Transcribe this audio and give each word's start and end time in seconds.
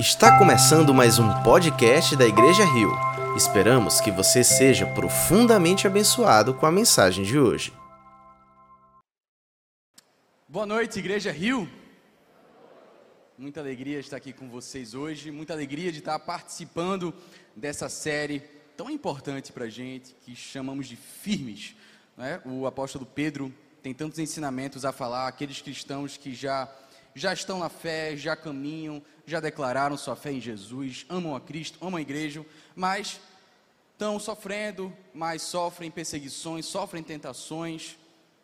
Está 0.00 0.38
começando 0.38 0.94
mais 0.94 1.18
um 1.18 1.28
podcast 1.42 2.16
da 2.16 2.26
Igreja 2.26 2.64
Rio. 2.64 2.90
Esperamos 3.36 4.00
que 4.00 4.10
você 4.10 4.42
seja 4.42 4.86
profundamente 4.86 5.86
abençoado 5.86 6.54
com 6.54 6.64
a 6.64 6.72
mensagem 6.72 7.22
de 7.22 7.38
hoje. 7.38 7.70
Boa 10.48 10.64
noite, 10.64 10.98
Igreja 10.98 11.30
Rio. 11.30 11.68
Muita 13.36 13.60
alegria 13.60 13.98
estar 13.98 14.16
aqui 14.16 14.32
com 14.32 14.48
vocês 14.48 14.94
hoje, 14.94 15.30
muita 15.30 15.52
alegria 15.52 15.92
de 15.92 15.98
estar 15.98 16.18
participando 16.18 17.12
dessa 17.54 17.90
série 17.90 18.40
tão 18.78 18.88
importante 18.88 19.52
para 19.52 19.66
a 19.66 19.70
gente, 19.70 20.16
que 20.24 20.34
chamamos 20.34 20.88
de 20.88 20.96
Firmes. 20.96 21.76
Né? 22.16 22.40
O 22.46 22.66
apóstolo 22.66 23.04
Pedro 23.04 23.52
tem 23.82 23.92
tantos 23.92 24.18
ensinamentos 24.18 24.86
a 24.86 24.92
falar, 24.92 25.28
aqueles 25.28 25.60
cristãos 25.60 26.16
que 26.16 26.34
já 26.34 26.66
já 27.14 27.32
estão 27.32 27.58
na 27.58 27.68
fé, 27.68 28.16
já 28.16 28.36
caminham, 28.36 29.02
já 29.26 29.40
declararam 29.40 29.96
sua 29.96 30.16
fé 30.16 30.32
em 30.32 30.40
Jesus, 30.40 31.06
amam 31.08 31.34
a 31.34 31.40
Cristo, 31.40 31.78
amam 31.80 31.96
a 31.96 32.02
igreja, 32.02 32.44
mas 32.74 33.20
estão 33.92 34.18
sofrendo, 34.18 34.92
mas 35.12 35.42
sofrem 35.42 35.90
perseguições, 35.90 36.66
sofrem 36.66 37.02
tentações, 37.02 37.96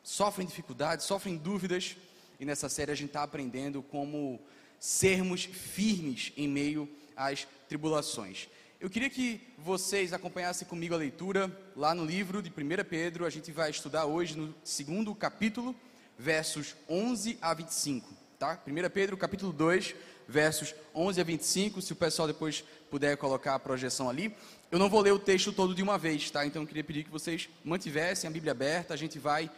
sofrem 0.02 0.46
dificuldades, 0.46 1.06
sofrem 1.06 1.36
dúvidas. 1.36 1.96
E 2.38 2.44
nessa 2.44 2.68
série 2.68 2.92
a 2.92 2.94
gente 2.94 3.08
está 3.08 3.22
aprendendo 3.22 3.82
como 3.82 4.40
sermos 4.78 5.44
firmes 5.44 6.32
em 6.36 6.46
meio 6.46 6.88
às 7.16 7.46
tribulações. 7.68 8.48
Eu 8.78 8.90
queria 8.90 9.08
que 9.08 9.40
vocês 9.56 10.12
acompanhassem 10.12 10.68
comigo 10.68 10.94
a 10.94 10.98
leitura 10.98 11.50
lá 11.74 11.94
no 11.94 12.04
livro 12.04 12.42
de 12.42 12.50
1 12.50 12.84
Pedro. 12.88 13.24
A 13.24 13.30
gente 13.30 13.50
vai 13.50 13.70
estudar 13.70 14.04
hoje 14.04 14.36
no 14.36 14.54
segundo 14.62 15.14
capítulo, 15.14 15.74
versos 16.18 16.76
11 16.88 17.38
a 17.40 17.54
25 17.54 18.25
tá? 18.38 18.60
1 18.66 18.90
Pedro 18.90 19.16
capítulo 19.16 19.52
2, 19.52 19.94
versos 20.28 20.74
11 20.94 21.20
a 21.20 21.24
25, 21.24 21.80
se 21.80 21.92
o 21.92 21.96
pessoal 21.96 22.28
depois 22.28 22.64
puder 22.90 23.16
colocar 23.16 23.54
a 23.54 23.58
projeção 23.58 24.08
ali. 24.08 24.34
Eu 24.70 24.78
não 24.78 24.90
vou 24.90 25.00
ler 25.00 25.12
o 25.12 25.18
texto 25.18 25.52
todo 25.52 25.74
de 25.74 25.82
uma 25.82 25.96
vez, 25.96 26.30
tá? 26.30 26.44
Então 26.44 26.62
eu 26.62 26.68
queria 26.68 26.84
pedir 26.84 27.04
que 27.04 27.10
vocês 27.10 27.48
mantivessem 27.64 28.28
a 28.28 28.32
Bíblia 28.32 28.52
aberta, 28.52 28.94
a 28.94 28.96
gente 28.96 29.18
vai 29.18 29.50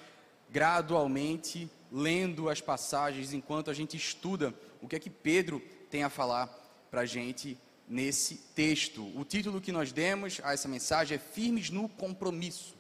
gradualmente 0.51 1.71
lendo 1.91 2.49
as 2.49 2.61
passagens 2.61 3.33
enquanto 3.33 3.71
a 3.71 3.75
gente 3.75 3.97
estuda 3.97 4.55
o 4.81 4.89
que 4.89 4.97
é 4.97 5.01
que 5.01 5.11
Pedro 5.11 5.61
tem 5.91 6.05
a 6.05 6.11
falar 6.11 6.47
para 6.91 7.03
a 7.03 7.07
gente 7.07 7.59
nesse 7.89 8.37
texto. 8.55 9.03
O 9.19 9.25
título 9.25 9.61
que 9.61 9.73
nós 9.73 9.93
demos 9.93 10.41
a 10.45 10.53
essa 10.53 10.69
mensagem 10.69 11.17
é 11.17 11.19
Firmes 11.19 11.71
no 11.71 11.89
Compromisso. 11.89 12.77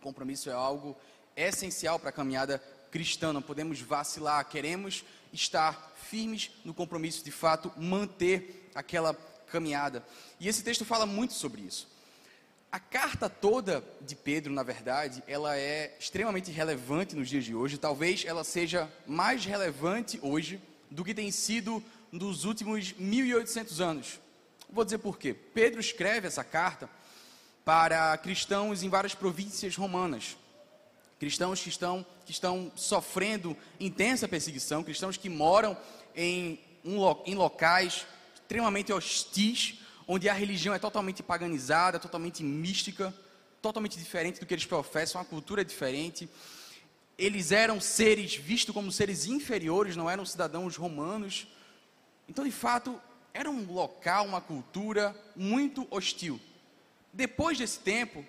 Compromisso 0.00 0.48
é 0.48 0.52
algo 0.52 0.96
essencial 1.36 1.98
para 1.98 2.08
a 2.08 2.12
caminhada 2.12 2.62
cristã, 2.90 3.32
não 3.32 3.42
podemos 3.42 3.80
vacilar, 3.80 4.48
queremos 4.48 5.04
estar 5.32 5.94
firmes 6.08 6.50
no 6.64 6.72
compromisso, 6.72 7.24
de 7.24 7.30
fato, 7.30 7.72
manter 7.76 8.70
aquela 8.74 9.14
caminhada. 9.50 10.04
E 10.38 10.48
esse 10.48 10.62
texto 10.62 10.84
fala 10.84 11.06
muito 11.06 11.34
sobre 11.34 11.62
isso. 11.62 11.88
A 12.70 12.78
carta 12.78 13.28
toda 13.28 13.82
de 14.00 14.14
Pedro, 14.14 14.52
na 14.52 14.62
verdade, 14.62 15.22
ela 15.26 15.56
é 15.56 15.96
extremamente 15.98 16.50
relevante 16.50 17.16
nos 17.16 17.28
dias 17.28 17.44
de 17.44 17.54
hoje. 17.54 17.78
Talvez 17.78 18.24
ela 18.26 18.44
seja 18.44 18.90
mais 19.06 19.44
relevante 19.44 20.18
hoje 20.22 20.60
do 20.90 21.04
que 21.04 21.14
tem 21.14 21.30
sido 21.30 21.82
nos 22.12 22.44
últimos 22.44 22.92
1800 22.92 23.80
anos. 23.80 24.20
Vou 24.68 24.84
dizer 24.84 24.98
por 24.98 25.18
quê. 25.18 25.32
Pedro 25.32 25.80
escreve 25.80 26.26
essa 26.26 26.44
carta 26.44 26.90
para 27.64 28.16
cristãos 28.18 28.82
em 28.82 28.88
várias 28.88 29.14
províncias 29.14 29.76
romanas 29.76 30.36
cristãos 31.18 31.60
que 31.60 31.68
estão, 31.68 32.04
que 32.24 32.32
estão 32.32 32.70
sofrendo 32.76 33.56
intensa 33.80 34.28
perseguição, 34.28 34.84
cristãos 34.84 35.16
que 35.16 35.28
moram 35.28 35.76
em, 36.14 36.60
um, 36.84 36.98
em 37.24 37.34
locais 37.34 38.06
extremamente 38.34 38.92
hostis, 38.92 39.80
onde 40.06 40.28
a 40.28 40.32
religião 40.32 40.74
é 40.74 40.78
totalmente 40.78 41.22
paganizada, 41.22 41.98
totalmente 41.98 42.42
mística, 42.44 43.12
totalmente 43.60 43.98
diferente 43.98 44.38
do 44.38 44.46
que 44.46 44.54
eles 44.54 44.66
professam, 44.66 45.20
a 45.20 45.24
cultura 45.24 45.62
é 45.62 45.64
diferente. 45.64 46.28
Eles 47.18 47.50
eram 47.50 47.80
seres 47.80 48.36
vistos 48.36 48.72
como 48.74 48.92
seres 48.92 49.26
inferiores, 49.26 49.96
não 49.96 50.08
eram 50.08 50.24
cidadãos 50.24 50.76
romanos. 50.76 51.48
Então, 52.28 52.44
de 52.44 52.52
fato, 52.52 53.00
era 53.32 53.50
um 53.50 53.64
local, 53.72 54.26
uma 54.26 54.40
cultura 54.40 55.16
muito 55.34 55.86
hostil. 55.90 56.40
Depois 57.12 57.58
desse 57.58 57.80
tempo, 57.80 58.24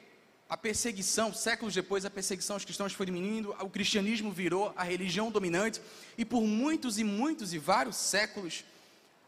a 0.49 0.55
perseguição, 0.55 1.33
séculos 1.33 1.73
depois, 1.73 2.05
a 2.05 2.09
perseguição 2.09 2.55
aos 2.55 2.63
cristãos 2.63 2.93
foi 2.93 3.05
diminuindo, 3.05 3.55
o 3.59 3.69
cristianismo 3.69 4.31
virou 4.31 4.73
a 4.77 4.83
religião 4.83 5.29
dominante, 5.29 5.81
e 6.17 6.23
por 6.23 6.41
muitos 6.41 6.97
e 6.97 7.03
muitos 7.03 7.53
e 7.53 7.57
vários 7.57 7.97
séculos, 7.97 8.63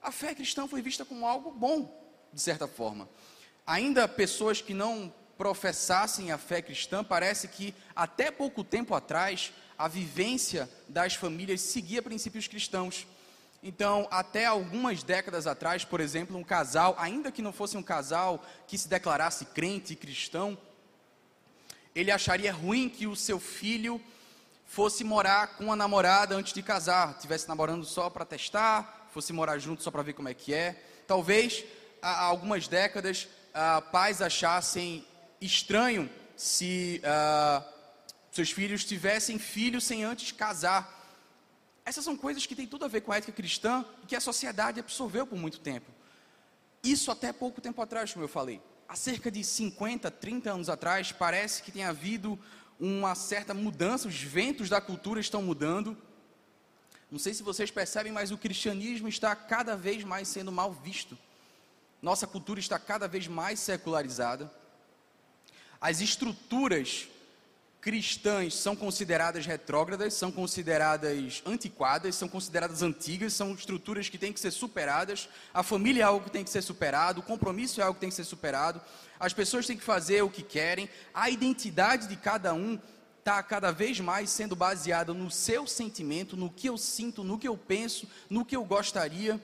a 0.01 0.11
fé 0.11 0.33
cristã 0.33 0.67
foi 0.67 0.81
vista 0.81 1.03
como 1.03 1.27
algo 1.27 1.51
bom, 1.51 1.93
de 2.31 2.41
certa 2.41 2.67
forma. 2.67 3.09
Ainda 3.67 4.07
pessoas 4.07 4.61
que 4.61 4.73
não 4.73 5.13
professassem 5.37 6.31
a 6.31 6.37
fé 6.37 6.61
cristã, 6.61 7.03
parece 7.03 7.47
que 7.47 7.75
até 7.95 8.31
pouco 8.31 8.63
tempo 8.63 8.95
atrás, 8.95 9.51
a 9.77 9.87
vivência 9.87 10.69
das 10.87 11.15
famílias 11.15 11.61
seguia 11.61 12.01
princípios 12.01 12.47
cristãos. 12.47 13.07
Então, 13.61 14.07
até 14.09 14.45
algumas 14.45 15.03
décadas 15.03 15.47
atrás, 15.47 15.83
por 15.83 15.99
exemplo, 15.99 16.37
um 16.37 16.43
casal, 16.43 16.95
ainda 16.97 17.31
que 17.31 17.41
não 17.41 17.51
fosse 17.51 17.77
um 17.77 17.83
casal 17.83 18.43
que 18.67 18.77
se 18.77 18.87
declarasse 18.87 19.45
crente 19.45 19.93
e 19.93 19.97
cristão, 19.97 20.57
ele 21.99 22.11
acharia 22.11 22.53
ruim 22.53 22.87
que 22.87 23.05
o 23.05 23.15
seu 23.15 23.39
filho 23.39 24.01
fosse 24.65 25.03
morar 25.03 25.57
com 25.57 25.71
a 25.71 25.75
namorada 25.75 26.35
antes 26.35 26.53
de 26.53 26.63
casar, 26.63 27.11
estivesse 27.11 27.47
namorando 27.47 27.83
só 27.83 28.09
para 28.09 28.23
testar, 28.23 29.09
fosse 29.11 29.33
morar 29.33 29.57
junto 29.59 29.83
só 29.83 29.91
para 29.91 30.01
ver 30.01 30.13
como 30.13 30.29
é 30.29 30.33
que 30.33 30.53
é. 30.53 30.81
Talvez 31.05 31.65
há 32.01 32.21
algumas 32.21 32.67
décadas 32.67 33.27
ah, 33.53 33.81
pais 33.81 34.21
achassem 34.21 35.05
estranho 35.41 36.09
se 36.37 37.01
ah, 37.03 37.63
seus 38.31 38.51
filhos 38.51 38.85
tivessem 38.85 39.37
filhos 39.37 39.83
sem 39.83 40.03
antes 40.03 40.31
casar. 40.31 40.97
Essas 41.83 42.05
são 42.05 42.15
coisas 42.15 42.45
que 42.45 42.55
têm 42.55 42.67
tudo 42.67 42.85
a 42.85 42.87
ver 42.87 43.01
com 43.01 43.11
a 43.11 43.17
ética 43.17 43.33
cristã 43.33 43.83
e 44.03 44.05
que 44.05 44.15
a 44.15 44.21
sociedade 44.21 44.79
absorveu 44.79 45.27
por 45.27 45.37
muito 45.37 45.59
tempo. 45.59 45.91
Isso 46.81 47.11
até 47.11 47.33
pouco 47.33 47.59
tempo 47.59 47.81
atrás, 47.81 48.13
como 48.13 48.23
eu 48.23 48.29
falei 48.29 48.61
há 48.89 48.95
cerca 48.95 49.29
de 49.29 49.43
50, 49.43 50.09
30 50.09 50.51
anos 50.51 50.67
atrás, 50.67 51.11
parece 51.11 51.61
que 51.61 51.71
tem 51.71 51.83
havido 51.83 52.39
uma 52.79 53.13
certa 53.13 53.53
mudança, 53.53 54.07
os 54.07 54.19
ventos 54.19 54.67
da 54.67 54.81
cultura 54.81 55.19
estão 55.19 55.43
mudando. 55.43 55.95
Não 57.11 57.19
sei 57.19 57.35
se 57.35 57.43
vocês 57.43 57.69
percebem, 57.69 58.11
mas 58.11 58.31
o 58.31 58.37
cristianismo 58.37 59.07
está 59.07 59.35
cada 59.35 59.77
vez 59.77 60.03
mais 60.03 60.27
sendo 60.27 60.51
mal 60.51 60.73
visto. 60.73 61.15
Nossa 62.01 62.25
cultura 62.25 62.59
está 62.59 62.79
cada 62.79 63.07
vez 63.07 63.27
mais 63.27 63.59
secularizada. 63.59 64.51
As 65.79 66.01
estruturas 66.01 67.07
cristãs 67.81 68.55
são 68.55 68.75
consideradas 68.75 69.45
retrógradas, 69.45 70.13
são 70.13 70.31
consideradas 70.31 71.41
antiquadas, 71.45 72.15
são 72.15 72.27
consideradas 72.27 72.81
antigas, 72.81 73.33
são 73.33 73.53
estruturas 73.53 74.09
que 74.09 74.17
têm 74.17 74.33
que 74.33 74.39
ser 74.39 74.51
superadas. 74.51 75.29
A 75.53 75.63
família 75.63 76.01
é 76.01 76.05
algo 76.05 76.25
que 76.25 76.31
tem 76.31 76.43
que 76.43 76.49
ser 76.49 76.61
superado, 76.61 77.21
o 77.21 77.23
compromisso 77.23 77.79
é 77.79 77.83
algo 77.83 77.95
que 77.95 78.01
tem 78.01 78.09
que 78.09 78.15
ser 78.15 78.25
superado. 78.25 78.81
As 79.19 79.33
pessoas 79.33 79.65
têm 79.65 79.77
que 79.77 79.83
fazer 79.83 80.21
o 80.21 80.29
que 80.29 80.43
querem. 80.43 80.89
A 81.13 81.29
identidade 81.29 82.07
de 82.07 82.17
cada 82.17 82.53
um 82.53 82.77
está 83.19 83.41
cada 83.41 83.71
vez 83.71 83.99
mais 83.99 84.29
sendo 84.29 84.55
baseada 84.55 85.13
no 85.13 85.31
seu 85.31 85.65
sentimento, 85.65 86.35
no 86.35 86.49
que 86.49 86.67
eu 86.67 86.77
sinto, 86.77 87.23
no 87.23 87.37
que 87.37 87.47
eu 87.47 87.57
penso, 87.57 88.07
no 88.29 88.43
que 88.43 88.55
eu 88.55 88.65
gostaria. 88.65 89.39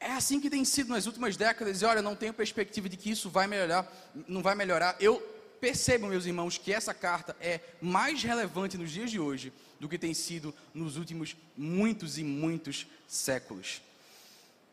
É 0.00 0.12
assim 0.12 0.40
que 0.40 0.50
tem 0.50 0.64
sido 0.64 0.88
nas 0.88 1.06
últimas 1.06 1.36
décadas, 1.36 1.82
e 1.82 1.84
olha, 1.84 2.02
não 2.02 2.16
tenho 2.16 2.32
perspectiva 2.32 2.88
de 2.88 2.96
que 2.96 3.10
isso 3.10 3.28
vai 3.28 3.46
melhorar, 3.46 3.86
não 4.26 4.42
vai 4.42 4.54
melhorar. 4.54 4.96
Eu 4.98 5.22
percebam, 5.60 6.08
meus 6.08 6.26
irmãos, 6.26 6.56
que 6.56 6.72
essa 6.72 6.94
carta 6.94 7.36
é 7.40 7.60
mais 7.80 8.22
relevante 8.22 8.78
nos 8.78 8.90
dias 8.90 9.10
de 9.10 9.20
hoje 9.20 9.52
do 9.78 9.88
que 9.88 9.98
tem 9.98 10.14
sido 10.14 10.54
nos 10.74 10.96
últimos 10.96 11.36
muitos 11.56 12.18
e 12.18 12.24
muitos 12.24 12.86
séculos. 13.06 13.82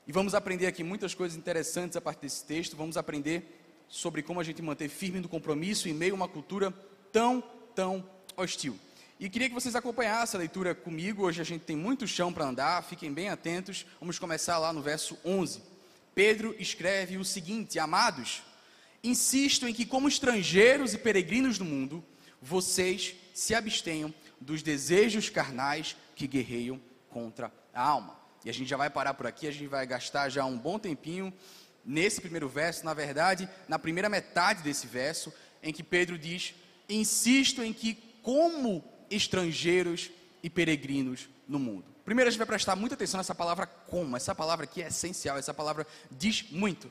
E 0.08 0.12
vamos 0.12 0.34
aprender 0.34 0.68
aqui 0.68 0.84
muitas 0.84 1.14
coisas 1.14 1.38
interessantes 1.38 1.98
a 1.98 2.02
partir 2.02 2.22
desse 2.22 2.46
texto. 2.46 2.78
Vamos 2.78 2.96
aprender 2.96 3.60
sobre 3.90 4.24
como 4.24 4.40
a 4.40 4.44
gente 4.44 4.62
manter 4.62 4.90
firme 4.90 5.20
no 5.20 5.28
compromisso 5.28 5.90
em 5.90 5.94
meio 5.94 6.14
a 6.14 6.16
uma 6.16 6.28
cultura 6.28 6.72
tão, 7.12 7.44
tão 7.76 8.10
hostil. 8.36 8.80
E 9.20 9.30
queria 9.30 9.50
que 9.50 9.56
vocês 9.56 9.76
acompanhassem 9.76 10.38
a 10.38 10.40
leitura 10.40 10.76
comigo. 10.76 11.26
Hoje 11.26 11.42
a 11.42 11.44
gente 11.44 11.64
tem 11.64 11.76
muito 11.76 12.08
chão 12.08 12.32
para 12.32 12.46
andar, 12.46 12.84
fiquem 12.84 13.12
bem 13.12 13.30
atentos. 13.30 13.86
Vamos 14.00 14.20
começar 14.20 14.58
lá 14.60 14.72
no 14.72 14.82
verso 14.82 15.18
11. 15.26 15.62
Pedro 16.14 16.56
escreve 16.60 17.18
o 17.18 17.26
seguinte: 17.26 17.80
Amados, 17.80 18.44
insisto 19.08 19.68
em 19.68 19.74
que, 19.74 19.86
como 19.86 20.08
estrangeiros 20.08 20.94
e 20.94 20.98
peregrinos 20.98 21.58
do 21.58 21.66
mundo, 21.66 22.04
vocês 22.42 23.16
se 23.34 23.54
abstenham 23.54 24.14
dos 24.40 24.62
desejos 24.62 25.30
carnais 25.30 25.96
que 26.16 26.28
guerreiam 26.28 26.80
contra 27.10 27.52
a 27.74 27.82
alma. 27.82 28.18
E 28.46 28.50
a 28.50 28.54
gente 28.54 28.70
já 28.70 28.78
vai 28.78 28.90
parar 28.90 29.14
por 29.14 29.28
aqui, 29.28 29.48
a 29.48 29.52
gente 29.52 29.68
vai 29.68 29.86
gastar 29.86 30.30
já 30.30 30.46
um 30.46 30.58
bom 30.58 30.78
tempinho 30.78 31.34
nesse 31.84 32.22
primeiro 32.22 32.48
verso, 32.48 32.86
na 32.86 32.94
verdade, 32.94 33.50
na 33.68 33.80
primeira 33.80 34.10
metade 34.10 34.62
desse 34.62 34.88
verso, 34.88 35.34
em 35.64 35.74
que 35.74 35.84
Pedro 35.84 36.18
diz: 36.18 36.54
Insisto 36.88 37.64
em 37.64 37.74
que, 37.74 37.96
como 38.22 38.84
estrangeiros 39.10 40.12
e 40.44 40.50
peregrinos 40.50 41.30
no 41.48 41.60
mundo. 41.60 41.86
Primeiro, 42.06 42.30
a 42.30 42.32
gente 42.32 42.40
vai 42.40 42.48
prestar 42.48 42.76
muita 42.76 42.96
atenção 42.96 43.18
nessa 43.18 43.36
palavra 43.36 43.66
como. 43.66 44.16
Essa 44.16 44.34
palavra 44.34 44.64
aqui 44.64 44.82
é 44.82 44.88
essencial, 44.88 45.38
essa 45.38 45.54
palavra 45.54 45.86
diz 46.10 46.46
muito. 46.52 46.90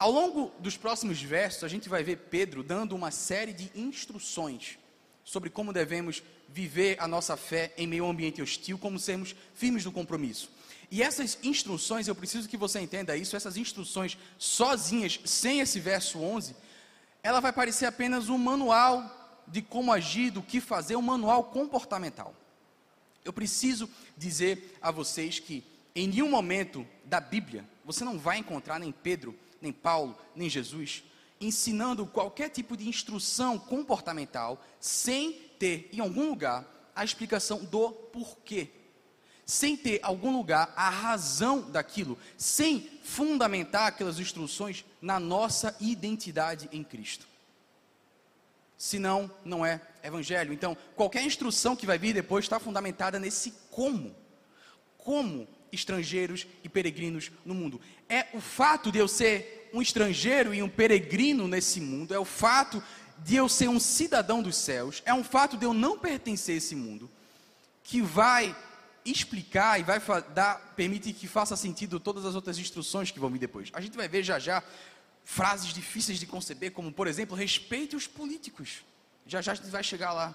Ao 0.00 0.10
longo 0.10 0.50
dos 0.58 0.78
próximos 0.78 1.20
versos, 1.20 1.62
a 1.62 1.68
gente 1.68 1.86
vai 1.86 2.02
ver 2.02 2.16
Pedro 2.30 2.62
dando 2.62 2.96
uma 2.96 3.10
série 3.10 3.52
de 3.52 3.70
instruções 3.74 4.78
sobre 5.22 5.50
como 5.50 5.74
devemos 5.74 6.22
viver 6.48 6.96
a 6.98 7.06
nossa 7.06 7.36
fé 7.36 7.74
em 7.76 7.86
meio 7.86 8.04
a 8.04 8.06
um 8.06 8.10
ambiente 8.10 8.40
hostil, 8.40 8.78
como 8.78 8.98
sermos 8.98 9.36
firmes 9.54 9.84
no 9.84 9.92
compromisso. 9.92 10.50
E 10.90 11.02
essas 11.02 11.38
instruções, 11.42 12.08
eu 12.08 12.14
preciso 12.14 12.48
que 12.48 12.56
você 12.56 12.80
entenda 12.80 13.14
isso, 13.14 13.36
essas 13.36 13.58
instruções 13.58 14.16
sozinhas, 14.38 15.20
sem 15.26 15.60
esse 15.60 15.78
verso 15.78 16.18
11, 16.18 16.56
ela 17.22 17.38
vai 17.38 17.52
parecer 17.52 17.84
apenas 17.84 18.30
um 18.30 18.38
manual 18.38 19.42
de 19.46 19.60
como 19.60 19.92
agir, 19.92 20.30
do 20.30 20.40
que 20.40 20.62
fazer, 20.62 20.96
um 20.96 21.02
manual 21.02 21.44
comportamental. 21.44 22.34
Eu 23.22 23.34
preciso 23.34 23.86
dizer 24.16 24.78
a 24.80 24.90
vocês 24.90 25.38
que 25.38 25.62
em 25.94 26.08
nenhum 26.08 26.30
momento 26.30 26.86
da 27.04 27.20
Bíblia 27.20 27.66
você 27.84 28.02
não 28.02 28.18
vai 28.18 28.38
encontrar 28.38 28.80
nem 28.80 28.90
Pedro, 28.90 29.38
nem 29.60 29.72
Paulo, 29.72 30.16
nem 30.34 30.48
Jesus 30.48 31.04
ensinando 31.40 32.04
qualquer 32.06 32.50
tipo 32.50 32.76
de 32.76 32.86
instrução 32.86 33.58
comportamental 33.58 34.62
sem 34.78 35.32
ter 35.58 35.88
em 35.90 36.00
algum 36.00 36.28
lugar 36.28 36.66
a 36.94 37.02
explicação 37.02 37.64
do 37.64 37.90
porquê 37.90 38.68
sem 39.50 39.76
ter 39.76 39.98
algum 40.02 40.36
lugar 40.36 40.72
a 40.76 40.88
razão 40.88 41.62
daquilo, 41.72 42.16
sem 42.38 42.88
fundamentar 43.02 43.88
aquelas 43.88 44.20
instruções 44.20 44.84
na 45.02 45.18
nossa 45.18 45.76
identidade 45.80 46.68
em 46.70 46.84
Cristo. 46.84 47.26
Senão, 48.78 49.28
não 49.44 49.66
é 49.66 49.80
evangelho. 50.04 50.52
Então, 50.52 50.76
qualquer 50.94 51.22
instrução 51.24 51.74
que 51.74 51.84
vai 51.84 51.98
vir 51.98 52.14
depois 52.14 52.44
está 52.44 52.60
fundamentada 52.60 53.18
nesse 53.18 53.52
como. 53.70 54.14
Como 54.96 55.48
estrangeiros 55.72 56.46
e 56.62 56.68
peregrinos 56.68 57.30
no 57.44 57.54
mundo. 57.54 57.80
É 58.08 58.26
o 58.34 58.40
fato 58.40 58.90
de 58.90 58.98
eu 58.98 59.08
ser 59.08 59.70
um 59.72 59.80
estrangeiro 59.80 60.52
e 60.52 60.62
um 60.62 60.68
peregrino 60.68 61.46
nesse 61.46 61.80
mundo, 61.80 62.12
é 62.12 62.18
o 62.18 62.24
fato 62.24 62.82
de 63.18 63.36
eu 63.36 63.48
ser 63.48 63.68
um 63.68 63.78
cidadão 63.78 64.42
dos 64.42 64.56
céus, 64.56 65.02
é 65.04 65.14
um 65.14 65.22
fato 65.22 65.56
de 65.56 65.64
eu 65.64 65.72
não 65.72 65.98
pertencer 65.98 66.54
a 66.54 66.58
esse 66.58 66.74
mundo, 66.74 67.10
que 67.84 68.00
vai 68.00 68.56
explicar 69.04 69.80
e 69.80 69.82
vai 69.82 70.00
dar, 70.34 70.74
permite 70.76 71.12
que 71.12 71.26
faça 71.26 71.56
sentido 71.56 71.98
todas 71.98 72.24
as 72.24 72.34
outras 72.34 72.58
instruções 72.58 73.10
que 73.10 73.18
vão 73.18 73.30
vir 73.30 73.38
depois. 73.38 73.70
A 73.72 73.80
gente 73.80 73.96
vai 73.96 74.08
ver 74.08 74.22
já 74.22 74.38
já 74.38 74.62
frases 75.24 75.72
difíceis 75.72 76.18
de 76.18 76.26
conceber, 76.26 76.72
como 76.72 76.92
por 76.92 77.06
exemplo, 77.06 77.36
respeite 77.36 77.96
os 77.96 78.06
políticos. 78.06 78.82
Já 79.26 79.40
já 79.40 79.52
a 79.52 79.54
gente 79.54 79.70
vai 79.70 79.82
chegar 79.82 80.12
lá. 80.12 80.34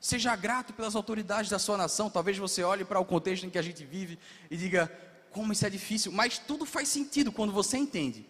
Seja 0.00 0.34
grato 0.36 0.72
pelas 0.72 0.94
autoridades 0.94 1.50
da 1.50 1.58
sua 1.58 1.76
nação. 1.76 2.10
Talvez 2.10 2.38
você 2.38 2.62
olhe 2.62 2.84
para 2.84 3.00
o 3.00 3.04
contexto 3.04 3.44
em 3.44 3.50
que 3.50 3.58
a 3.58 3.62
gente 3.62 3.84
vive 3.84 4.18
e 4.50 4.56
diga 4.56 4.90
como 5.30 5.52
isso 5.52 5.66
é 5.66 5.70
difícil, 5.70 6.10
mas 6.12 6.38
tudo 6.38 6.64
faz 6.64 6.88
sentido 6.88 7.30
quando 7.30 7.52
você 7.52 7.76
entende 7.76 8.26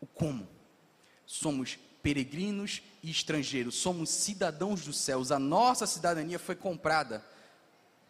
o 0.00 0.06
como. 0.06 0.48
Somos 1.24 1.78
peregrinos 2.02 2.82
e 3.02 3.10
estrangeiros, 3.10 3.76
somos 3.76 4.10
cidadãos 4.10 4.82
dos 4.82 4.98
céus. 4.98 5.30
A 5.30 5.38
nossa 5.38 5.86
cidadania 5.86 6.38
foi 6.38 6.56
comprada 6.56 7.24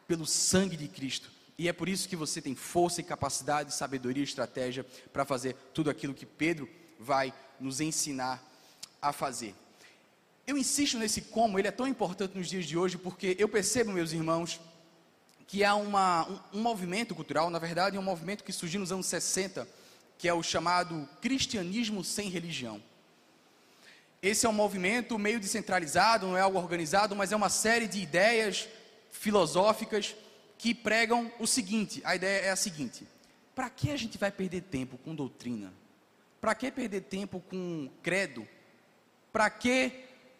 pelo 0.08 0.26
sangue 0.26 0.76
de 0.76 0.88
Cristo. 0.88 1.30
E 1.58 1.68
é 1.68 1.72
por 1.72 1.88
isso 1.88 2.08
que 2.08 2.16
você 2.16 2.40
tem 2.40 2.54
força 2.54 3.00
e 3.00 3.04
capacidade, 3.04 3.74
sabedoria 3.74 4.22
e 4.22 4.24
estratégia 4.24 4.84
para 5.12 5.24
fazer 5.24 5.54
tudo 5.74 5.90
aquilo 5.90 6.14
que 6.14 6.26
Pedro 6.26 6.68
vai 6.98 7.32
nos 7.60 7.80
ensinar 7.80 8.42
a 9.00 9.12
fazer. 9.12 9.54
Eu 10.46 10.58
insisto 10.58 10.98
nesse 10.98 11.22
como, 11.22 11.58
ele 11.58 11.68
é 11.68 11.72
tão 11.72 11.86
importante 11.86 12.36
nos 12.36 12.48
dias 12.48 12.66
de 12.66 12.76
hoje, 12.76 12.98
porque 12.98 13.36
eu 13.38 13.48
percebo, 13.48 13.92
meus 13.92 14.12
irmãos, 14.12 14.60
que 15.46 15.62
há 15.62 15.74
uma, 15.74 16.28
um, 16.28 16.58
um 16.58 16.62
movimento 16.62 17.14
cultural, 17.14 17.48
na 17.48 17.58
verdade, 17.58 17.96
é 17.96 18.00
um 18.00 18.02
movimento 18.02 18.42
que 18.42 18.52
surgiu 18.52 18.80
nos 18.80 18.90
anos 18.90 19.06
60, 19.06 19.68
que 20.18 20.26
é 20.26 20.34
o 20.34 20.42
chamado 20.42 21.08
cristianismo 21.20 22.02
sem 22.02 22.28
religião. 22.28 22.82
Esse 24.20 24.46
é 24.46 24.48
um 24.48 24.52
movimento 24.52 25.18
meio 25.18 25.38
descentralizado, 25.38 26.26
não 26.26 26.36
é 26.36 26.40
algo 26.40 26.58
organizado, 26.58 27.14
mas 27.14 27.32
é 27.32 27.36
uma 27.36 27.48
série 27.48 27.86
de 27.86 28.00
ideias 28.00 28.68
filosóficas 29.10 30.14
que 30.58 30.74
pregam 30.74 31.30
o 31.38 31.46
seguinte: 31.46 32.00
a 32.04 32.14
ideia 32.14 32.46
é 32.46 32.50
a 32.50 32.56
seguinte: 32.56 33.06
para 33.54 33.68
que 33.68 33.90
a 33.90 33.96
gente 33.96 34.16
vai 34.18 34.30
perder 34.30 34.62
tempo 34.62 34.96
com 34.98 35.14
doutrina? 35.14 35.72
Para 36.40 36.54
que 36.54 36.70
perder 36.70 37.02
tempo 37.02 37.40
com 37.50 37.90
credo? 38.02 38.46
Para 39.32 39.50
que 39.50 39.92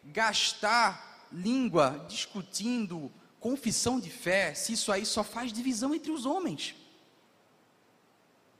gastar 0.04 1.28
língua 1.32 2.04
discutindo 2.08 3.10
confissão 3.40 3.98
de 3.98 4.10
fé, 4.10 4.54
se 4.54 4.72
isso 4.72 4.92
aí 4.92 5.04
só 5.04 5.24
faz 5.24 5.52
divisão 5.52 5.94
entre 5.94 6.10
os 6.10 6.26
homens? 6.26 6.74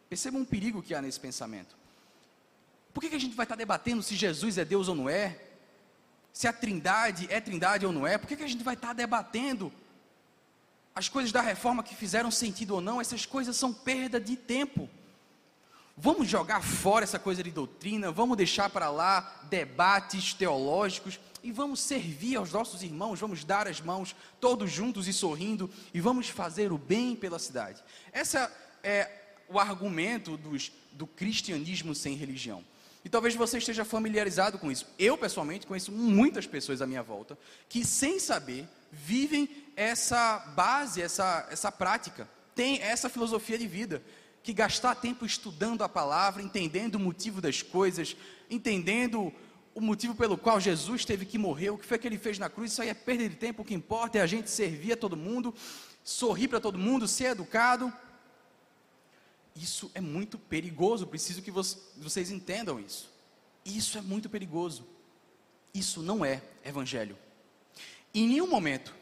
Perceba 0.09 0.39
um 0.39 0.45
perigo 0.45 0.83
que 0.83 0.95
há 0.95 1.01
nesse 1.01 1.21
pensamento. 1.21 1.77
Por 2.93 3.01
que, 3.01 3.09
que 3.09 3.17
a 3.17 3.21
gente 3.21 3.35
vai 3.35 3.45
estar 3.45 3.57
debatendo 3.57 4.03
se 4.03 4.15
Jesus 4.15 4.59
é 4.59 4.65
Deus 4.65 4.89
ou 4.89 4.95
não 4.95 5.09
é? 5.09 5.41
Se 6.33 6.47
a 6.47 6.53
trindade 6.53 7.27
é 7.31 7.41
trindade 7.41 7.87
ou 7.87 7.93
não 7.93 8.07
é? 8.07 8.19
Por 8.19 8.27
que, 8.27 8.37
que 8.37 8.43
a 8.43 8.49
gente 8.49 8.65
vai 8.65 8.75
estar 8.75 8.93
debatendo 8.93 9.73
as 10.95 11.09
coisas 11.09 11.33
da 11.33 11.41
reforma 11.41 11.83
que 11.83 11.95
fizeram 11.95 12.31
sentido 12.31 12.75
ou 12.75 12.81
não, 12.81 13.01
essas 13.01 13.25
coisas 13.25 13.57
são 13.57 13.73
perda 13.73 14.21
de 14.21 14.37
tempo. 14.37 14.89
Vamos 15.97 16.29
jogar 16.29 16.63
fora 16.63 17.05
essa 17.05 17.19
coisa 17.19 17.43
de 17.43 17.51
doutrina, 17.51 18.11
vamos 18.11 18.37
deixar 18.37 18.69
para 18.69 18.91
lá 18.91 19.41
debates 19.45 20.35
teológicos 20.35 21.19
e 21.43 21.51
vamos 21.51 21.81
servir 21.81 22.37
aos 22.37 22.53
nossos 22.53 22.83
irmãos, 22.83 23.19
vamos 23.19 23.45
dar 23.45 23.67
as 23.67 23.81
mãos 23.81 24.15
todos 24.41 24.71
juntos 24.71 25.09
e 25.09 25.13
sorrindo 25.13 25.71
e 25.93 26.01
vamos 26.01 26.29
fazer 26.29 26.73
o 26.73 26.79
bem 26.79 27.17
pela 27.17 27.39
cidade. 27.39 27.83
Esse 28.13 28.37
é 28.83 29.11
o 29.49 29.59
argumento 29.59 30.37
dos, 30.37 30.73
do 30.93 31.07
cristianismo 31.07 31.95
sem 31.95 32.15
religião. 32.15 32.65
E 33.05 33.09
talvez 33.09 33.35
você 33.35 33.59
esteja 33.59 33.85
familiarizado 33.85 34.59
com 34.59 34.71
isso. 34.71 34.87
Eu, 34.99 35.19
pessoalmente, 35.19 35.67
conheço 35.67 35.91
muitas 35.91 36.47
pessoas 36.47 36.81
à 36.81 36.87
minha 36.87 37.03
volta 37.03 37.37
que, 37.69 37.85
sem 37.85 38.21
saber, 38.21 38.69
vivem 38.93 39.49
essa 39.75 40.39
base, 40.55 41.03
essa, 41.03 41.49
essa 41.51 41.73
prática, 41.73 42.29
tem 42.55 42.81
essa 42.81 43.09
filosofia 43.09 43.59
de 43.59 43.67
vida, 43.67 44.03
que 44.43 44.53
gastar 44.53 44.95
tempo 44.97 45.25
estudando 45.25 45.83
a 45.83 45.89
palavra, 45.89 46.43
entendendo 46.43 46.97
o 46.97 47.01
motivo 47.01 47.41
das 47.41 47.63
coisas, 47.63 48.17
entendendo 48.51 49.33
o 49.75 49.81
motivo 49.81 50.15
pelo 50.15 50.37
qual 50.37 50.61
Jesus 50.61 51.05
teve 51.05 51.25
que 51.25 51.39
morrer, 51.39 51.71
o 51.71 51.79
que 51.79 51.87
foi 51.87 51.99
que 51.99 52.07
ele 52.07 52.19
fez 52.19 52.39
na 52.39 52.49
cruz, 52.49 52.73
isso 52.73 52.83
aí 52.83 52.89
é 52.89 52.95
perda 52.95 53.29
de 53.29 53.37
tempo, 53.37 53.63
o 53.63 53.65
que 53.65 53.75
importa 53.75 54.19
é 54.19 54.21
a 54.21 54.27
gente 54.27 54.51
servir 54.51 54.93
a 54.93 54.97
todo 54.97 55.17
mundo, 55.17 55.55
sorrir 56.05 56.49
para 56.49 56.61
todo 56.61 56.79
mundo, 56.79 57.09
ser 57.09 57.27
educado. 57.27 57.93
Isso 59.55 59.91
é 59.95 60.01
muito 60.01 60.39
perigoso, 60.39 61.07
preciso 61.07 61.43
que 61.43 61.51
vocês 61.51 62.31
entendam 62.31 62.81
isso. 62.81 63.11
Isso 63.65 63.99
é 63.99 64.01
muito 64.01 64.29
perigoso. 64.29 64.87
Isso 65.75 66.03
não 66.03 66.25
é 66.25 66.43
evangelho. 66.65 67.17
Em 68.15 68.27
nenhum 68.29 68.47
momento 68.47 68.95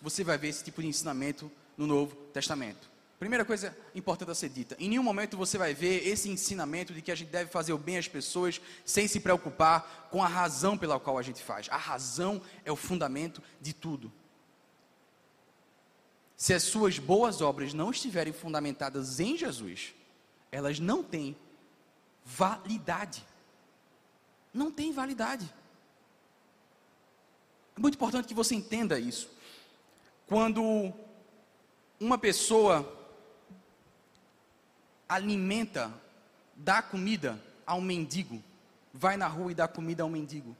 você 0.00 0.22
vai 0.22 0.36
ver 0.36 0.48
esse 0.48 0.62
tipo 0.62 0.82
de 0.82 0.88
ensinamento 0.88 1.50
no 1.76 1.86
Novo 1.86 2.14
Testamento. 2.32 2.93
Primeira 3.18 3.44
coisa 3.44 3.76
importante 3.94 4.30
a 4.30 4.34
ser 4.34 4.48
dita: 4.48 4.76
em 4.78 4.88
nenhum 4.88 5.02
momento 5.02 5.36
você 5.36 5.56
vai 5.56 5.72
ver 5.72 6.06
esse 6.06 6.28
ensinamento 6.28 6.92
de 6.92 7.00
que 7.00 7.12
a 7.12 7.14
gente 7.14 7.30
deve 7.30 7.50
fazer 7.50 7.72
o 7.72 7.78
bem 7.78 7.96
às 7.96 8.08
pessoas 8.08 8.60
sem 8.84 9.06
se 9.06 9.20
preocupar 9.20 10.08
com 10.10 10.22
a 10.22 10.28
razão 10.28 10.76
pela 10.76 10.98
qual 10.98 11.18
a 11.18 11.22
gente 11.22 11.42
faz. 11.42 11.68
A 11.70 11.76
razão 11.76 12.42
é 12.64 12.72
o 12.72 12.76
fundamento 12.76 13.42
de 13.60 13.72
tudo. 13.72 14.12
Se 16.36 16.52
as 16.52 16.64
suas 16.64 16.98
boas 16.98 17.40
obras 17.40 17.72
não 17.72 17.90
estiverem 17.90 18.32
fundamentadas 18.32 19.20
em 19.20 19.36
Jesus, 19.36 19.94
elas 20.50 20.78
não 20.80 21.02
têm 21.02 21.36
validade. 22.24 23.24
Não 24.52 24.70
tem 24.70 24.92
validade. 24.92 25.52
É 27.76 27.80
muito 27.80 27.94
importante 27.94 28.28
que 28.28 28.34
você 28.34 28.54
entenda 28.54 28.98
isso. 28.98 29.30
Quando 30.26 30.92
uma 31.98 32.18
pessoa 32.18 33.03
alimenta, 35.08 35.92
dá 36.54 36.82
comida 36.82 37.40
a 37.66 37.74
um 37.74 37.80
mendigo, 37.80 38.42
vai 38.92 39.16
na 39.16 39.26
rua 39.26 39.52
e 39.52 39.54
dá 39.54 39.66
comida 39.68 40.02
a 40.02 40.06
um 40.06 40.10
mendigo, 40.10 40.56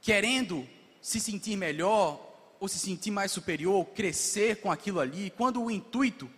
querendo 0.00 0.66
se 1.00 1.20
sentir 1.20 1.56
melhor 1.56 2.20
ou 2.58 2.68
se 2.68 2.78
sentir 2.78 3.10
mais 3.10 3.32
superior, 3.32 3.84
crescer 3.86 4.60
com 4.60 4.70
aquilo 4.70 5.00
ali, 5.00 5.30
quando 5.30 5.62
o 5.62 5.70
intuito 5.70 6.28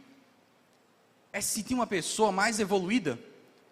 é 1.32 1.40
se 1.40 1.54
sentir 1.54 1.74
uma 1.74 1.86
pessoa 1.86 2.30
mais 2.30 2.60
evoluída, 2.60 3.18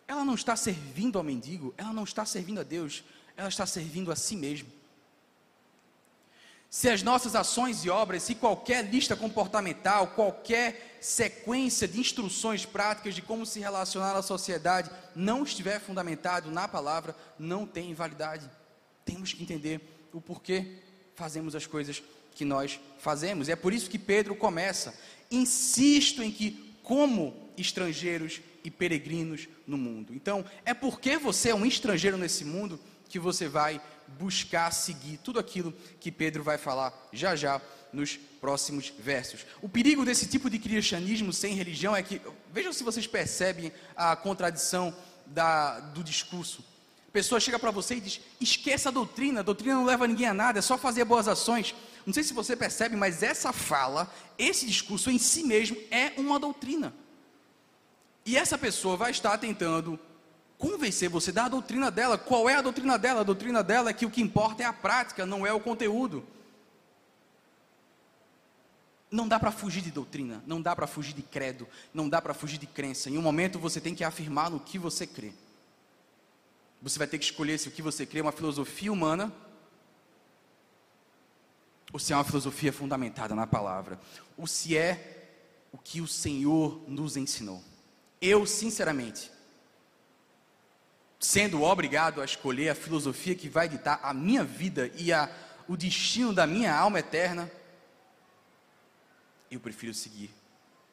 ela 0.09 0.25
não 0.25 0.35
está 0.35 0.57
servindo 0.57 1.19
ao 1.19 1.25
mendigo, 1.25 1.73
ela 1.77 1.93
não 1.93 2.05
está 2.05 2.25
servindo 2.25 2.61
a 2.61 2.65
Deus, 2.65 3.05
ela 3.37 3.49
está 3.49 3.67
servindo 3.67 4.11
a 4.11 4.17
si 4.17 4.35
mesma 4.35 4.80
se 6.71 6.89
as 6.89 7.03
nossas 7.03 7.35
ações 7.35 7.85
e 7.85 7.91
obras, 7.91 8.23
se 8.23 8.37
qualquer 8.37 8.89
lista 8.89 9.17
comportamental, 9.17 10.07
qualquer 10.07 10.99
sequência 11.01 11.89
de 11.89 11.99
instruções 11.99 12.65
práticas 12.65 13.17
de 13.17 13.21
como 13.21 13.45
se 13.45 13.59
relacionar 13.59 14.15
à 14.15 14.23
sociedade 14.23 14.89
não 15.17 15.43
estiver 15.43 15.81
fundamentado 15.81 16.49
na 16.49 16.69
palavra, 16.69 17.17
não 17.37 17.67
tem 17.67 17.93
validade. 17.93 18.49
Temos 19.05 19.33
que 19.33 19.43
entender 19.43 19.81
o 20.13 20.21
porquê 20.21 20.77
fazemos 21.17 21.57
as 21.57 21.67
coisas 21.67 22.01
que 22.37 22.45
nós 22.45 22.79
fazemos. 23.01 23.49
E 23.49 23.53
é 23.53 23.57
por 23.57 23.73
isso 23.73 23.91
que 23.91 23.99
Pedro 23.99 24.37
começa. 24.37 24.95
Insisto 25.29 26.23
em 26.23 26.31
que, 26.31 26.79
como 26.85 27.51
estrangeiros 27.59 28.41
e 28.63 28.71
peregrinos 28.71 29.49
no 29.67 29.77
mundo. 29.77 30.15
Então, 30.15 30.45
é 30.65 30.73
porque 30.73 31.17
você 31.17 31.51
é 31.51 31.55
um 31.55 31.67
estrangeiro 31.67 32.17
nesse 32.17 32.45
mundo 32.45 32.79
que 33.09 33.19
você 33.19 33.49
vai 33.49 33.81
buscar 34.19 34.71
seguir 34.73 35.19
tudo 35.19 35.39
aquilo 35.39 35.73
que 36.01 36.11
Pedro 36.11 36.43
vai 36.43 36.59
falar 36.59 36.93
já 37.13 37.35
já 37.37 37.61
nos 37.93 38.17
próximos 38.41 38.93
versos. 38.99 39.45
O 39.61 39.69
perigo 39.69 40.05
desse 40.05 40.27
tipo 40.27 40.49
de 40.49 40.59
cristianismo 40.59 41.33
sem 41.33 41.55
religião 41.55 41.95
é 41.95 42.03
que, 42.03 42.21
vejam 42.53 42.73
se 42.73 42.85
vocês 42.85 43.07
percebem 43.07 43.73
a 43.97 44.15
contradição 44.17 44.95
da, 45.27 45.81
do 45.81 46.03
discurso. 46.03 46.65
A 47.09 47.13
pessoa 47.13 47.41
chega 47.41 47.59
para 47.59 47.71
você 47.71 47.97
e 47.97 48.01
diz: 48.01 48.21
esqueça 48.41 48.89
a 48.89 48.93
doutrina, 48.93 49.41
a 49.41 49.43
doutrina 49.43 49.75
não 49.75 49.85
leva 49.85 50.07
ninguém 50.07 50.29
a 50.29 50.35
nada, 50.35 50.61
é 50.61 50.63
só 50.63 50.79
fazer 50.79 51.05
boas 51.05 51.27
ações. 51.27 51.75
Não 52.07 52.15
sei 52.15 52.23
se 52.23 52.33
você 52.33 52.57
percebe, 52.57 52.97
mas 52.97 53.23
essa 53.23 53.53
fala, 53.53 54.13
esse 54.39 54.65
discurso 54.67 55.11
em 55.11 55.19
si 55.19 55.43
mesmo 55.45 55.77
é 55.91 56.13
uma 56.17 56.39
doutrina. 56.39 56.95
E 58.25 58.37
essa 58.37 58.57
pessoa 58.57 58.97
vai 58.97 59.11
estar 59.11 59.37
tentando 59.39 59.99
convencer 60.61 61.09
você 61.09 61.33
da 61.33 61.49
doutrina 61.49 61.91
dela. 61.91 62.19
Qual 62.19 62.49
é 62.49 62.55
a 62.55 62.63
doutrina 62.63 62.99
dela? 62.99 63.23
A 63.23 63.25
doutrina 63.25 63.65
dela 63.65 63.91
é 63.91 63.95
que 63.95 64.07
o 64.07 64.11
que 64.11 64.21
importa 64.21 64.63
é 64.63 64.67
a 64.67 64.73
prática, 64.73 65.25
não 65.25 65.47
é 65.47 65.53
o 65.53 65.59
conteúdo. 65.59 66.23
Não 69.11 69.27
dá 69.27 69.41
para 69.41 69.51
fugir 69.51 69.83
de 69.83 69.91
doutrina, 69.91 70.45
não 70.47 70.63
dá 70.63 70.77
para 70.77 70.87
fugir 70.87 71.15
de 71.15 71.23
credo, 71.23 71.67
não 71.93 72.09
dá 72.09 72.23
para 72.23 72.35
fugir 72.35 72.59
de 72.59 72.67
crença. 72.67 73.11
Em 73.11 73.19
um 73.19 73.23
momento 73.23 73.59
você 73.59 73.81
tem 73.81 73.95
que 73.95 74.05
afirmar 74.05 74.51
no 74.51 74.61
que 74.61 74.79
você 74.79 75.07
crê. 75.07 75.33
Você 76.81 76.99
vai 76.99 77.09
ter 77.09 77.19
que 77.19 77.25
escolher 77.25 77.59
se 77.59 77.69
o 77.69 77.73
que 77.73 77.83
você 77.83 78.07
crê 78.07 78.21
é 78.21 78.23
uma 78.23 78.31
filosofia 78.31 78.93
humana 78.93 79.33
ou 81.93 81.99
se 81.99 82.13
é 82.13 82.17
uma 82.17 82.23
filosofia 82.23 82.73
fundamentada 82.73 83.35
na 83.35 83.49
palavra, 83.49 83.99
ou 84.37 84.47
se 84.47 84.77
é 84.77 85.27
o 85.73 85.79
que 85.79 86.01
o 86.01 86.07
Senhor 86.07 86.81
nos 86.87 87.17
ensinou. 87.17 87.61
Eu, 88.21 88.47
sinceramente, 88.47 89.29
sendo 91.21 91.63
obrigado 91.63 92.23
a 92.23 92.25
escolher 92.25 92.71
a 92.71 92.75
filosofia 92.75 93.35
que 93.35 93.49
vai 93.49 93.69
ditar 93.69 94.01
a 94.03 94.15
minha 94.15 94.43
vida 94.43 94.91
e 94.97 95.13
a, 95.13 95.31
o 95.69 95.77
destino 95.77 96.33
da 96.33 96.47
minha 96.47 96.75
alma 96.75 96.99
eterna, 96.99 97.51
eu 99.51 99.61
prefiro 99.61 99.93
seguir 99.93 100.31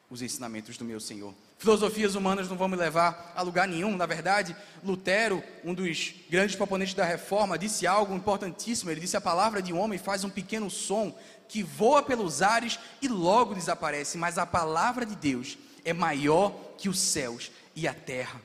os 0.09 0.21
ensinamentos 0.21 0.77
do 0.77 0.83
meu 0.83 0.99
Senhor. 0.99 1.33
Filosofias 1.57 2.13
humanas 2.13 2.49
não 2.49 2.57
vão 2.57 2.67
me 2.67 2.75
levar 2.75 3.33
a 3.35 3.41
lugar 3.41 3.67
nenhum. 3.67 3.95
Na 3.95 4.05
verdade, 4.05 4.55
Lutero, 4.83 5.43
um 5.63 5.73
dos 5.73 6.13
grandes 6.29 6.55
proponentes 6.55 6.93
da 6.93 7.05
reforma, 7.05 7.57
disse 7.57 7.87
algo 7.87 8.13
importantíssimo. 8.13 8.91
Ele 8.91 9.01
disse: 9.01 9.17
A 9.17 9.21
palavra 9.21 9.61
de 9.61 9.73
um 9.73 9.79
homem 9.79 9.97
faz 9.97 10.23
um 10.23 10.29
pequeno 10.29 10.69
som 10.69 11.17
que 11.47 11.63
voa 11.63 12.03
pelos 12.03 12.41
ares 12.41 12.79
e 13.01 13.07
logo 13.07 13.55
desaparece, 13.55 14.17
mas 14.17 14.37
a 14.37 14.45
palavra 14.45 15.05
de 15.05 15.15
Deus 15.15 15.57
é 15.83 15.93
maior 15.93 16.51
que 16.77 16.89
os 16.89 16.99
céus 16.99 17.51
e 17.75 17.87
a 17.87 17.93
terra. 17.93 18.39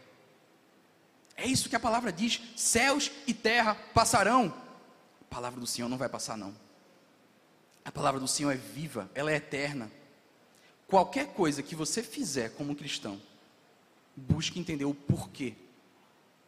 É 1.43 1.47
isso 1.47 1.69
que 1.69 1.75
a 1.75 1.81
palavra 1.81 2.13
diz: 2.13 2.41
céus 2.55 3.11
e 3.27 3.35
terra 3.35 3.75
passarão. 3.75 4.55
A 5.23 5.35
palavra 5.35 5.59
do 5.59 5.67
Senhor 5.67 5.89
não 5.89 5.99
vai 5.99 6.09
passar, 6.09 6.39
não. 6.39 6.55
A 7.85 7.91
palavra 7.91 8.21
do 8.21 8.29
Senhor 8.29 8.53
é 8.53 8.57
viva, 8.57 9.11
ela 9.13 9.33
é 9.33 9.35
eterna. 9.35 9.91
Qualquer 10.87 11.35
coisa 11.35 11.61
que 11.61 11.75
você 11.75 12.01
fizer 12.01 12.51
como 12.51 12.77
cristão, 12.77 13.21
busque 14.15 14.61
entender 14.61 14.85
o 14.85 14.95
porquê. 14.95 15.55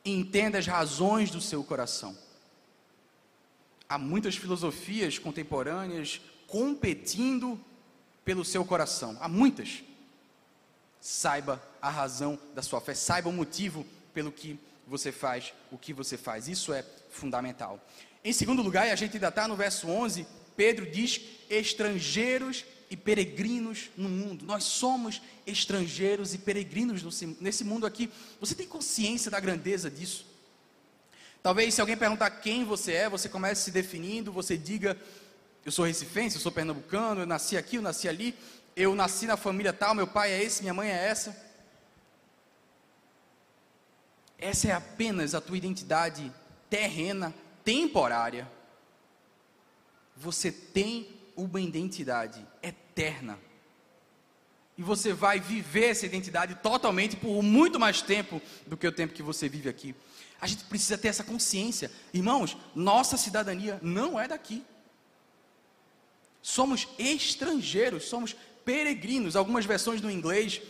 Entenda 0.05 0.59
as 0.59 0.67
razões 0.69 1.29
do 1.29 1.41
seu 1.41 1.65
coração. 1.65 2.17
Há 3.89 3.99
muitas 3.99 4.37
filosofias 4.37 5.19
contemporâneas 5.19 6.21
competindo 6.47 7.61
pelo 8.25 8.45
seu 8.45 8.65
coração. 8.65 9.17
Há 9.21 9.29
muitas 9.29 9.83
saiba 11.01 11.61
a 11.83 11.91
razão 11.91 12.39
da 12.55 12.63
sua 12.63 12.81
fé, 12.81 12.95
saiba 12.95 13.29
o 13.29 13.33
motivo 13.33 13.85
pelo 14.15 14.31
que 14.31 14.59
você 14.87 15.11
faz 15.11 15.53
o 15.71 15.79
que 15.79 15.93
você 15.93 16.17
faz. 16.17 16.49
Isso 16.49 16.73
é 16.73 16.85
fundamental. 17.11 17.85
Em 18.25 18.33
segundo 18.33 18.63
lugar, 18.63 18.87
e 18.87 18.91
a 18.91 18.97
gente 18.97 19.15
ainda 19.15 19.29
está 19.29 19.47
no 19.47 19.57
verso 19.57 19.89
11, 19.89 20.27
Pedro 20.57 20.91
diz: 20.91 21.21
estrangeiros 21.49 22.65
e 22.91 22.97
peregrinos 22.97 23.91
no 23.97 24.09
mundo. 24.09 24.45
Nós 24.45 24.65
somos 24.65 25.21
estrangeiros 25.47 26.35
e 26.35 26.39
peregrinos 26.39 27.03
nesse 27.41 27.65
mundo 27.65 27.87
aqui. 27.87 28.11
Você 28.41 28.55
tem 28.55 28.67
consciência 28.67 29.31
da 29.31 29.41
grandeza 29.41 29.91
disso? 29.91 30.27
Talvez 31.43 31.75
se 31.75 31.81
alguém 31.81 31.97
perguntar 31.97 32.31
quem 32.31 32.65
você 32.65 32.93
é, 32.93 33.09
você 33.09 33.29
comece 33.29 33.65
se 33.65 33.71
definindo, 33.71 34.33
você 34.33 34.57
diga: 34.57 34.97
Eu 35.65 35.73
sou 35.73 35.85
recifense, 35.85 36.37
eu 36.37 36.43
sou 36.43 36.53
pernambucano, 36.53 37.23
eu 37.23 37.27
nasci 37.27 37.57
aqui, 37.57 37.77
eu 37.77 37.83
nasci 37.83 38.09
ali 38.09 38.35
eu 38.77 38.95
nasci 38.95 39.27
na 39.27 39.37
família 39.37 39.73
tal, 39.73 39.95
meu 39.95 40.07
pai 40.07 40.33
é 40.33 40.43
esse, 40.43 40.63
minha 40.63 40.75
mãe 40.75 40.91
é 40.91 41.09
essa. 41.09 41.44
Essa 44.45 44.69
é 44.69 44.73
apenas 44.73 45.35
a 45.35 45.41
tua 45.41 45.57
identidade 45.57 46.31
terrena, 46.69 47.35
temporária. 47.65 48.47
Você 50.15 50.53
tem 50.53 51.09
uma 51.35 51.59
identidade 51.63 52.47
eterna. 52.63 53.39
E 54.77 54.83
você 54.83 55.15
vai 55.15 55.41
viver 55.41 55.87
essa 55.87 56.05
identidade 56.05 56.57
totalmente 56.57 57.17
por 57.17 57.43
muito 57.43 57.81
mais 57.81 58.03
tempo 58.03 58.43
do 58.67 58.77
que 58.77 58.87
o 58.87 58.93
tempo 58.93 59.15
que 59.15 59.23
você 59.23 59.49
vive 59.49 59.71
aqui. 59.71 59.95
A 60.39 60.47
gente 60.47 60.65
precisa 60.65 60.99
ter 60.99 61.09
essa 61.09 61.25
consciência. 61.25 61.91
Irmãos, 62.13 62.55
nossa 62.75 63.17
cidadania 63.17 63.81
não 63.83 64.21
é 64.21 64.29
daqui. 64.29 64.63
Somos 66.43 66.87
estrangeiros, 66.99 68.05
somos 68.05 68.37
peregrinos. 68.63 69.37
Algumas 69.37 69.65
versões 69.65 70.03
no 70.03 70.11
inglês 70.11 70.61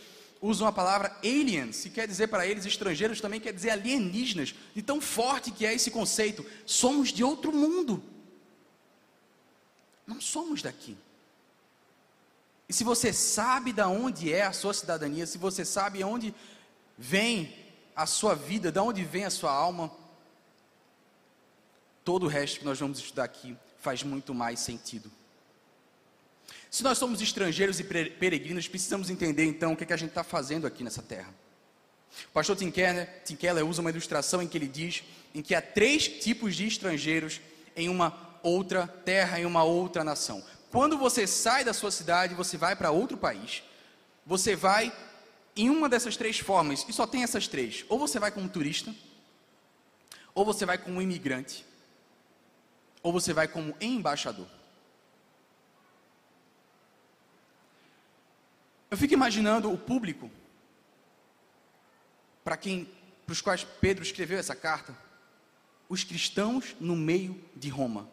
usam 0.41 0.67
a 0.67 0.71
palavra 0.71 1.15
aliens, 1.23 1.83
que 1.83 1.89
quer 1.89 2.07
dizer 2.07 2.27
para 2.27 2.45
eles 2.45 2.65
estrangeiros, 2.65 3.21
também 3.21 3.39
quer 3.39 3.53
dizer 3.53 3.71
alienígenas. 3.71 4.53
De 4.73 4.81
tão 4.81 5.01
forte 5.01 5.51
que 5.51 5.65
é 5.65 5.73
esse 5.73 5.89
conceito. 5.91 6.45
Somos 6.65 7.11
de 7.11 7.23
outro 7.23 7.51
mundo. 7.51 8.03
Não 10.05 10.21
somos 10.21 10.61
daqui. 10.61 10.97
E 12.67 12.73
se 12.73 12.83
você 12.83 13.13
sabe 13.13 13.71
de 13.71 13.83
onde 13.83 14.33
é 14.33 14.43
a 14.43 14.53
sua 14.53 14.73
cidadania, 14.73 15.25
se 15.25 15.37
você 15.37 15.63
sabe 15.63 16.03
onde 16.03 16.33
vem 16.97 17.55
a 17.95 18.05
sua 18.05 18.35
vida, 18.35 18.71
de 18.71 18.79
onde 18.79 19.03
vem 19.03 19.25
a 19.25 19.29
sua 19.29 19.51
alma, 19.51 19.91
todo 22.03 22.23
o 22.23 22.29
resto 22.29 22.59
que 22.59 22.65
nós 22.65 22.79
vamos 22.79 22.99
estudar 22.99 23.23
aqui 23.23 23.57
faz 23.79 24.03
muito 24.03 24.33
mais 24.33 24.59
sentido. 24.59 25.11
Se 26.75 26.83
nós 26.83 26.97
somos 26.97 27.21
estrangeiros 27.21 27.79
e 27.79 27.85
peregrinos, 27.85 28.67
precisamos 28.67 29.09
entender 29.09 29.45
então 29.45 29.71
o 29.71 29.77
que, 29.77 29.85
é 29.85 29.87
que 29.87 29.93
a 29.93 29.97
gente 29.97 30.09
está 30.09 30.25
fazendo 30.25 30.67
aqui 30.67 30.83
nessa 30.83 31.01
terra. 31.01 31.33
O 32.27 32.33
pastor 32.33 32.53
Tim 32.57 32.69
Keller, 32.69 33.07
Tim 33.23 33.37
Keller 33.37 33.65
usa 33.65 33.79
uma 33.79 33.89
ilustração 33.89 34.41
em 34.41 34.47
que 34.49 34.57
ele 34.57 34.67
diz 34.67 35.01
em 35.33 35.41
que 35.41 35.55
há 35.55 35.61
três 35.61 36.05
tipos 36.05 36.53
de 36.53 36.67
estrangeiros 36.67 37.39
em 37.77 37.87
uma 37.87 38.37
outra 38.43 38.87
terra, 38.87 39.39
em 39.39 39.45
uma 39.45 39.63
outra 39.63 40.03
nação. 40.03 40.43
Quando 40.69 40.97
você 40.97 41.25
sai 41.25 41.63
da 41.63 41.71
sua 41.73 41.91
cidade, 41.91 42.35
você 42.35 42.57
vai 42.57 42.75
para 42.75 42.91
outro 42.91 43.15
país, 43.15 43.63
você 44.25 44.53
vai 44.53 44.91
em 45.55 45.69
uma 45.69 45.87
dessas 45.87 46.17
três 46.17 46.39
formas, 46.39 46.85
e 46.89 46.91
só 46.91 47.07
tem 47.07 47.23
essas 47.23 47.47
três: 47.47 47.85
ou 47.87 47.97
você 47.97 48.19
vai 48.19 48.31
como 48.31 48.49
turista, 48.49 48.93
ou 50.33 50.43
você 50.43 50.65
vai 50.65 50.77
como 50.77 51.01
imigrante, 51.01 51.65
ou 53.01 53.13
você 53.13 53.31
vai 53.31 53.47
como 53.47 53.73
embaixador. 53.79 54.54
Eu 58.89 58.97
fico 58.97 59.13
imaginando 59.13 59.71
o 59.71 59.77
público 59.77 60.29
para 62.43 62.55
quem, 62.55 62.87
para 63.25 63.33
os 63.33 63.41
quais 63.41 63.63
Pedro 63.81 64.03
escreveu 64.03 64.37
essa 64.37 64.55
carta, 64.55 64.95
os 65.89 66.03
cristãos 66.03 66.75
no 66.79 66.95
meio 66.95 67.43
de 67.55 67.69
Roma. 67.69 68.09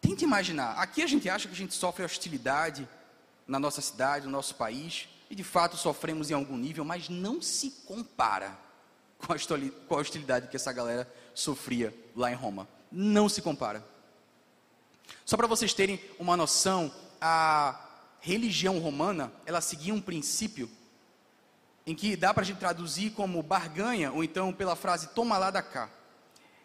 Tente 0.00 0.24
imaginar, 0.24 0.72
aqui 0.78 1.02
a 1.02 1.06
gente 1.06 1.28
acha 1.28 1.48
que 1.48 1.54
a 1.54 1.56
gente 1.56 1.74
sofre 1.74 2.04
hostilidade 2.04 2.88
na 3.46 3.58
nossa 3.58 3.80
cidade, 3.80 4.26
no 4.26 4.32
nosso 4.32 4.54
país, 4.54 5.08
e 5.28 5.34
de 5.34 5.44
fato 5.44 5.76
sofremos 5.76 6.30
em 6.30 6.34
algum 6.34 6.56
nível, 6.56 6.84
mas 6.84 7.08
não 7.08 7.40
se 7.40 7.70
compara 7.86 8.58
com 9.18 9.94
a 9.94 9.98
hostilidade 9.98 10.48
que 10.48 10.56
essa 10.56 10.72
galera 10.72 11.10
sofria 11.34 11.94
lá 12.14 12.30
em 12.30 12.34
Roma. 12.34 12.68
Não 12.90 13.28
se 13.28 13.40
compara. 13.40 13.84
Só 15.24 15.36
para 15.36 15.46
vocês 15.46 15.72
terem 15.72 16.00
uma 16.18 16.36
noção, 16.36 16.92
a 17.20 17.80
religião 18.24 18.78
romana, 18.78 19.30
ela 19.44 19.60
seguia 19.60 19.92
um 19.92 20.00
princípio 20.00 20.70
em 21.86 21.94
que 21.94 22.16
dá 22.16 22.32
para 22.32 22.42
a 22.42 22.46
gente 22.46 22.56
traduzir 22.56 23.10
como 23.10 23.42
barganha, 23.42 24.10
ou 24.10 24.24
então 24.24 24.50
pela 24.50 24.74
frase 24.74 25.08
toma 25.08 25.36
lá 25.36 25.50
da 25.50 25.60
cá. 25.60 25.90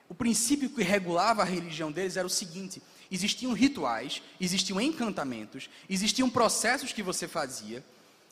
O 0.07 0.15
princípio 0.15 0.69
que 0.69 0.81
regulava 0.81 1.41
a 1.41 1.45
religião 1.45 1.91
deles 1.91 2.15
era 2.15 2.25
o 2.25 2.29
seguinte: 2.29 2.81
existiam 3.11 3.51
rituais, 3.51 4.21
existiam 4.39 4.79
encantamentos, 4.79 5.69
existiam 5.89 6.29
processos 6.29 6.93
que 6.93 7.03
você 7.03 7.27
fazia, 7.27 7.83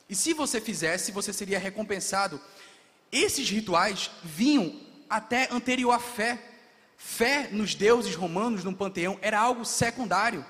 e 0.08 0.14
se 0.14 0.32
você 0.32 0.58
fizesse, 0.58 1.12
você 1.12 1.30
seria 1.30 1.58
recompensado. 1.58 2.40
Esses 3.12 3.50
rituais 3.50 4.10
vinham 4.24 4.74
até 5.08 5.52
anterior 5.52 5.92
à 5.92 5.98
fé. 5.98 6.42
Fé 6.96 7.50
nos 7.52 7.74
deuses 7.74 8.14
romanos, 8.14 8.64
no 8.64 8.74
panteão, 8.74 9.18
era 9.20 9.38
algo 9.38 9.66
secundário. 9.66 10.44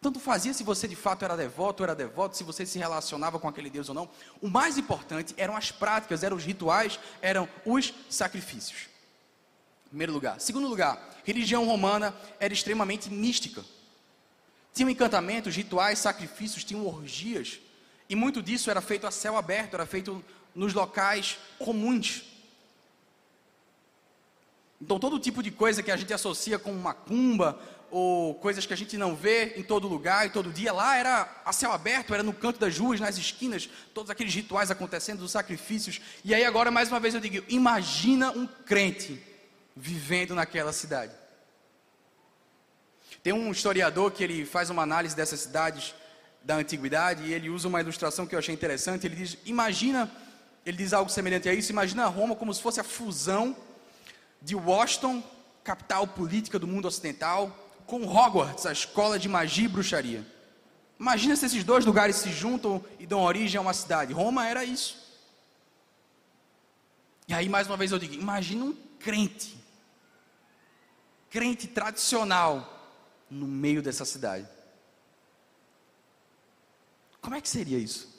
Tanto 0.00 0.20
fazia 0.20 0.52
se 0.52 0.62
você 0.62 0.86
de 0.86 0.94
fato 0.94 1.24
era 1.24 1.36
devoto 1.36 1.82
ou 1.82 1.84
era 1.84 1.94
devoto, 1.94 2.36
se 2.36 2.44
você 2.44 2.64
se 2.64 2.78
relacionava 2.78 3.38
com 3.38 3.48
aquele 3.48 3.70
Deus 3.70 3.88
ou 3.88 3.94
não. 3.94 4.08
O 4.40 4.48
mais 4.48 4.78
importante 4.78 5.34
eram 5.36 5.56
as 5.56 5.72
práticas, 5.72 6.22
eram 6.22 6.36
os 6.36 6.44
rituais, 6.44 6.98
eram 7.20 7.48
os 7.64 7.92
sacrifícios. 8.08 8.88
Primeiro 9.88 10.12
lugar. 10.12 10.40
Segundo 10.40 10.68
lugar, 10.68 11.16
religião 11.24 11.64
romana 11.64 12.14
era 12.38 12.52
extremamente 12.52 13.10
mística. 13.10 13.64
Tinham 14.74 14.90
encantamentos, 14.90 15.56
rituais, 15.56 15.98
sacrifícios, 15.98 16.62
tinham 16.62 16.86
orgias. 16.86 17.58
E 18.08 18.14
muito 18.14 18.42
disso 18.42 18.70
era 18.70 18.80
feito 18.80 19.06
a 19.06 19.10
céu 19.10 19.36
aberto, 19.36 19.74
era 19.74 19.86
feito 19.86 20.22
nos 20.54 20.74
locais 20.74 21.38
comuns. 21.58 22.24
Então, 24.86 25.00
todo 25.00 25.18
tipo 25.18 25.42
de 25.42 25.50
coisa 25.50 25.82
que 25.82 25.90
a 25.90 25.96
gente 25.96 26.14
associa 26.14 26.60
com 26.60 26.72
macumba, 26.72 27.58
ou 27.90 28.36
coisas 28.36 28.64
que 28.64 28.72
a 28.72 28.76
gente 28.76 28.96
não 28.96 29.16
vê 29.16 29.54
em 29.56 29.62
todo 29.64 29.88
lugar 29.88 30.24
e 30.24 30.30
todo 30.30 30.52
dia, 30.52 30.72
lá 30.72 30.96
era 30.96 31.42
a 31.44 31.52
céu 31.52 31.72
aberto, 31.72 32.14
era 32.14 32.22
no 32.22 32.32
canto 32.32 32.60
das 32.60 32.78
ruas, 32.78 33.00
nas 33.00 33.18
esquinas, 33.18 33.68
todos 33.92 34.10
aqueles 34.10 34.32
rituais 34.32 34.70
acontecendo, 34.70 35.22
os 35.22 35.32
sacrifícios. 35.32 36.00
E 36.24 36.32
aí, 36.32 36.44
agora, 36.44 36.70
mais 36.70 36.88
uma 36.88 37.00
vez, 37.00 37.14
eu 37.14 37.20
digo: 37.20 37.44
imagina 37.48 38.30
um 38.30 38.46
crente 38.46 39.20
vivendo 39.74 40.36
naquela 40.36 40.72
cidade. 40.72 41.12
Tem 43.24 43.32
um 43.32 43.50
historiador 43.50 44.12
que 44.12 44.22
ele 44.22 44.46
faz 44.46 44.70
uma 44.70 44.84
análise 44.84 45.16
dessas 45.16 45.40
cidades 45.40 45.96
da 46.44 46.54
antiguidade 46.54 47.24
e 47.24 47.34
ele 47.34 47.50
usa 47.50 47.66
uma 47.66 47.80
ilustração 47.80 48.24
que 48.24 48.36
eu 48.36 48.38
achei 48.38 48.54
interessante. 48.54 49.04
Ele 49.04 49.16
diz: 49.16 49.36
imagina, 49.44 50.08
ele 50.64 50.76
diz 50.76 50.92
algo 50.92 51.10
semelhante 51.10 51.48
a 51.48 51.52
isso. 51.52 51.72
Imagina 51.72 52.06
Roma 52.06 52.36
como 52.36 52.54
se 52.54 52.62
fosse 52.62 52.78
a 52.78 52.84
fusão 52.84 53.65
de 54.40 54.54
Washington, 54.54 55.22
capital 55.64 56.06
política 56.06 56.58
do 56.58 56.66
mundo 56.66 56.86
ocidental, 56.86 57.50
com 57.86 58.06
Hogwarts, 58.06 58.66
a 58.66 58.72
escola 58.72 59.18
de 59.18 59.28
magia 59.28 59.64
e 59.64 59.68
bruxaria. 59.68 60.26
Imagina 60.98 61.36
se 61.36 61.46
esses 61.46 61.62
dois 61.62 61.84
lugares 61.84 62.16
se 62.16 62.32
juntam 62.32 62.84
e 62.98 63.06
dão 63.06 63.20
origem 63.20 63.58
a 63.58 63.60
uma 63.60 63.74
cidade. 63.74 64.12
Roma 64.12 64.46
era 64.46 64.64
isso. 64.64 65.04
E 67.28 67.34
aí, 67.34 67.48
mais 67.48 67.66
uma 67.66 67.76
vez, 67.76 67.92
eu 67.92 67.98
digo: 67.98 68.14
imagina 68.14 68.64
um 68.64 68.76
crente, 68.98 69.56
crente 71.28 71.66
tradicional, 71.66 72.72
no 73.30 73.46
meio 73.46 73.82
dessa 73.82 74.04
cidade. 74.04 74.48
Como 77.20 77.34
é 77.34 77.40
que 77.40 77.48
seria 77.48 77.78
isso? 77.78 78.14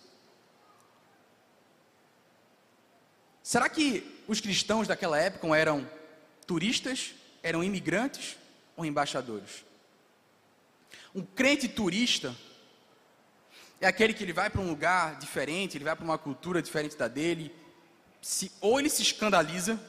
Será 3.42 3.70
que 3.70 4.24
os 4.28 4.42
cristãos 4.42 4.88
daquela 4.88 5.18
época 5.18 5.48
eram 5.58 5.90
turistas, 6.48 7.14
eram 7.44 7.64
imigrantes 7.64 8.38
ou 8.76 8.86
embaixadores? 8.86 9.64
Um 11.14 11.22
crente 11.22 11.68
turista 11.68 12.36
é 13.80 13.88
aquele 13.88 14.14
que 14.14 14.24
ele 14.24 14.34
vai 14.34 14.50
para 14.50 14.62
um 14.62 14.70
lugar 14.70 15.20
diferente, 15.20 15.78
ele 15.78 15.84
vai 15.84 15.96
para 15.96 16.06
uma 16.06 16.18
cultura 16.18 16.62
diferente 16.62 16.96
da 16.96 17.08
dele, 17.08 17.54
se, 18.22 18.52
ou 18.60 18.80
ele 18.80 18.90
se 18.90 19.02
escandaliza, 19.02 19.80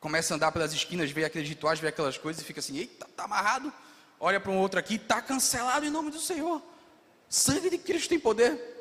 começa 0.00 0.32
a 0.32 0.36
andar 0.36 0.52
pelas 0.52 0.72
esquinas, 0.72 1.10
vê 1.10 1.24
aqueles 1.24 1.48
rituais, 1.48 1.80
vê 1.80 1.88
aquelas 1.88 2.16
coisas 2.16 2.42
e 2.42 2.44
fica 2.44 2.60
assim: 2.60 2.78
eita, 2.78 3.06
está 3.06 3.24
amarrado. 3.24 3.72
Olha 4.18 4.40
para 4.40 4.50
um 4.50 4.58
outro 4.58 4.78
aqui, 4.78 4.94
está 4.94 5.20
cancelado 5.20 5.84
em 5.84 5.90
nome 5.90 6.10
do 6.10 6.20
Senhor. 6.20 6.62
Sangue 7.28 7.68
de 7.68 7.78
Cristo 7.78 8.08
tem 8.08 8.18
poder. 8.18 8.74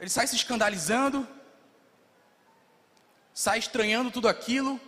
Ele 0.00 0.08
sai 0.08 0.26
se 0.26 0.34
escandalizando, 0.34 1.26
sai 3.38 3.60
estranhando 3.60 4.10
tudo 4.10 4.26
aquilo, 4.26 4.80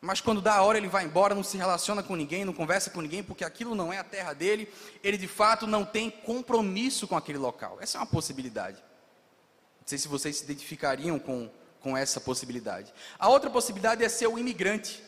mas 0.00 0.22
quando 0.22 0.40
dá 0.40 0.54
a 0.54 0.62
hora 0.62 0.78
ele 0.78 0.88
vai 0.88 1.04
embora, 1.04 1.34
não 1.34 1.42
se 1.42 1.58
relaciona 1.58 2.02
com 2.02 2.16
ninguém, 2.16 2.46
não 2.46 2.54
conversa 2.54 2.88
com 2.88 3.02
ninguém, 3.02 3.22
porque 3.22 3.44
aquilo 3.44 3.74
não 3.74 3.92
é 3.92 3.98
a 3.98 4.04
terra 4.04 4.32
dele, 4.32 4.66
ele 5.04 5.18
de 5.18 5.28
fato 5.28 5.66
não 5.66 5.84
tem 5.84 6.10
compromisso 6.10 7.06
com 7.06 7.14
aquele 7.14 7.36
local. 7.36 7.76
Essa 7.78 7.98
é 7.98 8.00
uma 8.00 8.06
possibilidade. 8.06 8.78
Não 8.78 9.86
sei 9.86 9.98
se 9.98 10.08
vocês 10.08 10.38
se 10.38 10.44
identificariam 10.44 11.18
com, 11.18 11.50
com 11.78 11.94
essa 11.94 12.18
possibilidade. 12.18 12.90
A 13.18 13.28
outra 13.28 13.50
possibilidade 13.50 14.02
é 14.02 14.08
ser 14.08 14.26
o 14.26 14.38
imigrante. 14.38 15.04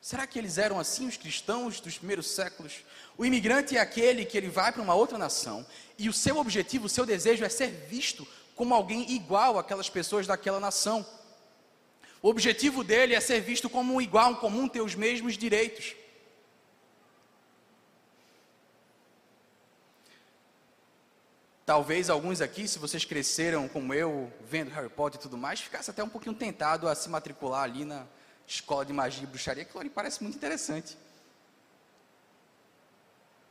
Será 0.00 0.26
que 0.26 0.40
eles 0.40 0.58
eram 0.58 0.80
assim, 0.80 1.06
os 1.06 1.16
cristãos 1.16 1.80
dos 1.80 1.98
primeiros 1.98 2.26
séculos? 2.26 2.84
O 3.16 3.24
imigrante 3.24 3.76
é 3.76 3.80
aquele 3.80 4.24
que 4.24 4.36
ele 4.36 4.48
vai 4.48 4.72
para 4.72 4.82
uma 4.82 4.94
outra 4.94 5.16
nação 5.16 5.64
e 5.96 6.08
o 6.08 6.12
seu 6.12 6.36
objetivo, 6.36 6.86
o 6.86 6.88
seu 6.88 7.06
desejo 7.06 7.44
é 7.44 7.48
ser 7.48 7.70
visto 7.88 8.26
como 8.58 8.74
alguém 8.74 9.08
igual 9.12 9.56
àquelas 9.56 9.88
pessoas 9.88 10.26
daquela 10.26 10.58
nação. 10.58 11.06
O 12.20 12.28
objetivo 12.28 12.82
dele 12.82 13.14
é 13.14 13.20
ser 13.20 13.40
visto 13.40 13.70
como 13.70 13.94
um 13.94 14.00
igual, 14.00 14.32
um 14.32 14.34
comum, 14.34 14.68
ter 14.68 14.80
os 14.80 14.96
mesmos 14.96 15.38
direitos. 15.38 15.94
Talvez 21.64 22.10
alguns 22.10 22.40
aqui, 22.40 22.66
se 22.66 22.80
vocês 22.80 23.04
cresceram 23.04 23.68
como 23.68 23.94
eu, 23.94 24.32
vendo 24.40 24.70
Harry 24.70 24.88
Potter 24.88 25.20
e 25.20 25.22
tudo 25.22 25.38
mais, 25.38 25.60
ficasse 25.60 25.90
até 25.90 26.02
um 26.02 26.08
pouquinho 26.08 26.34
tentado 26.34 26.88
a 26.88 26.94
se 26.96 27.08
matricular 27.08 27.62
ali 27.62 27.84
na 27.84 28.06
escola 28.44 28.84
de 28.84 28.92
magia 28.92 29.22
e 29.22 29.26
bruxaria, 29.26 29.64
que 29.64 29.78
ali 29.78 29.88
parece 29.88 30.20
muito 30.20 30.34
interessante. 30.34 30.98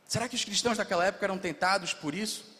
Será 0.06 0.28
que 0.28 0.34
os 0.34 0.44
cristãos 0.44 0.76
daquela 0.76 1.06
época 1.06 1.24
eram 1.24 1.38
tentados 1.38 1.94
por 1.94 2.14
isso? 2.14 2.57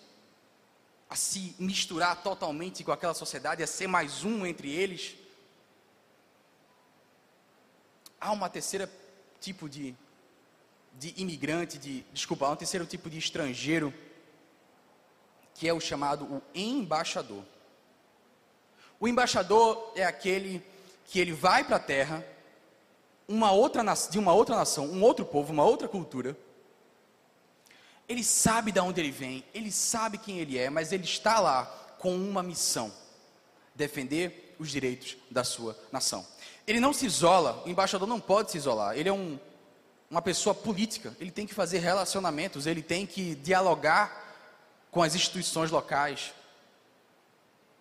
A 1.09 1.17
se 1.17 1.55
misturar 1.59 2.23
totalmente 2.23 2.85
com 2.85 2.93
aquela 2.93 3.15
sociedade, 3.15 3.63
a 3.63 3.67
ser 3.67 3.87
mais 3.87 4.25
um 4.25 4.45
entre 4.45 4.71
eles? 4.71 5.17
há 8.21 8.33
uma 8.33 8.49
terceira 8.49 8.91
tipo 9.41 9.69
de, 9.69 9.95
de 10.95 11.15
imigrante, 11.17 11.79
de, 11.79 12.05
desculpa, 12.13 12.47
há 12.47 12.51
um 12.51 12.57
terceiro 12.57 12.87
tipo 12.87 13.09
de 13.09 13.19
estrangeiro, 13.19 13.95
que 15.55 15.69
é 15.69 15.73
o 15.73 15.81
chamado 15.81 16.25
o 16.25 16.43
embaixador. 16.55 17.45
O 19.01 19.07
embaixador 19.07 19.93
é 19.95 20.05
aquele 20.05 20.63
que 21.07 21.21
ele 21.21 21.33
vai 21.33 21.65
para 21.65 21.77
a 21.77 21.81
terra, 21.81 22.25
uma 23.27 23.53
outra, 23.53 23.83
de 24.11 24.19
uma 24.19 24.33
outra 24.33 24.57
nação, 24.57 24.87
um 24.87 25.03
outro 25.03 25.25
povo, 25.25 25.53
uma 25.53 25.65
outra 25.65 25.89
cultura. 25.89 26.37
Ele 28.09 28.25
sabe 28.25 28.73
de 28.73 28.81
onde 28.81 29.01
ele 29.01 29.11
vem, 29.11 29.45
ele 29.53 29.71
sabe 29.71 30.17
quem 30.17 30.39
ele 30.39 30.57
é, 30.57 30.71
mas 30.71 30.93
ele 30.93 31.05
está 31.05 31.39
lá 31.41 31.65
com 31.99 32.15
uma 32.17 32.43
missão: 32.43 32.93
defender 33.75 34.57
os 34.59 34.71
direitos 34.71 35.17
da 35.31 35.45
sua 35.45 35.79
nação. 35.93 36.27
Ele 36.67 36.81
não 36.81 36.93
se 36.93 37.07
isola, 37.07 37.63
o 37.65 37.69
embaixador 37.69 38.09
não 38.09 38.21
pode 38.21 38.51
se 38.51 38.57
isolar. 38.57 38.97
Ele 38.97 39.09
é 39.09 39.13
um, 39.13 39.39
uma 40.11 40.23
pessoa 40.23 40.55
política, 40.55 41.15
ele 41.21 41.31
tem 41.31 41.47
que 41.47 41.55
fazer 41.55 41.79
relacionamentos, 41.79 42.67
ele 42.67 42.83
tem 42.83 43.07
que 43.07 43.35
dialogar 43.35 44.27
com 44.91 45.03
as 45.03 45.15
instituições 45.15 45.71
locais. 45.71 46.33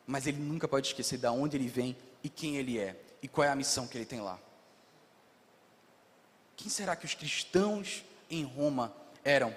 Mas 0.06 0.28
ele 0.28 0.38
nunca 0.38 0.68
pode 0.68 0.88
esquecer 0.88 1.18
de 1.18 1.28
onde 1.28 1.58
ele 1.58 1.68
vem 1.68 1.98
e 2.24 2.30
quem 2.30 2.58
ele 2.58 2.80
é 2.80 2.96
e 3.22 3.28
qual 3.28 3.46
é 3.46 3.50
a 3.50 3.56
missão 3.56 3.88
que 3.88 3.98
ele 3.98 4.06
tem 4.06 4.22
lá. 4.22 4.40
Quem 6.56 6.70
será 6.70 6.96
que 6.96 7.06
os 7.06 7.14
cristãos 7.14 8.04
em 8.30 8.44
Roma 8.44 8.94
eram? 9.24 9.56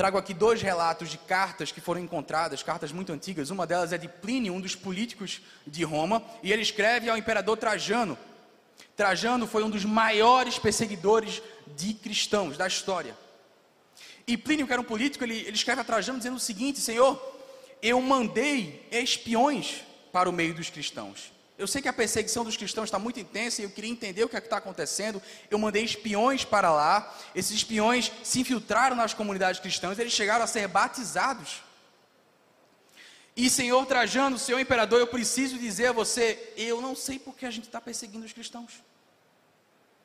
Trago 0.00 0.16
aqui 0.16 0.32
dois 0.32 0.62
relatos 0.62 1.10
de 1.10 1.18
cartas 1.18 1.70
que 1.70 1.78
foram 1.78 2.00
encontradas, 2.00 2.62
cartas 2.62 2.90
muito 2.90 3.12
antigas. 3.12 3.50
Uma 3.50 3.66
delas 3.66 3.92
é 3.92 3.98
de 3.98 4.08
Plínio, 4.08 4.54
um 4.54 4.58
dos 4.58 4.74
políticos 4.74 5.42
de 5.66 5.84
Roma, 5.84 6.24
e 6.42 6.50
ele 6.50 6.62
escreve 6.62 7.10
ao 7.10 7.18
imperador 7.18 7.58
Trajano. 7.58 8.16
Trajano 8.96 9.46
foi 9.46 9.62
um 9.62 9.68
dos 9.68 9.84
maiores 9.84 10.58
perseguidores 10.58 11.42
de 11.76 11.92
cristãos 11.92 12.56
da 12.56 12.66
história. 12.66 13.14
E 14.26 14.38
Plínio, 14.38 14.66
que 14.66 14.72
era 14.72 14.80
um 14.80 14.86
político, 14.86 15.22
ele, 15.22 15.36
ele 15.40 15.54
escreve 15.54 15.82
a 15.82 15.84
Trajano 15.84 16.16
dizendo 16.16 16.36
o 16.36 16.40
seguinte: 16.40 16.80
Senhor, 16.80 17.22
eu 17.82 18.00
mandei 18.00 18.88
espiões 18.90 19.82
para 20.10 20.30
o 20.30 20.32
meio 20.32 20.54
dos 20.54 20.70
cristãos. 20.70 21.30
Eu 21.60 21.66
sei 21.66 21.82
que 21.82 21.88
a 21.88 21.92
perseguição 21.92 22.42
dos 22.42 22.56
cristãos 22.56 22.86
está 22.86 22.98
muito 22.98 23.20
intensa 23.20 23.60
e 23.60 23.64
eu 23.66 23.70
queria 23.70 23.90
entender 23.90 24.24
o 24.24 24.30
que 24.30 24.34
é 24.34 24.38
está 24.38 24.56
acontecendo. 24.56 25.20
Eu 25.50 25.58
mandei 25.58 25.84
espiões 25.84 26.42
para 26.42 26.72
lá. 26.72 27.14
Esses 27.34 27.54
espiões 27.54 28.10
se 28.24 28.40
infiltraram 28.40 28.96
nas 28.96 29.12
comunidades 29.12 29.60
cristãs. 29.60 29.98
Eles 29.98 30.14
chegaram 30.14 30.42
a 30.42 30.46
ser 30.46 30.66
batizados. 30.66 31.62
E 33.36 33.50
Senhor 33.50 33.84
Trajano, 33.84 34.38
Senhor 34.38 34.58
Imperador, 34.58 35.00
eu 35.00 35.06
preciso 35.06 35.58
dizer 35.58 35.88
a 35.88 35.92
você: 35.92 36.54
eu 36.56 36.80
não 36.80 36.96
sei 36.96 37.18
por 37.18 37.36
que 37.36 37.44
a 37.44 37.50
gente 37.50 37.64
está 37.64 37.78
perseguindo 37.78 38.24
os 38.24 38.32
cristãos. 38.32 38.82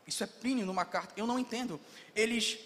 Isso 0.05 0.25
é 0.25 0.27
Plínio 0.27 0.65
numa 0.65 0.83
carta. 0.83 1.13
Eu 1.15 1.25
não 1.25 1.39
entendo. 1.39 1.79
Eles 2.13 2.59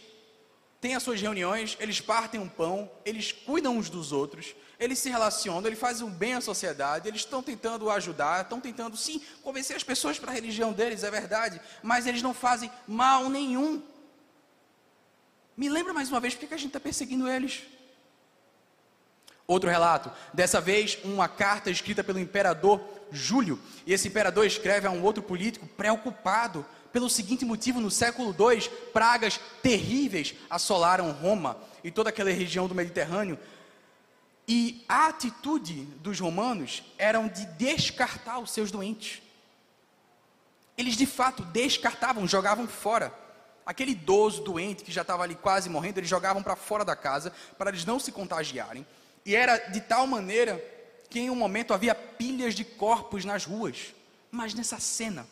têm 0.82 0.95
as 0.95 1.04
suas 1.04 1.21
reuniões, 1.21 1.78
eles 1.80 2.02
partem 2.02 2.39
um 2.39 2.49
pão, 2.49 2.89
eles 3.06 3.32
cuidam 3.32 3.78
uns 3.78 3.88
dos 3.88 4.12
outros, 4.12 4.56
eles 4.80 4.98
se 5.00 5.10
relacionam, 5.10 5.68
eles 5.68 5.80
fazem 5.80 6.08
um 6.08 6.10
bem 6.10 6.36
à 6.36 6.42
sociedade, 6.42 7.08
eles 7.08 7.22
estão 7.22 7.44
tentando 7.44 7.89
ajudar, 7.89 8.44
estão 8.44 8.62
tentando 8.62 8.96
sim 8.96 9.22
convencer 9.44 9.76
as 9.76 9.84
pessoas 9.84 10.18
para 10.18 10.32
a 10.32 10.34
religião 10.34 10.72
deles, 10.72 11.04
é 11.04 11.12
verdade, 11.12 11.60
mas 11.84 12.08
eles 12.08 12.22
não 12.22 12.34
fazem 12.34 12.72
mal 12.88 13.30
nenhum. 13.30 13.84
Me 15.58 15.68
lembra 15.68 15.94
mais 15.94 16.10
uma 16.10 16.22
vez 16.22 16.34
por 16.34 16.48
que 16.48 16.54
a 16.54 16.58
gente 16.58 16.68
está 16.68 16.80
perseguindo 16.80 17.28
eles? 17.28 17.63
Outro 19.46 19.70
relato, 19.70 20.12
dessa 20.34 20.62
vez 20.62 20.98
uma 21.04 21.28
carta 21.28 21.70
escrita 21.70 22.04
pelo 22.04 22.20
imperador 22.20 22.80
Júlio. 23.12 23.60
E 23.86 23.92
esse 23.92 24.08
imperador 24.08 24.46
escreve 24.46 24.88
a 24.88 24.92
um 24.92 25.04
outro 25.04 25.24
político 25.24 25.68
preocupado 25.68 26.65
pelo 26.94 27.10
seguinte 27.10 27.44
motivo: 27.44 27.82
no 27.82 27.92
século 27.92 28.30
II, 28.30 28.70
pragas 28.94 29.39
terríveis 29.62 30.36
assolaram 30.50 31.12
Roma 31.12 31.58
e 31.84 31.92
toda 31.92 32.10
aquela 32.10 32.32
região 32.32 32.68
do 32.68 32.76
Mediterrâneo. 32.76 33.39
E 34.52 34.84
a 34.90 35.06
atitude 35.10 35.84
dos 36.02 36.20
romanos 36.20 36.82
era 36.98 37.22
de 37.28 37.46
descartar 37.46 38.40
os 38.40 38.50
seus 38.50 38.72
doentes. 38.72 39.22
Eles 40.76 40.98
de 40.98 41.06
fato 41.06 41.44
descartavam, 41.44 42.28
jogavam 42.28 42.68
fora. 42.68 43.14
Aquele 43.64 43.92
idoso 43.92 44.42
doente 44.42 44.84
que 44.84 44.92
já 44.92 45.04
estava 45.04 45.22
ali 45.22 45.36
quase 45.36 45.70
morrendo, 45.70 46.00
eles 46.00 46.10
jogavam 46.10 46.42
para 46.42 46.56
fora 46.56 46.84
da 46.84 46.96
casa 46.96 47.32
para 47.60 47.70
eles 47.70 47.86
não 47.86 48.00
se 48.00 48.12
contagiarem. 48.12 48.88
E 49.24 49.36
era 49.36 49.56
de 49.56 49.82
tal 49.82 50.08
maneira 50.08 50.60
que 51.12 51.20
em 51.20 51.30
um 51.30 51.36
momento 51.36 51.72
havia 51.72 51.94
pilhas 51.94 52.56
de 52.56 52.64
corpos 52.66 53.24
nas 53.24 53.46
ruas. 53.46 53.94
Mas 54.32 54.56
nessa 54.56 54.80
cena, 54.80 55.28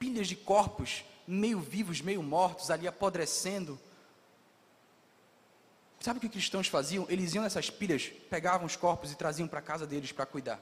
pilhas 0.00 0.26
de 0.26 0.34
corpos, 0.34 1.04
meio 1.28 1.60
vivos, 1.60 2.00
meio 2.00 2.24
mortos, 2.24 2.72
ali 2.72 2.88
apodrecendo. 2.88 3.78
Sabe 6.04 6.18
o 6.18 6.20
que 6.20 6.26
os 6.26 6.32
cristãos 6.32 6.68
faziam? 6.68 7.06
Eles 7.08 7.32
iam 7.32 7.42
nessas 7.42 7.70
pilhas, 7.70 8.12
pegavam 8.28 8.66
os 8.66 8.76
corpos 8.76 9.10
e 9.10 9.16
traziam 9.16 9.48
para 9.48 9.62
casa 9.62 9.86
deles 9.86 10.12
para 10.12 10.26
cuidar. 10.26 10.60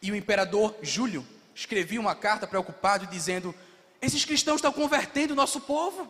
E 0.00 0.12
o 0.12 0.14
imperador 0.14 0.76
Júlio 0.80 1.26
escrevia 1.52 1.98
uma 1.98 2.14
carta 2.14 2.46
preocupado 2.46 3.04
dizendo: 3.08 3.52
Esses 4.00 4.24
cristãos 4.24 4.58
estão 4.58 4.72
convertendo 4.72 5.32
o 5.32 5.36
nosso 5.36 5.60
povo. 5.62 6.08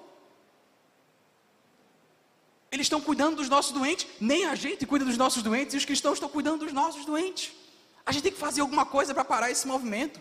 Eles 2.70 2.84
estão 2.84 3.00
cuidando 3.00 3.36
dos 3.36 3.48
nossos 3.48 3.72
doentes, 3.72 4.06
nem 4.20 4.44
a 4.44 4.54
gente 4.54 4.84
cuida 4.84 5.06
dos 5.06 5.16
nossos 5.16 5.42
doentes, 5.42 5.72
e 5.72 5.78
os 5.78 5.86
cristãos 5.86 6.16
estão 6.16 6.28
cuidando 6.28 6.66
dos 6.66 6.72
nossos 6.74 7.06
doentes. 7.06 7.52
A 8.04 8.12
gente 8.12 8.24
tem 8.24 8.32
que 8.32 8.38
fazer 8.38 8.60
alguma 8.60 8.84
coisa 8.84 9.14
para 9.14 9.24
parar 9.24 9.50
esse 9.50 9.66
movimento. 9.66 10.20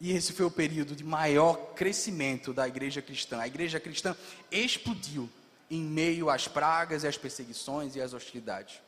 E 0.00 0.10
esse 0.10 0.32
foi 0.32 0.46
o 0.46 0.50
período 0.50 0.96
de 0.96 1.04
maior 1.04 1.74
crescimento 1.76 2.52
da 2.52 2.66
igreja 2.66 3.00
cristã. 3.00 3.38
A 3.38 3.46
igreja 3.46 3.78
cristã 3.78 4.16
explodiu 4.50 5.30
em 5.70 5.82
meio 5.82 6.30
às 6.30 6.46
pragas 6.46 7.02
e 7.02 7.08
às 7.08 7.16
perseguições 7.16 7.96
e 7.96 8.00
às 8.00 8.12
hostilidades. 8.12 8.80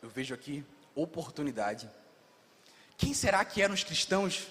Eu 0.00 0.08
vejo 0.08 0.34
aqui 0.34 0.64
oportunidade. 0.94 1.88
Quem 2.96 3.14
será 3.14 3.44
que 3.44 3.62
eram 3.62 3.74
os 3.74 3.84
cristãos? 3.84 4.48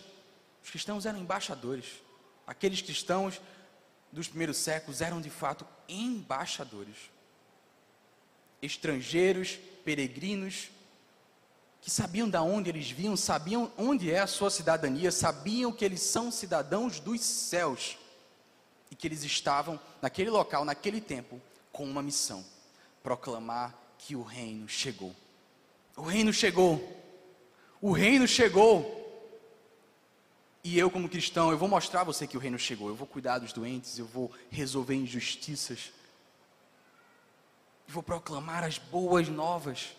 Os 0.63 0.69
cristãos 0.69 1.06
eram 1.06 1.19
embaixadores. 1.19 2.01
Aqueles 2.45 2.82
cristãos 2.82 3.41
dos 4.12 4.27
primeiros 4.27 4.58
séculos 4.58 5.01
eram 5.01 5.21
de 5.21 5.30
fato 5.30 5.65
embaixadores. 5.88 6.95
Estrangeiros, 8.62 9.58
peregrinos, 9.84 10.69
que 11.82 11.89
sabiam 11.89 12.30
de 12.30 12.38
onde 12.38 12.69
eles 12.69 12.91
vinham, 12.91 13.17
sabiam 13.17 13.71
onde 13.77 14.12
é 14.12 14.19
a 14.19 14.27
sua 14.27 14.51
cidadania, 14.51 15.12
sabiam 15.12 15.71
que 15.71 15.84
eles 15.84 16.01
são 16.01 16.32
cidadãos 16.32 16.99
dos 16.99 17.21
céus 17.21 17.97
e 18.91 18.95
que 18.95 19.08
eles 19.08 19.23
estavam 19.23 19.80
naquele 20.01 20.30
local, 20.30 20.65
naquele 20.65 20.99
tempo, 20.99 21.41
com 21.71 21.86
uma 21.86 22.04
missão: 22.04 22.45
proclamar 23.01 23.73
que 23.97 24.15
o 24.15 24.21
reino 24.21 24.67
chegou. 24.67 25.15
O 25.95 26.04
reino 26.04 26.34
chegou. 26.34 27.01
O 27.82 27.93
reino 27.93 28.27
chegou. 28.27 28.99
E 30.63 30.77
eu, 30.77 30.91
como 30.91 31.10
cristão, 31.10 31.49
eu 31.49 31.58
vou 31.58 31.67
mostrar 31.67 32.01
a 32.01 32.04
você 32.04 32.27
que 32.27 32.38
o 32.38 32.39
reino 32.39 32.60
chegou. 32.60 32.89
Eu 32.89 32.95
vou 32.95 33.08
cuidar 33.08 33.39
dos 33.39 33.54
doentes, 33.54 33.97
eu 33.97 34.06
vou 34.06 34.32
resolver 34.51 34.93
injustiças. 34.93 35.91
Eu 37.88 37.93
vou 37.93 38.04
proclamar 38.04 38.63
as 38.63 38.77
boas 38.77 39.27
novas. 39.27 39.95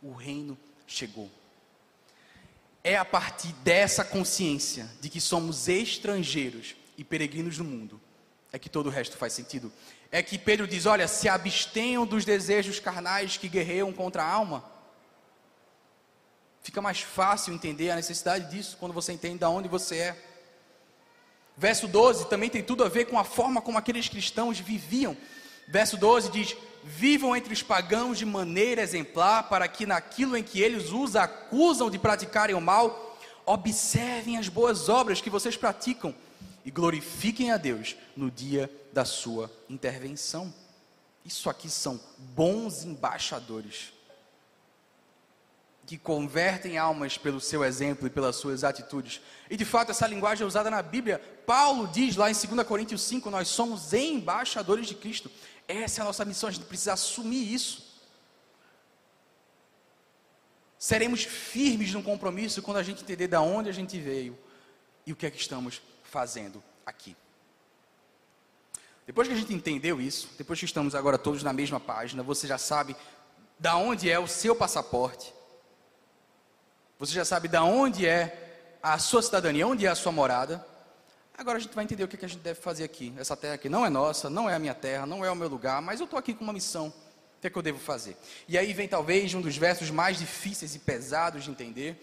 O 0.00 0.12
reino 0.12 0.56
chegou. 0.86 1.30
É 2.84 2.96
a 2.96 3.04
partir 3.04 3.52
dessa 3.64 4.04
consciência 4.04 4.88
de 5.00 5.08
que 5.08 5.20
somos 5.20 5.68
estrangeiros 5.68 6.76
e 6.96 7.02
peregrinos 7.02 7.58
no 7.58 7.64
mundo 7.64 8.00
é 8.54 8.58
que 8.58 8.68
todo 8.68 8.86
o 8.86 8.90
resto 8.90 9.16
faz 9.16 9.32
sentido. 9.32 9.72
É 10.12 10.22
que 10.22 10.38
Pedro 10.38 10.68
diz: 10.68 10.86
olha, 10.86 11.08
se 11.08 11.28
abstenham 11.28 12.06
dos 12.06 12.24
desejos 12.24 12.78
carnais 12.78 13.36
que 13.36 13.48
guerreiam 13.48 13.92
contra 13.92 14.22
a 14.22 14.30
alma. 14.30 14.64
Fica 16.62 16.80
mais 16.80 17.00
fácil 17.00 17.52
entender 17.52 17.90
a 17.90 17.96
necessidade 17.96 18.48
disso 18.48 18.76
quando 18.78 18.92
você 18.92 19.12
entende 19.12 19.38
de 19.38 19.44
onde 19.44 19.68
você 19.68 19.96
é. 19.96 20.24
Verso 21.56 21.88
12 21.88 22.28
também 22.28 22.48
tem 22.48 22.62
tudo 22.62 22.84
a 22.84 22.88
ver 22.88 23.06
com 23.06 23.18
a 23.18 23.24
forma 23.24 23.60
como 23.60 23.76
aqueles 23.76 24.08
cristãos 24.08 24.60
viviam. 24.60 25.16
Verso 25.66 25.96
12 25.96 26.30
diz: 26.30 26.56
Vivam 26.84 27.34
entre 27.34 27.52
os 27.52 27.62
pagãos 27.62 28.18
de 28.18 28.24
maneira 28.24 28.82
exemplar, 28.82 29.48
para 29.48 29.66
que 29.66 29.84
naquilo 29.84 30.36
em 30.36 30.44
que 30.44 30.60
eles 30.60 30.92
os 30.92 31.16
acusam 31.16 31.90
de 31.90 31.98
praticarem 31.98 32.54
o 32.54 32.60
mal, 32.60 33.18
observem 33.44 34.38
as 34.38 34.48
boas 34.48 34.88
obras 34.88 35.20
que 35.20 35.28
vocês 35.28 35.56
praticam 35.56 36.14
e 36.64 36.70
glorifiquem 36.70 37.50
a 37.50 37.56
Deus 37.56 37.96
no 38.16 38.30
dia 38.30 38.70
da 38.92 39.04
sua 39.04 39.50
intervenção. 39.68 40.52
Isso 41.24 41.50
aqui 41.50 41.68
são 41.68 42.00
bons 42.18 42.84
embaixadores 42.84 43.92
que 45.86 45.98
convertem 45.98 46.78
almas 46.78 47.18
pelo 47.18 47.40
seu 47.40 47.62
exemplo 47.62 48.06
e 48.06 48.10
pelas 48.10 48.36
suas 48.36 48.64
atitudes. 48.64 49.20
E 49.50 49.56
de 49.56 49.64
fato, 49.64 49.90
essa 49.90 50.06
linguagem 50.06 50.42
é 50.42 50.46
usada 50.46 50.70
na 50.70 50.82
Bíblia. 50.82 51.18
Paulo 51.46 51.86
diz 51.86 52.16
lá 52.16 52.30
em 52.30 52.34
2 52.34 52.66
Coríntios 52.66 53.02
5: 53.02 53.30
Nós 53.30 53.48
somos 53.48 53.92
embaixadores 53.92 54.86
de 54.86 54.94
Cristo. 54.94 55.30
Essa 55.68 56.00
é 56.00 56.02
a 56.02 56.06
nossa 56.06 56.24
missão, 56.24 56.48
a 56.48 56.52
gente 56.52 56.64
precisa 56.64 56.94
assumir 56.94 57.52
isso. 57.52 57.94
Seremos 60.78 61.24
firmes 61.24 61.92
no 61.92 62.02
compromisso 62.02 62.60
quando 62.60 62.76
a 62.76 62.82
gente 62.82 63.02
entender 63.02 63.26
de 63.26 63.36
onde 63.36 63.70
a 63.70 63.72
gente 63.72 63.98
veio 63.98 64.38
e 65.06 65.12
o 65.12 65.16
que 65.16 65.24
é 65.24 65.30
que 65.30 65.40
estamos 65.40 65.80
fazendo 66.14 66.62
aqui. 66.86 67.16
Depois 69.04 69.26
que 69.26 69.34
a 69.34 69.36
gente 69.36 69.52
entendeu 69.52 70.00
isso, 70.00 70.30
depois 70.38 70.60
que 70.60 70.64
estamos 70.64 70.94
agora 70.94 71.18
todos 71.18 71.42
na 71.42 71.52
mesma 71.52 71.80
página, 71.80 72.22
você 72.22 72.46
já 72.46 72.56
sabe 72.56 72.94
da 73.58 73.76
onde 73.76 74.08
é 74.08 74.16
o 74.16 74.28
seu 74.28 74.54
passaporte. 74.54 75.34
Você 77.00 77.12
já 77.12 77.24
sabe 77.24 77.48
da 77.48 77.64
onde 77.64 78.06
é 78.06 78.78
a 78.80 78.96
sua 78.96 79.22
cidadania, 79.22 79.66
onde 79.66 79.86
é 79.86 79.88
a 79.88 79.96
sua 79.96 80.12
morada. 80.12 80.64
Agora 81.36 81.58
a 81.58 81.60
gente 81.60 81.74
vai 81.74 81.82
entender 81.82 82.04
o 82.04 82.08
que 82.08 82.24
a 82.24 82.28
gente 82.28 82.40
deve 82.40 82.60
fazer 82.60 82.84
aqui. 82.84 83.12
Essa 83.18 83.36
terra 83.36 83.54
aqui 83.54 83.68
não 83.68 83.84
é 83.84 83.90
nossa, 83.90 84.30
não 84.30 84.48
é 84.48 84.54
a 84.54 84.58
minha 84.60 84.74
terra, 84.74 85.04
não 85.04 85.24
é 85.24 85.30
o 85.32 85.34
meu 85.34 85.48
lugar, 85.48 85.82
mas 85.82 85.98
eu 85.98 86.04
estou 86.04 86.16
aqui 86.16 86.32
com 86.32 86.44
uma 86.44 86.52
missão. 86.52 86.90
O 87.38 87.40
que 87.40 87.48
é 87.48 87.50
que 87.50 87.58
eu 87.58 87.62
devo 87.62 87.80
fazer? 87.80 88.16
E 88.46 88.56
aí 88.56 88.72
vem 88.72 88.86
talvez 88.86 89.34
um 89.34 89.40
dos 89.40 89.56
versos 89.56 89.90
mais 89.90 90.16
difíceis 90.16 90.76
e 90.76 90.78
pesados 90.78 91.42
de 91.42 91.50
entender, 91.50 92.00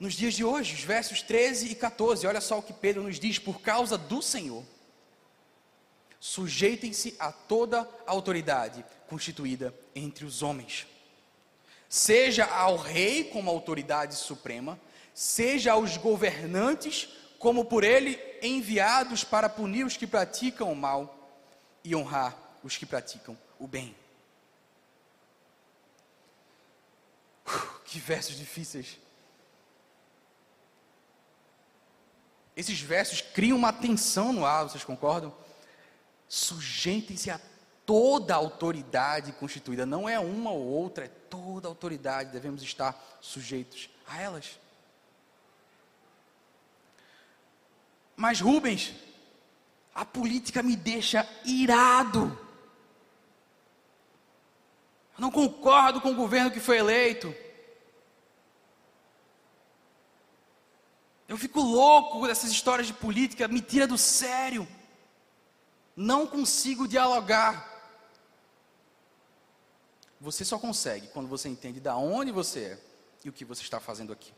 nos 0.00 0.14
dias 0.14 0.32
de 0.32 0.42
hoje, 0.42 0.74
os 0.74 0.82
versos 0.82 1.20
13 1.20 1.68
e 1.68 1.74
14, 1.74 2.26
olha 2.26 2.40
só 2.40 2.58
o 2.58 2.62
que 2.62 2.72
Pedro 2.72 3.02
nos 3.02 3.20
diz: 3.20 3.38
por 3.38 3.60
causa 3.60 3.98
do 3.98 4.22
Senhor, 4.22 4.64
sujeitem-se 6.18 7.14
a 7.18 7.30
toda 7.30 7.86
a 8.06 8.10
autoridade 8.10 8.82
constituída 9.06 9.74
entre 9.94 10.24
os 10.24 10.42
homens, 10.42 10.86
seja 11.86 12.46
ao 12.46 12.76
rei 12.76 13.24
como 13.24 13.50
autoridade 13.50 14.14
suprema, 14.14 14.80
seja 15.12 15.72
aos 15.72 15.98
governantes 15.98 17.10
como 17.38 17.66
por 17.66 17.84
ele 17.84 18.18
enviados 18.40 19.22
para 19.22 19.50
punir 19.50 19.84
os 19.84 19.98
que 19.98 20.06
praticam 20.06 20.72
o 20.72 20.76
mal 20.76 21.30
e 21.84 21.94
honrar 21.94 22.38
os 22.62 22.78
que 22.78 22.86
praticam 22.86 23.36
o 23.58 23.66
bem. 23.66 23.94
Uh, 27.46 27.80
que 27.84 27.98
versos 27.98 28.36
difíceis. 28.36 28.98
Esses 32.60 32.78
versos 32.78 33.22
criam 33.22 33.56
uma 33.56 33.72
tensão 33.72 34.34
no 34.34 34.44
ar, 34.44 34.64
vocês 34.64 34.84
concordam? 34.84 35.34
Sujeitem-se 36.28 37.30
a 37.30 37.40
toda 37.86 38.34
a 38.34 38.36
autoridade 38.36 39.32
constituída, 39.32 39.86
não 39.86 40.06
é 40.06 40.20
uma 40.20 40.50
ou 40.50 40.62
outra, 40.66 41.06
é 41.06 41.08
toda 41.08 41.66
a 41.66 41.70
autoridade, 41.70 42.32
devemos 42.32 42.62
estar 42.62 43.02
sujeitos 43.18 43.88
a 44.06 44.20
elas. 44.20 44.60
Mas 48.14 48.42
Rubens, 48.42 48.92
a 49.94 50.04
política 50.04 50.62
me 50.62 50.76
deixa 50.76 51.26
irado. 51.46 52.38
Eu 55.16 55.22
não 55.22 55.30
concordo 55.30 56.02
com 56.02 56.10
o 56.10 56.14
governo 56.14 56.50
que 56.50 56.60
foi 56.60 56.76
eleito. 56.76 57.34
Eu 61.30 61.38
fico 61.38 61.60
louco 61.60 62.26
dessas 62.26 62.50
histórias 62.50 62.88
de 62.88 62.92
política, 62.92 63.46
me 63.46 63.60
tira 63.60 63.86
do 63.86 63.96
sério. 63.96 64.66
Não 65.94 66.26
consigo 66.26 66.88
dialogar. 66.88 67.54
Você 70.20 70.44
só 70.44 70.58
consegue 70.58 71.06
quando 71.06 71.28
você 71.28 71.48
entende 71.48 71.78
da 71.78 71.96
onde 71.96 72.32
você 72.32 72.60
é 72.60 72.78
e 73.24 73.28
o 73.28 73.32
que 73.32 73.44
você 73.44 73.62
está 73.62 73.78
fazendo 73.78 74.12
aqui. 74.12 74.32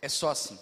É 0.00 0.08
só 0.08 0.30
assim. 0.30 0.56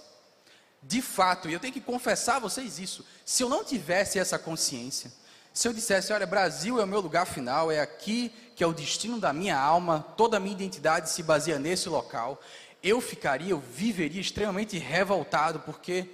De 0.83 1.03
fato, 1.03 1.47
e 1.47 1.53
eu 1.53 1.61
tenho 1.61 1.75
que 1.75 1.81
confessar 1.83 2.37
a 2.37 2.39
vocês 2.39 2.79
isso, 2.79 3.05
se 3.23 3.43
eu 3.43 3.51
não 3.51 3.63
tivesse 3.63 4.19
essa 4.19 4.39
consciência, 4.39 5.13
Se 5.57 5.67
eu 5.67 5.73
dissesse, 5.73 6.13
olha, 6.13 6.27
Brasil 6.27 6.79
é 6.79 6.85
o 6.85 6.87
meu 6.87 7.01
lugar 7.01 7.27
final, 7.27 7.73
é 7.73 7.81
aqui 7.81 8.31
que 8.55 8.63
é 8.63 8.67
o 8.67 8.75
destino 8.75 9.19
da 9.19 9.33
minha 9.33 9.59
alma, 9.59 10.05
toda 10.15 10.37
a 10.37 10.41
minha 10.41 10.55
identidade 10.55 11.09
se 11.09 11.23
baseia 11.23 11.59
nesse 11.59 11.89
local, 11.89 12.39
eu 12.87 13.01
ficaria, 13.01 13.51
eu 13.51 13.59
viveria 13.59 14.21
extremamente 14.21 14.79
revoltado, 14.79 15.61
porque 15.61 16.09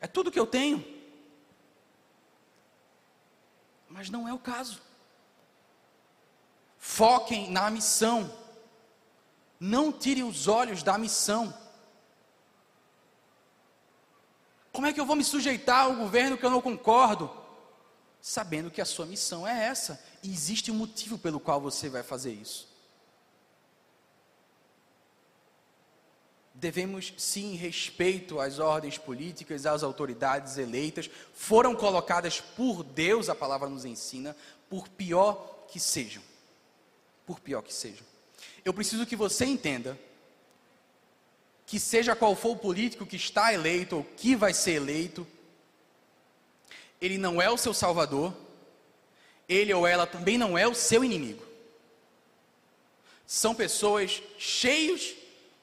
é 0.00 0.06
tudo 0.06 0.30
que 0.30 0.38
eu 0.38 0.46
tenho. 0.46 0.84
Mas 3.88 4.10
não 4.10 4.28
é 4.28 4.34
o 4.34 4.38
caso. 4.38 4.82
Foquem 6.76 7.50
na 7.50 7.70
missão. 7.70 8.30
Não 9.58 9.90
tirem 9.90 10.22
os 10.22 10.46
olhos 10.46 10.82
da 10.82 10.98
missão. 10.98 11.52
Como 14.70 14.86
é 14.86 14.92
que 14.92 15.00
eu 15.00 15.06
vou 15.06 15.16
me 15.16 15.24
sujeitar 15.24 15.86
ao 15.86 15.96
governo 15.96 16.36
que 16.36 16.44
eu 16.44 16.50
não 16.50 16.60
concordo? 16.60 17.34
Sabendo 18.20 18.70
que 18.70 18.80
a 18.80 18.84
sua 18.84 19.06
missão 19.06 19.46
é 19.46 19.64
essa, 19.64 20.04
e 20.22 20.30
existe 20.30 20.70
um 20.70 20.74
motivo 20.74 21.18
pelo 21.18 21.40
qual 21.40 21.60
você 21.60 21.88
vai 21.88 22.02
fazer 22.02 22.32
isso. 22.32 22.68
Devemos 26.60 27.14
sim 27.16 27.54
respeito 27.54 28.40
às 28.40 28.58
ordens 28.58 28.98
políticas, 28.98 29.64
às 29.64 29.84
autoridades 29.84 30.58
eleitas, 30.58 31.08
foram 31.32 31.72
colocadas 31.72 32.40
por 32.40 32.82
Deus, 32.82 33.28
a 33.28 33.34
palavra 33.34 33.68
nos 33.68 33.84
ensina, 33.84 34.36
por 34.68 34.88
pior 34.88 35.66
que 35.68 35.78
sejam. 35.78 36.20
Por 37.24 37.38
pior 37.38 37.62
que 37.62 37.72
sejam. 37.72 38.04
Eu 38.64 38.74
preciso 38.74 39.06
que 39.06 39.14
você 39.14 39.44
entenda 39.44 39.96
que 41.64 41.78
seja 41.78 42.16
qual 42.16 42.34
for 42.34 42.50
o 42.50 42.56
político 42.56 43.06
que 43.06 43.14
está 43.14 43.54
eleito 43.54 43.98
ou 43.98 44.04
que 44.16 44.34
vai 44.34 44.52
ser 44.52 44.72
eleito, 44.72 45.24
ele 47.00 47.18
não 47.18 47.40
é 47.40 47.48
o 47.48 47.56
seu 47.56 47.72
salvador, 47.72 48.34
ele 49.48 49.72
ou 49.72 49.86
ela 49.86 50.08
também 50.08 50.36
não 50.36 50.58
é 50.58 50.66
o 50.66 50.74
seu 50.74 51.04
inimigo. 51.04 51.46
São 53.24 53.54
pessoas 53.54 54.20
cheios 54.38 55.14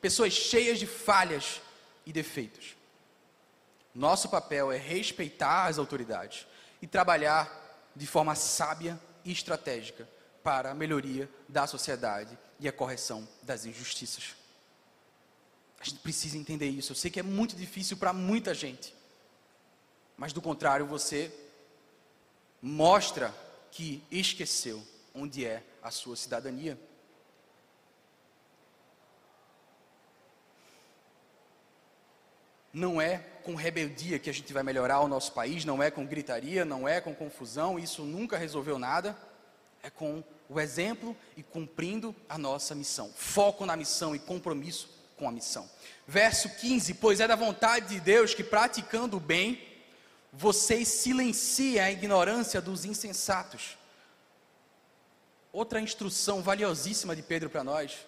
pessoas 0.05 0.33
cheias 0.33 0.77
de 0.77 0.85
falhas 0.85 1.59
e 2.05 2.13
defeitos. 2.13 2.75
Nosso 3.91 4.29
papel 4.29 4.71
é 4.71 4.77
respeitar 4.77 5.65
as 5.65 5.79
autoridades 5.79 6.45
e 6.79 6.85
trabalhar 6.85 7.89
de 7.95 8.05
forma 8.05 8.35
sábia 8.35 9.01
e 9.23 9.31
estratégica 9.31 10.07
para 10.43 10.69
a 10.69 10.75
melhoria 10.75 11.27
da 11.49 11.65
sociedade 11.65 12.37
e 12.59 12.67
a 12.67 12.71
correção 12.71 13.27
das 13.41 13.65
injustiças. 13.65 14.35
A 15.79 15.83
gente 15.83 16.01
precisa 16.01 16.37
entender 16.37 16.69
isso. 16.69 16.91
Eu 16.91 16.95
sei 16.95 17.09
que 17.09 17.19
é 17.19 17.23
muito 17.23 17.55
difícil 17.55 17.97
para 17.97 18.13
muita 18.13 18.53
gente, 18.53 18.93
mas 20.15 20.31
do 20.31 20.39
contrário, 20.39 20.85
você 20.85 21.33
mostra 22.61 23.33
que 23.71 24.03
esqueceu 24.11 24.85
onde 25.15 25.47
é 25.47 25.63
a 25.81 25.89
sua 25.89 26.15
cidadania. 26.15 26.79
Não 32.75 33.01
é 33.01 33.19
com 33.41 33.55
rebeldia 33.55 34.19
que 34.19 34.29
a 34.29 34.33
gente 34.33 34.51
vai 34.51 34.61
melhorar 34.61 34.99
o 34.99 35.07
nosso 35.07 35.31
país, 35.31 35.63
não 35.63 35.81
é 35.81 35.89
com 35.89 36.05
gritaria, 36.05 36.65
não 36.65 36.85
é 36.85 36.99
com 36.99 37.15
confusão, 37.15 37.79
isso 37.79 38.03
nunca 38.03 38.37
resolveu 38.37 38.77
nada. 38.77 39.17
É 39.81 39.89
com 39.89 40.21
o 40.49 40.59
exemplo 40.59 41.15
e 41.37 41.41
cumprindo 41.41 42.13
a 42.27 42.37
nossa 42.37 42.75
missão. 42.75 43.09
Foco 43.15 43.65
na 43.65 43.77
missão 43.77 44.13
e 44.13 44.19
compromisso 44.19 44.89
com 45.15 45.25
a 45.25 45.31
missão. 45.31 45.69
Verso 46.05 46.49
15: 46.49 46.95
Pois 46.95 47.21
é 47.21 47.27
da 47.29 47.37
vontade 47.37 47.95
de 47.95 48.01
Deus 48.01 48.33
que, 48.33 48.43
praticando 48.43 49.15
o 49.15 49.21
bem, 49.21 49.65
vocês 50.33 50.89
silenciem 50.89 51.79
a 51.79 51.89
ignorância 51.89 52.59
dos 52.59 52.83
insensatos. 52.83 53.77
Outra 55.53 55.79
instrução 55.79 56.41
valiosíssima 56.41 57.15
de 57.15 57.23
Pedro 57.23 57.49
para 57.49 57.63
nós 57.63 58.05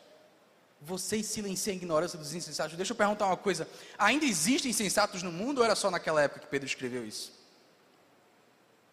vocês 0.79 1.25
silenciam 1.25 1.73
a 1.73 1.77
ignorância 1.77 2.17
dos 2.17 2.33
insensatos. 2.33 2.77
Deixa 2.77 2.93
eu 2.93 2.97
perguntar 2.97 3.25
uma 3.27 3.37
coisa: 3.37 3.67
ainda 3.97 4.25
existem 4.25 4.71
insensatos 4.71 5.23
no 5.23 5.31
mundo 5.31 5.59
ou 5.59 5.63
era 5.63 5.75
só 5.75 5.89
naquela 5.89 6.21
época 6.21 6.41
que 6.41 6.47
Pedro 6.47 6.67
escreveu 6.67 7.05
isso? 7.05 7.33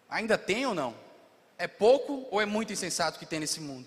Ainda 0.09 0.39
tem 0.39 0.67
ou 0.67 0.75
não? 0.75 0.95
É 1.59 1.67
pouco 1.67 2.27
ou 2.31 2.41
é 2.41 2.47
muito 2.47 2.73
insensato 2.73 3.19
que 3.19 3.27
tem 3.27 3.41
nesse 3.41 3.61
mundo? 3.61 3.87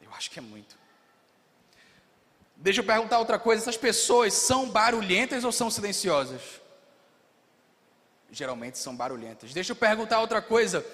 Eu 0.00 0.12
acho 0.12 0.30
que 0.30 0.38
é 0.38 0.42
muito. 0.42 0.76
Deixa 2.56 2.80
eu 2.80 2.84
perguntar 2.84 3.18
outra 3.18 3.38
coisa: 3.38 3.62
essas 3.62 3.76
pessoas 3.76 4.34
são 4.34 4.68
barulhentas 4.68 5.44
ou 5.44 5.52
são 5.52 5.70
silenciosas? 5.70 6.40
Geralmente 8.30 8.78
são 8.78 8.96
barulhentas. 8.96 9.52
Deixa 9.52 9.72
eu 9.72 9.76
perguntar 9.76 10.20
outra 10.20 10.42
coisa: 10.42 10.84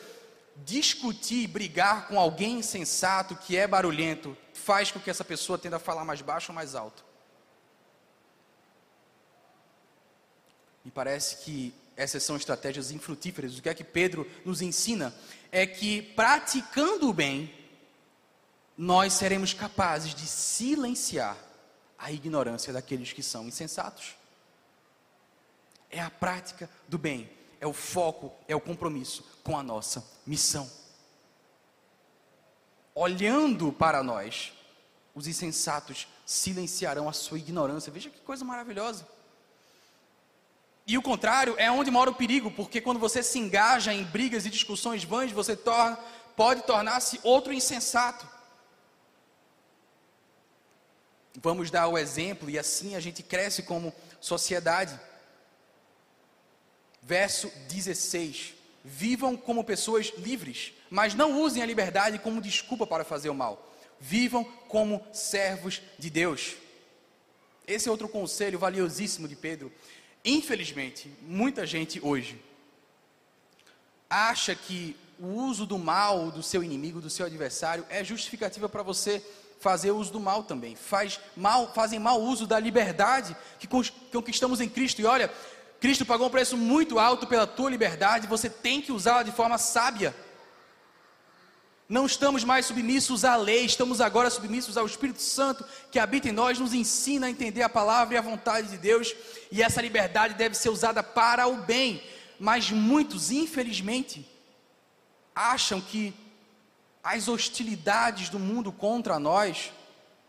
discutir, 0.64 1.46
brigar 1.46 2.08
com 2.08 2.18
alguém 2.18 2.58
insensato 2.58 3.36
que 3.36 3.56
é 3.56 3.66
barulhento, 3.66 4.36
faz 4.52 4.90
com 4.90 5.00
que 5.00 5.10
essa 5.10 5.24
pessoa 5.24 5.58
tenda 5.58 5.76
a 5.76 5.80
falar 5.80 6.04
mais 6.04 6.20
baixo 6.20 6.52
ou 6.52 6.54
mais 6.54 6.74
alto. 6.74 7.04
Me 10.84 10.90
parece 10.90 11.44
que 11.44 11.74
essas 11.96 12.22
são 12.22 12.36
estratégias 12.36 12.90
infrutíferas. 12.90 13.58
O 13.58 13.62
que 13.62 13.68
é 13.68 13.74
que 13.74 13.84
Pedro 13.84 14.26
nos 14.44 14.62
ensina 14.62 15.14
é 15.52 15.66
que 15.66 16.02
praticando 16.02 17.08
o 17.08 17.12
bem, 17.12 17.54
nós 18.76 19.12
seremos 19.12 19.52
capazes 19.52 20.14
de 20.14 20.26
silenciar 20.26 21.36
a 21.98 22.10
ignorância 22.10 22.72
daqueles 22.72 23.12
que 23.12 23.22
são 23.22 23.46
insensatos. 23.46 24.16
É 25.90 26.00
a 26.00 26.08
prática 26.08 26.70
do 26.88 26.96
bem 26.96 27.28
é 27.60 27.66
o 27.66 27.72
foco, 27.72 28.32
é 28.48 28.56
o 28.56 28.60
compromisso 28.60 29.24
com 29.44 29.56
a 29.56 29.62
nossa 29.62 30.04
missão. 30.26 30.70
Olhando 32.94 33.72
para 33.72 34.02
nós, 34.02 34.52
os 35.14 35.26
insensatos 35.26 36.08
silenciarão 36.24 37.08
a 37.08 37.12
sua 37.12 37.38
ignorância. 37.38 37.92
Veja 37.92 38.10
que 38.10 38.20
coisa 38.20 38.44
maravilhosa. 38.44 39.06
E 40.86 40.96
o 40.96 41.02
contrário 41.02 41.54
é 41.58 41.70
onde 41.70 41.90
mora 41.90 42.10
o 42.10 42.14
perigo, 42.14 42.50
porque 42.50 42.80
quando 42.80 42.98
você 42.98 43.22
se 43.22 43.38
engaja 43.38 43.92
em 43.92 44.02
brigas 44.02 44.46
e 44.46 44.50
discussões 44.50 45.04
vãs, 45.04 45.30
você 45.30 45.54
torna, 45.54 45.98
pode 46.34 46.62
tornar-se 46.62 47.20
outro 47.22 47.52
insensato. 47.52 48.26
Vamos 51.36 51.70
dar 51.70 51.86
o 51.86 51.96
exemplo 51.96 52.50
e 52.50 52.58
assim 52.58 52.96
a 52.96 53.00
gente 53.00 53.22
cresce 53.22 53.62
como 53.62 53.94
sociedade. 54.20 54.98
Verso 57.02 57.50
16: 57.68 58.54
Vivam 58.84 59.36
como 59.36 59.64
pessoas 59.64 60.12
livres, 60.18 60.72
mas 60.88 61.14
não 61.14 61.40
usem 61.40 61.62
a 61.62 61.66
liberdade 61.66 62.18
como 62.18 62.40
desculpa 62.40 62.86
para 62.86 63.04
fazer 63.04 63.28
o 63.30 63.34
mal. 63.34 63.68
Vivam 63.98 64.44
como 64.68 65.04
servos 65.12 65.82
de 65.98 66.08
Deus. 66.08 66.56
Esse 67.66 67.88
é 67.88 67.90
outro 67.90 68.08
conselho 68.08 68.58
valiosíssimo 68.58 69.28
de 69.28 69.36
Pedro. 69.36 69.72
Infelizmente, 70.24 71.10
muita 71.22 71.66
gente 71.66 72.00
hoje 72.02 72.40
acha 74.08 74.54
que 74.54 74.96
o 75.18 75.26
uso 75.26 75.66
do 75.66 75.78
mal 75.78 76.30
do 76.30 76.42
seu 76.42 76.64
inimigo, 76.64 77.00
do 77.00 77.10
seu 77.10 77.26
adversário, 77.26 77.86
é 77.88 78.02
justificativa 78.02 78.68
para 78.68 78.82
você 78.82 79.22
fazer 79.60 79.90
uso 79.90 80.10
do 80.10 80.18
mal 80.18 80.42
também. 80.42 80.74
Faz 80.74 81.20
mal, 81.36 81.72
fazem 81.74 81.98
mau 81.98 82.20
uso 82.20 82.46
da 82.46 82.58
liberdade 82.58 83.36
que 83.58 83.68
conquistamos 84.10 84.60
em 84.60 84.68
Cristo. 84.68 85.00
E 85.02 85.04
olha, 85.04 85.30
Cristo 85.80 86.04
pagou 86.04 86.26
um 86.26 86.30
preço 86.30 86.58
muito 86.58 86.98
alto 86.98 87.26
pela 87.26 87.46
tua 87.46 87.70
liberdade, 87.70 88.26
você 88.26 88.50
tem 88.50 88.82
que 88.82 88.92
usá-la 88.92 89.22
de 89.22 89.32
forma 89.32 89.56
sábia. 89.56 90.14
Não 91.88 92.06
estamos 92.06 92.44
mais 92.44 92.66
submissos 92.66 93.24
à 93.24 93.34
lei, 93.34 93.64
estamos 93.64 94.00
agora 94.00 94.30
submissos 94.30 94.76
ao 94.76 94.86
Espírito 94.86 95.22
Santo 95.22 95.64
que 95.90 95.98
habita 95.98 96.28
em 96.28 96.32
nós, 96.32 96.58
nos 96.58 96.74
ensina 96.74 97.26
a 97.26 97.30
entender 97.30 97.62
a 97.62 97.68
palavra 97.68 98.14
e 98.14 98.18
a 98.18 98.20
vontade 98.22 98.68
de 98.68 98.76
Deus, 98.76 99.12
e 99.50 99.62
essa 99.62 99.80
liberdade 99.80 100.34
deve 100.34 100.54
ser 100.54 100.68
usada 100.68 101.02
para 101.02 101.48
o 101.48 101.56
bem. 101.62 102.00
Mas 102.38 102.70
muitos, 102.70 103.30
infelizmente, 103.30 104.24
acham 105.34 105.80
que 105.80 106.14
as 107.02 107.26
hostilidades 107.26 108.28
do 108.28 108.38
mundo 108.38 108.70
contra 108.70 109.18
nós 109.18 109.72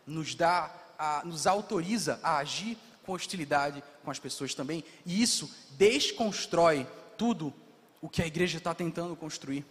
nos 0.08 0.34
dá, 0.34 0.72
a, 0.98 1.22
nos 1.26 1.46
autoriza 1.46 2.20
a 2.24 2.38
agir 2.38 2.78
com 3.12 3.16
hostilidade 3.16 3.84
com 4.04 4.10
as 4.10 4.20
pessoas 4.20 4.56
também, 4.56 4.86
e 5.06 5.22
isso 5.22 5.54
desconstrói 5.72 6.88
tudo 7.18 7.54
o 8.00 8.08
que 8.08 8.22
a 8.22 8.26
igreja 8.26 8.58
está 8.58 8.74
tentando 8.74 9.16
construir. 9.18 9.66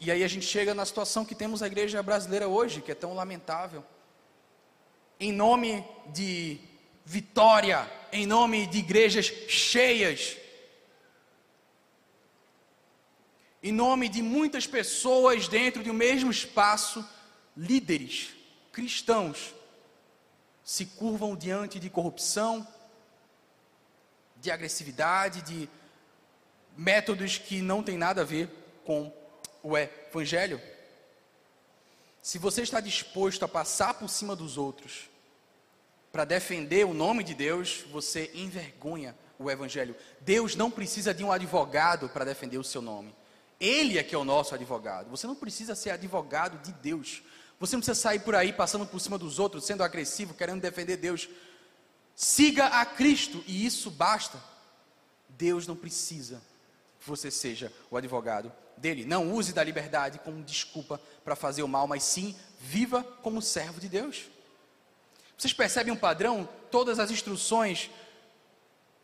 E 0.00 0.10
aí 0.12 0.22
a 0.22 0.28
gente 0.28 0.46
chega 0.46 0.72
na 0.72 0.84
situação 0.84 1.24
que 1.24 1.34
temos 1.34 1.60
a 1.60 1.66
igreja 1.66 2.00
brasileira 2.02 2.46
hoje, 2.46 2.80
que 2.80 2.92
é 2.92 2.94
tão 2.94 3.14
lamentável. 3.14 3.84
Em 5.18 5.32
nome 5.32 5.84
de 6.12 6.60
vitória, 7.04 7.90
em 8.12 8.26
nome 8.26 8.66
de 8.66 8.78
igrejas 8.78 9.26
cheias, 9.48 10.36
em 13.60 13.72
nome 13.72 14.08
de 14.08 14.22
muitas 14.22 14.66
pessoas 14.66 15.48
dentro 15.48 15.82
de 15.82 15.90
um 15.90 15.94
mesmo 15.94 16.30
espaço, 16.30 17.04
líderes 17.56 18.30
cristãos 18.70 19.54
se 20.64 20.86
curvam 20.86 21.36
diante 21.36 21.78
de 21.78 21.90
corrupção, 21.90 22.66
de 24.36 24.50
agressividade, 24.50 25.42
de 25.42 25.68
métodos 26.76 27.38
que 27.38 27.60
não 27.60 27.82
têm 27.82 27.98
nada 27.98 28.22
a 28.22 28.24
ver 28.24 28.48
com 28.84 29.12
o 29.62 29.76
Evangelho. 29.76 30.60
Se 32.22 32.38
você 32.38 32.62
está 32.62 32.80
disposto 32.80 33.44
a 33.44 33.48
passar 33.48 33.94
por 33.94 34.08
cima 34.08 34.34
dos 34.34 34.56
outros 34.56 35.10
para 36.10 36.24
defender 36.24 36.86
o 36.86 36.94
nome 36.94 37.22
de 37.22 37.34
Deus, 37.34 37.84
você 37.90 38.30
envergonha 38.34 39.14
o 39.38 39.50
Evangelho. 39.50 39.94
Deus 40.20 40.56
não 40.56 40.70
precisa 40.70 41.12
de 41.12 41.22
um 41.22 41.30
advogado 41.30 42.08
para 42.08 42.24
defender 42.24 42.56
o 42.56 42.64
seu 42.64 42.80
nome. 42.80 43.14
Ele 43.60 43.98
é 43.98 44.02
que 44.02 44.14
é 44.14 44.18
o 44.18 44.24
nosso 44.24 44.54
advogado. 44.54 45.10
Você 45.10 45.26
não 45.26 45.34
precisa 45.34 45.74
ser 45.74 45.90
advogado 45.90 46.58
de 46.62 46.72
Deus. 46.72 47.22
Você 47.60 47.76
não 47.76 47.80
precisa 47.80 48.00
sair 48.00 48.20
por 48.20 48.34
aí 48.34 48.52
passando 48.52 48.86
por 48.86 49.00
cima 49.00 49.18
dos 49.18 49.38
outros, 49.38 49.64
sendo 49.64 49.82
agressivo, 49.82 50.34
querendo 50.34 50.60
defender 50.60 50.96
Deus. 50.96 51.28
Siga 52.14 52.66
a 52.66 52.84
Cristo 52.84 53.42
e 53.46 53.64
isso 53.64 53.90
basta. 53.90 54.42
Deus 55.28 55.66
não 55.66 55.76
precisa 55.76 56.40
que 57.00 57.08
você 57.08 57.30
seja 57.30 57.72
o 57.90 57.96
advogado 57.96 58.52
dele. 58.76 59.04
Não 59.04 59.32
use 59.32 59.52
da 59.52 59.62
liberdade 59.62 60.18
como 60.18 60.42
desculpa 60.42 61.00
para 61.24 61.36
fazer 61.36 61.62
o 61.62 61.68
mal, 61.68 61.86
mas 61.86 62.02
sim 62.02 62.36
viva 62.60 63.02
como 63.22 63.42
servo 63.42 63.80
de 63.80 63.88
Deus. 63.88 64.24
Vocês 65.36 65.52
percebem 65.52 65.92
um 65.92 65.96
padrão? 65.96 66.48
Todas 66.70 66.98
as 66.98 67.10
instruções, 67.10 67.90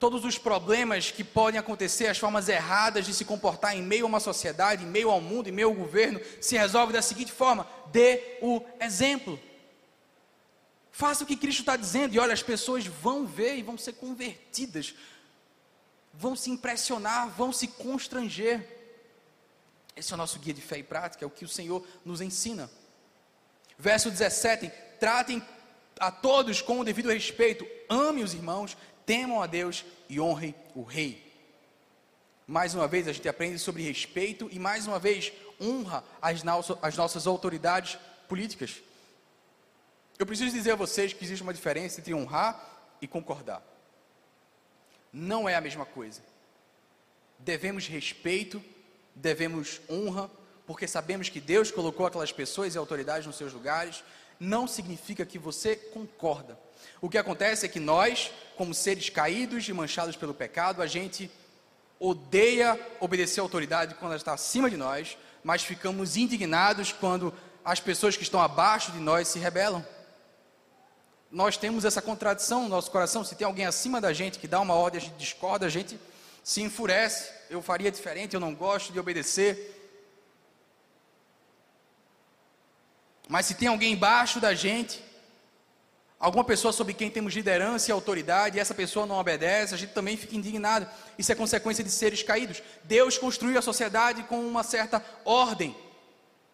todos 0.00 0.24
os 0.24 0.38
problemas 0.38 1.10
que 1.10 1.22
podem 1.22 1.60
acontecer, 1.60 2.06
as 2.06 2.16
formas 2.16 2.48
erradas 2.48 3.04
de 3.04 3.12
se 3.12 3.22
comportar 3.22 3.76
em 3.76 3.82
meio 3.82 4.06
a 4.06 4.08
uma 4.08 4.18
sociedade, 4.18 4.82
em 4.82 4.88
meio 4.88 5.10
ao 5.10 5.20
mundo, 5.20 5.48
em 5.48 5.52
meio 5.52 5.68
ao 5.68 5.74
governo, 5.74 6.18
se 6.40 6.56
resolve 6.56 6.94
da 6.94 7.02
seguinte 7.02 7.30
forma: 7.30 7.68
dê 7.92 8.38
o 8.40 8.62
exemplo. 8.80 9.38
Faça 10.90 11.22
o 11.22 11.26
que 11.26 11.36
Cristo 11.36 11.60
está 11.60 11.76
dizendo, 11.76 12.14
e 12.14 12.18
olha, 12.18 12.32
as 12.32 12.42
pessoas 12.42 12.86
vão 12.86 13.26
ver 13.26 13.56
e 13.56 13.62
vão 13.62 13.76
ser 13.76 13.92
convertidas, 13.92 14.94
vão 16.14 16.34
se 16.34 16.50
impressionar, 16.50 17.28
vão 17.28 17.52
se 17.52 17.68
constranger. 17.68 18.66
Esse 19.94 20.12
é 20.12 20.14
o 20.14 20.18
nosso 20.18 20.38
guia 20.38 20.54
de 20.54 20.62
fé 20.62 20.78
e 20.78 20.82
prática, 20.82 21.24
é 21.24 21.28
o 21.28 21.30
que 21.30 21.44
o 21.44 21.48
Senhor 21.48 21.86
nos 22.06 22.22
ensina. 22.22 22.70
Verso 23.78 24.10
17: 24.10 24.72
tratem 24.98 25.42
a 26.00 26.10
todos 26.10 26.62
com 26.62 26.80
o 26.80 26.84
devido 26.84 27.12
respeito, 27.12 27.66
ame 27.86 28.22
os 28.22 28.32
irmãos, 28.32 28.74
temam 29.11 29.42
a 29.42 29.46
Deus 29.49 29.85
e 30.09 30.20
honrem 30.20 30.55
o 30.73 30.85
Rei. 30.85 31.20
Mais 32.46 32.77
uma 32.77 32.87
vez 32.87 33.09
a 33.09 33.12
gente 33.12 33.29
aprende 33.29 33.59
sobre 33.59 33.83
respeito 33.83 34.49
e 34.53 34.59
mais 34.61 34.87
uma 34.87 35.01
vez 35.01 35.33
honra 35.61 36.05
as, 36.23 36.44
as 36.81 36.96
nossas 36.96 37.27
autoridades 37.27 37.99
políticas. 38.29 38.81
Eu 40.16 40.25
preciso 40.25 40.55
dizer 40.55 40.70
a 40.70 40.77
vocês 40.77 41.12
que 41.12 41.25
existe 41.25 41.42
uma 41.42 41.53
diferença 41.53 41.99
entre 41.99 42.14
honrar 42.14 42.94
e 43.03 43.09
concordar. 43.09 43.61
Não 45.12 45.49
é 45.49 45.57
a 45.57 45.61
mesma 45.61 45.85
coisa. 45.85 46.23
Devemos 47.37 47.88
respeito, 47.88 48.62
devemos 49.12 49.81
honra, 49.90 50.31
porque 50.68 50.87
sabemos 50.87 51.29
que 51.29 51.40
Deus 51.40 51.73
colocou 51.73 52.07
aquelas 52.07 52.31
pessoas 52.31 52.77
e 52.77 52.79
autoridades 52.79 53.27
nos 53.27 53.35
seus 53.35 53.53
lugares, 53.53 54.05
não 54.38 54.68
significa 54.68 55.27
que 55.27 55.37
você 55.37 55.75
concorda. 55.75 56.57
O 57.00 57.08
que 57.08 57.18
acontece 57.18 57.66
é 57.66 57.68
que 57.68 57.80
nós, 57.80 58.30
como 58.56 58.74
seres 58.74 59.08
caídos 59.08 59.68
e 59.68 59.72
manchados 59.72 60.16
pelo 60.16 60.34
pecado, 60.34 60.82
a 60.82 60.86
gente 60.86 61.30
odeia 61.98 62.80
obedecer 62.98 63.40
a 63.40 63.42
autoridade 63.42 63.94
quando 63.94 64.12
ela 64.12 64.16
está 64.16 64.32
acima 64.32 64.70
de 64.70 64.76
nós, 64.76 65.18
mas 65.44 65.62
ficamos 65.62 66.16
indignados 66.16 66.92
quando 66.92 67.32
as 67.64 67.80
pessoas 67.80 68.16
que 68.16 68.22
estão 68.22 68.40
abaixo 68.40 68.92
de 68.92 68.98
nós 68.98 69.28
se 69.28 69.38
rebelam. 69.38 69.84
Nós 71.30 71.56
temos 71.56 71.84
essa 71.84 72.02
contradição 72.02 72.62
no 72.62 72.68
nosso 72.68 72.90
coração. 72.90 73.22
Se 73.22 73.36
tem 73.36 73.46
alguém 73.46 73.66
acima 73.66 74.00
da 74.00 74.12
gente 74.12 74.38
que 74.38 74.48
dá 74.48 74.60
uma 74.60 74.74
ordem, 74.74 75.00
a 75.00 75.04
gente 75.04 75.16
discorda, 75.16 75.66
a 75.66 75.68
gente 75.68 75.98
se 76.42 76.62
enfurece. 76.62 77.30
Eu 77.48 77.62
faria 77.62 77.90
diferente, 77.90 78.34
eu 78.34 78.40
não 78.40 78.54
gosto 78.54 78.92
de 78.92 78.98
obedecer. 78.98 79.76
Mas 83.28 83.46
se 83.46 83.54
tem 83.54 83.68
alguém 83.68 83.92
embaixo 83.92 84.40
da 84.40 84.54
gente, 84.54 85.00
alguma 86.20 86.44
pessoa 86.44 86.70
sobre 86.70 86.92
quem 86.92 87.11
temos 87.11 87.33
liderança 87.33 87.90
e 87.90 87.92
autoridade, 87.92 88.59
e 88.59 88.61
essa 88.61 88.74
pessoa 88.74 89.06
não 89.06 89.16
obedece, 89.16 89.74
a 89.74 89.78
gente 89.78 89.94
também 89.94 90.18
fica 90.18 90.37
indignado. 90.37 90.87
Isso 91.18 91.33
é 91.33 91.35
consequência 91.35 91.83
de 91.83 91.90
seres 91.90 92.22
caídos. 92.22 92.62
Deus 92.85 93.16
construiu 93.16 93.59
a 93.59 93.62
sociedade 93.62 94.22
com 94.24 94.46
uma 94.46 94.62
certa 94.62 95.02
ordem. 95.24 95.74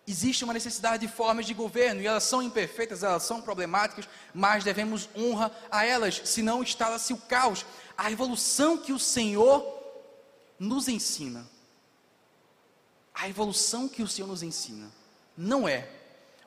Existe 0.07 0.45
uma 0.45 0.53
necessidade 0.53 1.05
de 1.05 1.13
formas 1.13 1.47
de 1.47 1.53
governo, 1.53 2.01
e 2.01 2.07
elas 2.07 2.23
são 2.23 2.41
imperfeitas, 2.41 3.03
elas 3.03 3.25
são 3.25 3.43
problemáticas, 3.43 4.09
mas 4.33 4.63
devemos 4.63 5.09
honra 5.17 5.51
a 5.69 5.85
elas, 5.85 6.23
senão 6.25 6.63
instala-se 6.63 7.13
o 7.13 7.17
caos. 7.17 7.67
A 7.99 8.09
revolução 8.09 8.79
que 8.79 8.93
o 8.93 9.01
Senhor 9.01 9.67
nos 10.61 10.87
ensina, 10.87 11.45
a 13.13 13.29
evolução 13.29 13.89
que 13.89 14.03
o 14.03 14.07
Senhor 14.07 14.29
nos 14.29 14.45
ensina, 14.45 14.93
não 15.37 15.67
é 15.67 15.89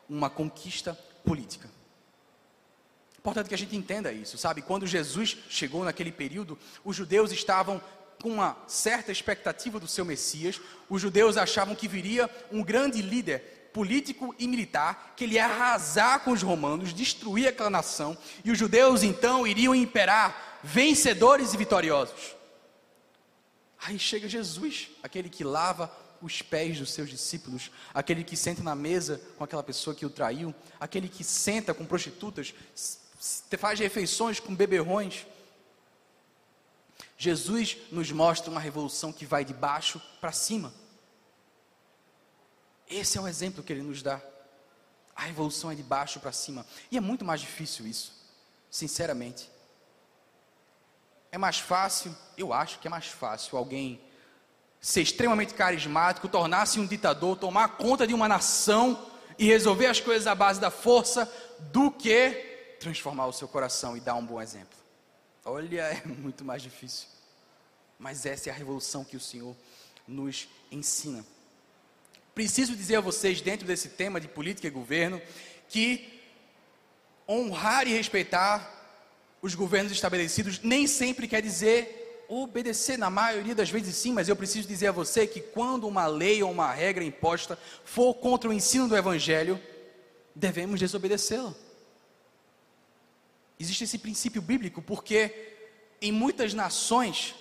uma 0.07 0.29
conquista 0.29 0.97
política. 1.25 1.69
Importante 3.19 3.49
que 3.49 3.53
a 3.53 3.57
gente 3.57 3.75
entenda 3.75 4.13
isso, 4.13 4.37
sabe? 4.37 4.61
Quando 4.61 4.87
Jesus 4.87 5.35
chegou 5.49 5.83
naquele 5.83 6.09
período, 6.09 6.57
os 6.85 6.95
judeus 6.95 7.33
estavam 7.33 7.81
com 8.21 8.29
uma 8.29 8.55
certa 8.65 9.11
expectativa 9.11 9.77
do 9.77 9.89
seu 9.89 10.05
Messias. 10.05 10.61
Os 10.89 11.01
judeus 11.01 11.35
achavam 11.35 11.75
que 11.75 11.85
viria 11.85 12.29
um 12.49 12.63
grande 12.63 13.01
líder 13.01 13.71
político 13.73 14.33
e 14.39 14.47
militar, 14.47 15.13
que 15.17 15.25
ele 15.25 15.35
ia 15.35 15.43
arrasar 15.43 16.21
com 16.21 16.31
os 16.31 16.41
romanos, 16.41 16.93
destruir 16.93 17.49
aquela 17.49 17.69
nação, 17.69 18.17
e 18.43 18.51
os 18.51 18.57
judeus 18.57 19.03
então 19.03 19.45
iriam 19.45 19.75
imperar, 19.75 20.61
vencedores 20.63 21.53
e 21.53 21.57
vitoriosos. 21.57 22.37
Aí 23.85 23.99
chega 23.99 24.29
Jesus, 24.29 24.91
aquele 25.03 25.27
que 25.29 25.43
lava 25.43 25.91
os 26.21 26.41
pés 26.41 26.79
dos 26.79 26.93
seus 26.93 27.09
discípulos, 27.09 27.69
aquele 27.93 28.23
que 28.23 28.37
senta 28.37 28.63
na 28.63 28.75
mesa 28.75 29.21
com 29.37 29.43
aquela 29.43 29.63
pessoa 29.63 29.93
que 29.93 30.05
o 30.05 30.09
traiu, 30.09 30.55
aquele 30.79 31.09
que 31.09 31.23
senta 31.23 31.73
com 31.73 31.85
prostitutas, 31.85 32.53
faz 33.57 33.79
refeições 33.79 34.39
com 34.39 34.55
beberrões. 34.55 35.25
Jesus 37.17 37.77
nos 37.91 38.11
mostra 38.11 38.49
uma 38.49 38.61
revolução 38.61 39.11
que 39.11 39.25
vai 39.25 39.43
de 39.43 39.53
baixo 39.53 40.01
para 40.21 40.31
cima. 40.31 40.73
Esse 42.89 43.17
é 43.17 43.21
o 43.21 43.27
exemplo 43.27 43.61
que 43.61 43.73
ele 43.73 43.83
nos 43.83 44.01
dá. 44.01 44.21
A 45.15 45.23
revolução 45.23 45.69
é 45.69 45.75
de 45.75 45.83
baixo 45.83 46.19
para 46.19 46.31
cima. 46.31 46.65
E 46.89 46.97
é 46.97 47.01
muito 47.01 47.25
mais 47.25 47.41
difícil 47.41 47.85
isso, 47.85 48.13
sinceramente. 48.71 49.49
É 51.31 51.37
mais 51.37 51.59
fácil, 51.59 52.15
eu 52.37 52.53
acho 52.53 52.79
que 52.79 52.87
é 52.87 52.89
mais 52.89 53.05
fácil 53.05 53.57
alguém 53.57 54.01
ser 54.81 55.01
extremamente 55.01 55.53
carismático, 55.53 56.29
tornar-se 56.29 56.79
um 56.79 56.87
ditador, 56.87 57.37
tomar 57.37 57.75
conta 57.75 58.07
de 58.07 58.13
uma 58.13 58.29
nação 58.29 59.07
e 59.37 59.45
resolver 59.45 59.87
as 59.87 59.99
coisas 59.99 60.25
à 60.25 60.33
base 60.33 60.59
da 60.59 60.71
força, 60.71 61.31
do 61.71 61.91
que 61.91 62.48
transformar 62.79 63.27
o 63.27 63.33
seu 63.33 63.47
coração 63.47 63.95
e 63.95 63.99
dar 63.99 64.15
um 64.15 64.25
bom 64.25 64.41
exemplo. 64.41 64.77
Olha, 65.45 65.81
é 65.93 66.01
muito 66.05 66.43
mais 66.43 66.61
difícil. 66.61 67.07
Mas 67.97 68.25
essa 68.25 68.49
é 68.49 68.51
a 68.51 68.55
revolução 68.55 69.03
que 69.03 69.17
o 69.17 69.19
Senhor 69.19 69.55
nos 70.07 70.47
ensina. 70.71 71.25
Preciso 72.33 72.75
dizer 72.75 72.95
a 72.95 73.01
vocês, 73.01 73.41
dentro 73.41 73.67
desse 73.67 73.89
tema 73.89 74.19
de 74.19 74.27
política 74.27 74.67
e 74.67 74.71
governo, 74.71 75.21
que 75.67 76.21
honrar 77.27 77.87
e 77.87 77.91
respeitar 77.91 78.77
os 79.41 79.53
governos 79.55 79.91
estabelecidos 79.91 80.59
nem 80.61 80.87
sempre 80.87 81.27
quer 81.27 81.41
dizer 81.41 82.25
obedecer 82.27 82.97
na 82.97 83.09
maioria 83.09 83.55
das 83.55 83.71
vezes 83.71 83.95
sim, 83.95 84.13
mas 84.13 84.29
eu 84.29 84.35
preciso 84.35 84.67
dizer 84.67 84.87
a 84.87 84.91
você 84.91 85.25
que 85.25 85.41
quando 85.41 85.87
uma 85.87 86.05
lei 86.05 86.43
ou 86.43 86.51
uma 86.51 86.71
regra 86.71 87.03
imposta 87.03 87.57
for 87.83 88.13
contra 88.13 88.49
o 88.49 88.53
ensino 88.53 88.87
do 88.87 88.95
evangelho, 88.95 89.59
devemos 90.35 90.79
desobedecê-la. 90.79 91.53
Existe 93.59 93.83
esse 93.83 93.97
princípio 93.97 94.41
bíblico 94.41 94.81
porque 94.81 95.53
em 96.01 96.11
muitas 96.11 96.53
nações 96.53 97.35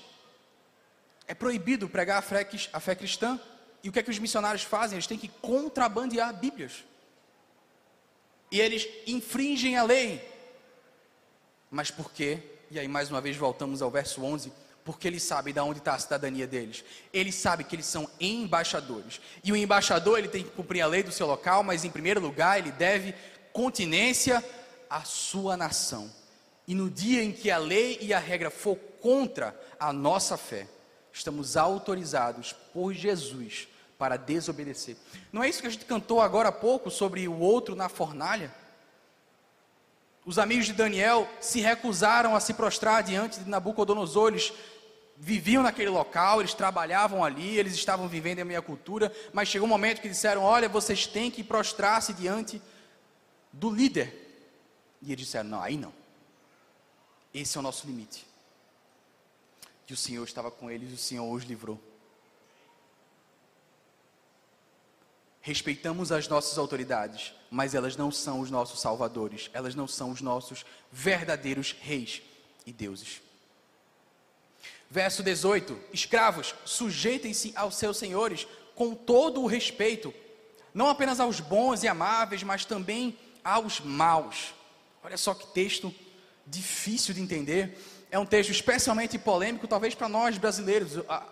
é 1.27 1.35
proibido 1.35 1.89
pregar 1.89 2.19
a 2.19 2.23
fé, 2.23 2.49
a 2.73 2.81
fé 2.81 2.95
cristã. 2.95 3.39
E 3.83 3.89
o 3.89 3.93
que 3.93 4.01
é 4.01 4.03
que 4.03 4.11
os 4.11 4.19
missionários 4.19 4.63
fazem? 4.63 4.97
Eles 4.97 5.07
têm 5.07 5.19
que 5.19 5.29
contrabandear 5.29 6.35
Bíblias. 6.35 6.85
E 8.51 8.61
eles 8.61 8.89
infringem 9.07 9.77
a 9.77 9.83
lei. 9.85 10.27
Mas 11.71 11.91
por 11.91 12.11
quê? 12.13 12.39
E 12.71 12.79
aí 12.79 12.89
mais 12.89 13.11
uma 13.11 13.21
vez 13.21 13.37
voltamos 13.37 13.81
ao 13.81 13.91
verso 13.91 14.25
11 14.25 14.53
porque 14.89 15.07
eles 15.07 15.23
sabem 15.23 15.53
de 15.53 15.61
onde 15.61 15.81
está 15.81 15.93
a 15.93 15.99
cidadania 15.99 16.47
deles. 16.47 16.83
Eles 17.13 17.35
sabem 17.35 17.67
que 17.67 17.77
eles 17.77 17.85
são 17.85 18.09
embaixadores. 18.19 19.21
E 19.45 19.53
o 19.53 19.57
embaixador 19.57 20.19
ele 20.19 20.29
tem 20.29 20.43
que 20.43 20.49
cumprir 20.49 20.81
a 20.81 20.87
lei 20.87 21.03
do 21.03 21.13
seu 21.13 21.27
local, 21.27 21.63
mas 21.63 21.85
em 21.85 21.91
primeiro 21.91 22.23
lugar 22.23 22.59
ele 22.59 22.73
deve 22.73 23.15
continência 23.53 24.43
à 24.89 25.03
sua 25.03 25.57
nação. 25.57 26.11
E 26.67 26.75
no 26.75 26.91
dia 26.91 27.23
em 27.23 27.33
que 27.33 27.51
a 27.51 27.59
lei 27.59 27.99
e 28.01 28.13
a 28.13 28.19
regra 28.19 28.51
for 28.51 28.77
contra 29.01 29.59
a 29.79 29.93
nossa 29.93 30.37
fé, 30.37 30.67
estamos 31.13 31.57
autorizados 31.57 32.53
por 32.73 32.93
Jesus 32.93 33.69
para 33.99 34.17
desobedecer. 34.17 34.97
Não 35.33 35.43
é 35.43 35.49
isso 35.49 35.61
que 35.61 35.67
a 35.67 35.71
gente 35.71 35.85
cantou 35.85 36.21
agora 36.21 36.51
há 36.51 36.53
pouco 36.53 36.91
sobre 36.91 37.27
o 37.27 37.39
outro 37.39 37.75
na 37.75 37.89
fornalha? 37.89 38.55
Os 40.25 40.39
amigos 40.39 40.67
de 40.67 40.75
Daniel 40.75 41.29
se 41.41 41.61
recusaram 41.61 42.37
a 42.37 42.41
se 42.41 42.53
prostrar 42.53 43.03
diante 43.03 43.41
de 43.41 43.49
Nabucodonosor, 43.49 44.29
eles 44.29 44.53
viviam 45.17 45.63
naquele 45.63 45.89
local, 45.89 46.41
eles 46.41 46.55
trabalhavam 46.55 47.25
ali, 47.25 47.57
eles 47.57 47.75
estavam 47.75 48.07
vivendo 48.07 48.41
a 48.41 48.45
minha 48.45 48.63
cultura, 48.63 49.11
mas 49.33 49.49
chegou 49.49 49.67
um 49.67 49.71
momento 49.71 50.01
que 50.01 50.09
disseram: 50.09 50.43
Olha, 50.43 50.69
vocês 50.69 51.07
têm 51.07 51.31
que 51.31 51.43
prostrar-se 51.43 52.13
diante 52.13 52.63
do 53.53 53.71
líder. 53.71 54.28
E 55.03 55.13
eles 55.13 55.27
disseram: 55.27 55.49
Não, 55.49 55.63
aí 55.63 55.77
não. 55.77 55.93
Esse 57.33 57.57
é 57.57 57.61
o 57.61 57.63
nosso 57.63 57.87
limite. 57.87 58.27
E 59.89 59.93
o 59.93 59.97
Senhor 59.97 60.25
estava 60.25 60.51
com 60.51 60.71
eles 60.71 60.91
e 60.91 60.95
o 60.95 60.99
Senhor 60.99 61.33
os 61.33 61.45
livrou. 61.45 61.81
Respeitamos 65.41 66.13
as 66.13 66.29
nossas 66.29 66.59
autoridades, 66.59 67.33
mas 67.51 67.75
elas 67.75 67.97
não 67.97 68.11
são 68.11 68.41
os 68.41 68.51
nossos 68.51 68.81
salvadores, 68.81 69.49
elas 69.55 69.75
não 69.75 69.89
são 69.89 70.11
os 70.11 70.21
nossos 70.21 70.67
verdadeiros 70.93 71.75
reis 71.81 72.21
e 72.67 72.73
deuses. 72.73 73.23
Verso 74.91 75.23
18: 75.23 75.79
Escravos, 75.93 76.55
sujeitem-se 76.67 77.53
aos 77.57 77.77
seus 77.77 77.97
senhores 77.97 78.47
com 78.75 78.95
todo 78.95 79.41
o 79.41 79.47
respeito, 79.47 80.13
não 80.75 80.89
apenas 80.89 81.19
aos 81.19 81.41
bons 81.41 81.83
e 81.83 81.89
amáveis, 81.89 82.43
mas 82.43 82.67
também 82.67 83.19
aos 83.43 83.81
maus. 83.81 84.53
Olha 85.03 85.17
só 85.17 85.35
que 85.35 85.47
texto 85.49 85.95
difícil 86.47 87.15
de 87.15 87.21
entender. 87.21 87.79
É 88.11 88.19
um 88.19 88.27
texto 88.27 88.51
especialmente 88.51 89.19
polêmico, 89.19 89.69
talvez 89.69 89.95
para 89.95 90.09
nós 90.09 90.39
brasileiros. 90.39 90.99
A, 91.09 91.27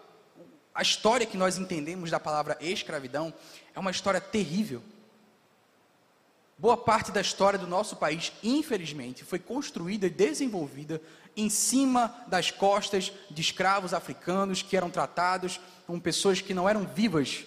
a 0.74 0.82
história 0.82 1.26
que 1.26 1.36
nós 1.36 1.56
entendemos 1.58 2.10
da 2.10 2.20
palavra 2.20 2.56
escravidão 2.60 3.32
é 3.74 3.80
uma 3.80 3.90
história 3.90 4.20
terrível. 4.20 4.82
Boa 6.58 6.76
parte 6.76 7.12
da 7.12 7.20
história 7.20 7.58
do 7.58 7.66
nosso 7.66 7.96
país, 7.96 8.32
infelizmente, 8.42 9.24
foi 9.24 9.38
construída 9.38 10.06
e 10.06 10.10
desenvolvida 10.10 11.02
em 11.36 11.50
cima 11.50 12.24
das 12.28 12.50
costas 12.50 13.12
de 13.30 13.42
escravos 13.42 13.92
africanos 13.92 14.62
que 14.62 14.76
eram 14.76 14.88
tratados 14.88 15.60
como 15.86 16.00
pessoas 16.00 16.40
que 16.40 16.54
não 16.54 16.66
eram 16.66 16.86
vivas, 16.86 17.44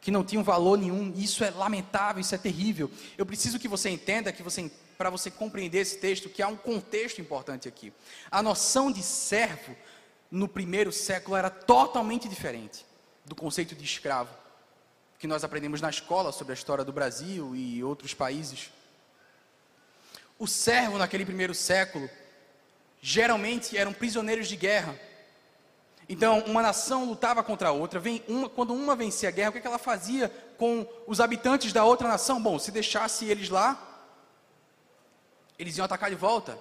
que 0.00 0.10
não 0.10 0.24
tinham 0.24 0.42
valor 0.42 0.78
nenhum. 0.78 1.12
Isso 1.16 1.44
é 1.44 1.50
lamentável, 1.50 2.20
isso 2.20 2.34
é 2.34 2.38
terrível. 2.38 2.90
Eu 3.18 3.26
preciso 3.26 3.58
que 3.58 3.68
você 3.68 3.90
entenda, 3.90 4.32
que 4.32 4.42
você 4.42 4.70
para 4.96 5.08
você 5.08 5.30
compreender 5.30 5.78
esse 5.78 5.96
texto, 5.96 6.28
que 6.28 6.42
há 6.42 6.48
um 6.48 6.56
contexto 6.56 7.22
importante 7.22 7.66
aqui. 7.66 7.90
A 8.30 8.42
noção 8.42 8.92
de 8.92 9.02
servo 9.02 9.74
no 10.30 10.46
primeiro 10.46 10.92
século 10.92 11.36
era 11.36 11.48
totalmente 11.48 12.28
diferente 12.28 12.84
do 13.24 13.34
conceito 13.34 13.74
de 13.74 13.82
escravo 13.82 14.40
que 15.18 15.26
nós 15.26 15.44
aprendemos 15.44 15.82
na 15.82 15.90
escola 15.90 16.32
sobre 16.32 16.52
a 16.52 16.54
história 16.54 16.84
do 16.84 16.92
Brasil 16.92 17.54
e 17.54 17.84
outros 17.84 18.14
países. 18.14 18.70
O 20.38 20.46
servo 20.46 20.96
naquele 20.96 21.26
primeiro 21.26 21.54
século 21.54 22.08
geralmente 23.02 23.76
eram 23.76 23.92
prisioneiros 23.92 24.48
de 24.48 24.56
guerra. 24.56 24.98
Então, 26.12 26.40
uma 26.40 26.60
nação 26.60 27.04
lutava 27.04 27.40
contra 27.40 27.68
a 27.68 27.72
outra. 27.72 28.02
Uma, 28.26 28.48
quando 28.48 28.74
uma 28.74 28.96
vencia 28.96 29.28
a 29.28 29.32
guerra, 29.32 29.50
o 29.50 29.52
que, 29.52 29.58
é 29.58 29.60
que 29.60 29.66
ela 29.68 29.78
fazia 29.78 30.28
com 30.58 30.84
os 31.06 31.20
habitantes 31.20 31.72
da 31.72 31.84
outra 31.84 32.08
nação? 32.08 32.42
Bom, 32.42 32.58
se 32.58 32.72
deixasse 32.72 33.26
eles 33.26 33.48
lá, 33.48 33.80
eles 35.56 35.78
iam 35.78 35.84
atacar 35.84 36.10
de 36.10 36.16
volta. 36.16 36.58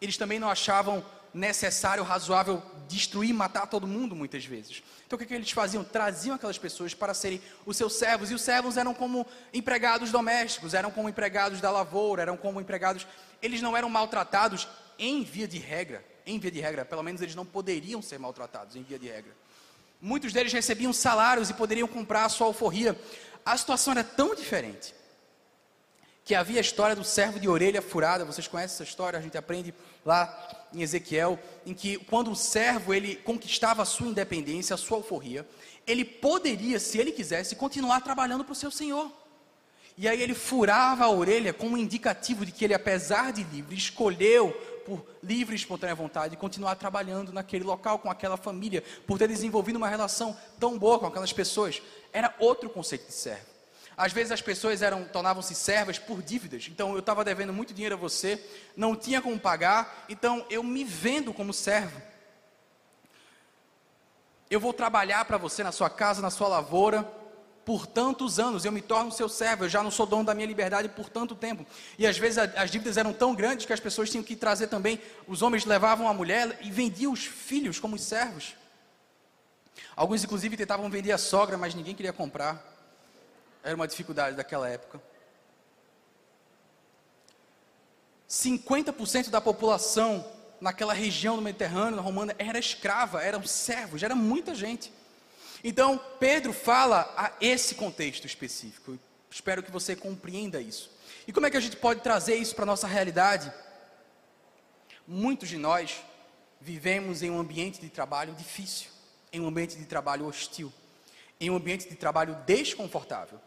Eles 0.00 0.16
também 0.16 0.38
não 0.38 0.48
achavam 0.48 1.04
necessário, 1.34 2.04
razoável 2.04 2.62
destruir, 2.86 3.34
matar 3.34 3.66
todo 3.66 3.88
mundo 3.88 4.14
muitas 4.14 4.44
vezes. 4.44 4.84
Então 5.04 5.16
o 5.16 5.18
que, 5.18 5.24
é 5.24 5.26
que 5.26 5.34
eles 5.34 5.50
faziam? 5.50 5.82
Traziam 5.82 6.36
aquelas 6.36 6.56
pessoas 6.56 6.94
para 6.94 7.12
serem 7.12 7.42
os 7.66 7.76
seus 7.76 7.94
servos, 7.94 8.30
e 8.30 8.34
os 8.34 8.42
servos 8.42 8.76
eram 8.76 8.94
como 8.94 9.26
empregados 9.52 10.12
domésticos, 10.12 10.74
eram 10.74 10.92
como 10.92 11.08
empregados 11.08 11.60
da 11.60 11.72
lavoura, 11.72 12.22
eram 12.22 12.36
como 12.36 12.60
empregados. 12.60 13.04
Eles 13.42 13.60
não 13.60 13.76
eram 13.76 13.90
maltratados 13.90 14.68
em 14.96 15.24
via 15.24 15.48
de 15.48 15.58
regra, 15.58 16.04
em 16.26 16.38
via 16.38 16.50
de 16.50 16.60
regra, 16.60 16.84
pelo 16.84 17.02
menos 17.02 17.22
eles 17.22 17.34
não 17.34 17.46
poderiam 17.46 18.02
ser 18.02 18.18
maltratados 18.18 18.74
em 18.76 18.82
via 18.82 18.98
de 18.98 19.06
regra. 19.06 19.32
Muitos 20.00 20.32
deles 20.32 20.52
recebiam 20.52 20.92
salários 20.92 21.48
e 21.48 21.54
poderiam 21.54 21.88
comprar 21.88 22.24
a 22.24 22.28
sua 22.28 22.48
alforria. 22.48 22.98
A 23.44 23.56
situação 23.56 23.92
era 23.92 24.04
tão 24.04 24.34
diferente 24.34 24.94
que 26.24 26.34
havia 26.34 26.58
a 26.58 26.60
história 26.60 26.96
do 26.96 27.04
servo 27.04 27.38
de 27.38 27.48
orelha 27.48 27.80
furada. 27.80 28.24
Vocês 28.24 28.48
conhecem 28.48 28.74
essa 28.74 28.82
história? 28.82 29.18
A 29.18 29.22
gente 29.22 29.38
aprende 29.38 29.72
lá 30.04 30.66
em 30.74 30.82
Ezequiel, 30.82 31.38
em 31.64 31.72
que 31.72 31.98
quando 31.98 32.32
o 32.32 32.36
servo 32.36 32.92
ele 32.92 33.14
conquistava 33.14 33.82
a 33.82 33.86
sua 33.86 34.08
independência, 34.08 34.74
a 34.74 34.76
sua 34.76 34.98
alforria, 34.98 35.46
ele 35.86 36.04
poderia, 36.04 36.80
se 36.80 36.98
ele 36.98 37.12
quisesse, 37.12 37.54
continuar 37.54 38.00
trabalhando 38.00 38.44
para 38.44 38.52
o 38.52 38.56
seu 38.56 38.72
senhor. 38.72 39.10
E 39.96 40.08
aí 40.08 40.20
ele 40.20 40.34
furava 40.34 41.04
a 41.04 41.10
orelha 41.10 41.54
como 41.54 41.78
indicativo 41.78 42.44
de 42.44 42.50
que 42.52 42.64
ele, 42.64 42.74
apesar 42.74 43.32
de 43.32 43.44
livre, 43.44 43.76
escolheu 43.76 44.54
por 44.86 45.04
livre 45.20 45.54
e 45.54 45.58
espontânea 45.58 45.94
vontade 45.94 46.36
continuar 46.36 46.76
trabalhando 46.76 47.32
naquele 47.32 47.64
local 47.64 47.98
com 47.98 48.08
aquela 48.08 48.36
família, 48.36 48.84
por 49.06 49.18
ter 49.18 49.26
desenvolvido 49.26 49.76
uma 49.76 49.88
relação 49.88 50.36
tão 50.60 50.78
boa 50.78 51.00
com 51.00 51.06
aquelas 51.06 51.32
pessoas. 51.32 51.82
Era 52.12 52.32
outro 52.38 52.70
conceito 52.70 53.08
de 53.08 53.12
servo. 53.12 53.56
Às 53.96 54.12
vezes 54.12 54.30
as 54.30 54.42
pessoas 54.42 54.82
eram 54.82 55.04
tornavam-se 55.04 55.54
servas 55.54 55.98
por 55.98 56.22
dívidas. 56.22 56.68
Então 56.70 56.92
eu 56.92 57.00
estava 57.00 57.24
devendo 57.24 57.52
muito 57.52 57.74
dinheiro 57.74 57.96
a 57.96 57.98
você, 57.98 58.40
não 58.76 58.94
tinha 58.94 59.20
como 59.20 59.38
pagar, 59.40 60.04
então 60.08 60.46
eu 60.48 60.62
me 60.62 60.84
vendo 60.84 61.34
como 61.34 61.52
servo. 61.52 62.00
Eu 64.48 64.60
vou 64.60 64.72
trabalhar 64.72 65.24
para 65.24 65.36
você 65.36 65.64
na 65.64 65.72
sua 65.72 65.90
casa, 65.90 66.22
na 66.22 66.30
sua 66.30 66.46
lavoura, 66.46 67.10
por 67.66 67.84
tantos 67.84 68.38
anos, 68.38 68.64
eu 68.64 68.70
me 68.70 68.80
torno 68.80 69.10
seu 69.10 69.28
servo, 69.28 69.64
eu 69.64 69.68
já 69.68 69.82
não 69.82 69.90
sou 69.90 70.06
dono 70.06 70.22
da 70.22 70.32
minha 70.32 70.46
liberdade 70.46 70.88
por 70.88 71.10
tanto 71.10 71.34
tempo. 71.34 71.66
E 71.98 72.06
às 72.06 72.16
vezes 72.16 72.38
as 72.38 72.70
dívidas 72.70 72.96
eram 72.96 73.12
tão 73.12 73.34
grandes 73.34 73.66
que 73.66 73.72
as 73.72 73.80
pessoas 73.80 74.08
tinham 74.08 74.22
que 74.22 74.36
trazer 74.36 74.68
também, 74.68 75.00
os 75.26 75.42
homens 75.42 75.64
levavam 75.64 76.08
a 76.08 76.14
mulher 76.14 76.60
e 76.62 76.70
vendiam 76.70 77.12
os 77.12 77.26
filhos 77.26 77.80
como 77.80 77.98
servos. 77.98 78.54
Alguns 79.96 80.22
inclusive 80.22 80.56
tentavam 80.56 80.88
vender 80.88 81.10
a 81.10 81.18
sogra, 81.18 81.58
mas 81.58 81.74
ninguém 81.74 81.92
queria 81.92 82.12
comprar. 82.12 82.64
Era 83.64 83.74
uma 83.74 83.88
dificuldade 83.88 84.36
daquela 84.36 84.68
época. 84.68 85.02
50% 88.30 89.28
da 89.28 89.40
população 89.40 90.24
naquela 90.60 90.92
região 90.92 91.34
do 91.34 91.42
Mediterrâneo, 91.42 91.96
na 91.96 92.02
Romana, 92.02 92.32
era 92.38 92.60
escrava, 92.60 93.24
eram 93.24 93.44
servos, 93.44 94.04
era 94.04 94.14
muita 94.14 94.54
gente. 94.54 94.92
Então, 95.62 96.00
Pedro 96.18 96.52
fala 96.52 97.12
a 97.16 97.32
esse 97.40 97.74
contexto 97.74 98.26
específico. 98.26 98.98
Espero 99.30 99.62
que 99.62 99.70
você 99.70 99.96
compreenda 99.96 100.60
isso. 100.60 100.90
E 101.26 101.32
como 101.32 101.46
é 101.46 101.50
que 101.50 101.56
a 101.56 101.60
gente 101.60 101.76
pode 101.76 102.00
trazer 102.00 102.36
isso 102.36 102.54
para 102.54 102.64
a 102.64 102.66
nossa 102.66 102.86
realidade? 102.86 103.52
Muitos 105.06 105.48
de 105.48 105.56
nós 105.56 106.02
vivemos 106.60 107.22
em 107.22 107.30
um 107.30 107.38
ambiente 107.38 107.80
de 107.80 107.88
trabalho 107.88 108.34
difícil, 108.34 108.90
em 109.32 109.40
um 109.40 109.46
ambiente 109.46 109.76
de 109.76 109.84
trabalho 109.84 110.26
hostil, 110.26 110.72
em 111.40 111.50
um 111.50 111.56
ambiente 111.56 111.88
de 111.88 111.96
trabalho 111.96 112.36
desconfortável. 112.46 113.40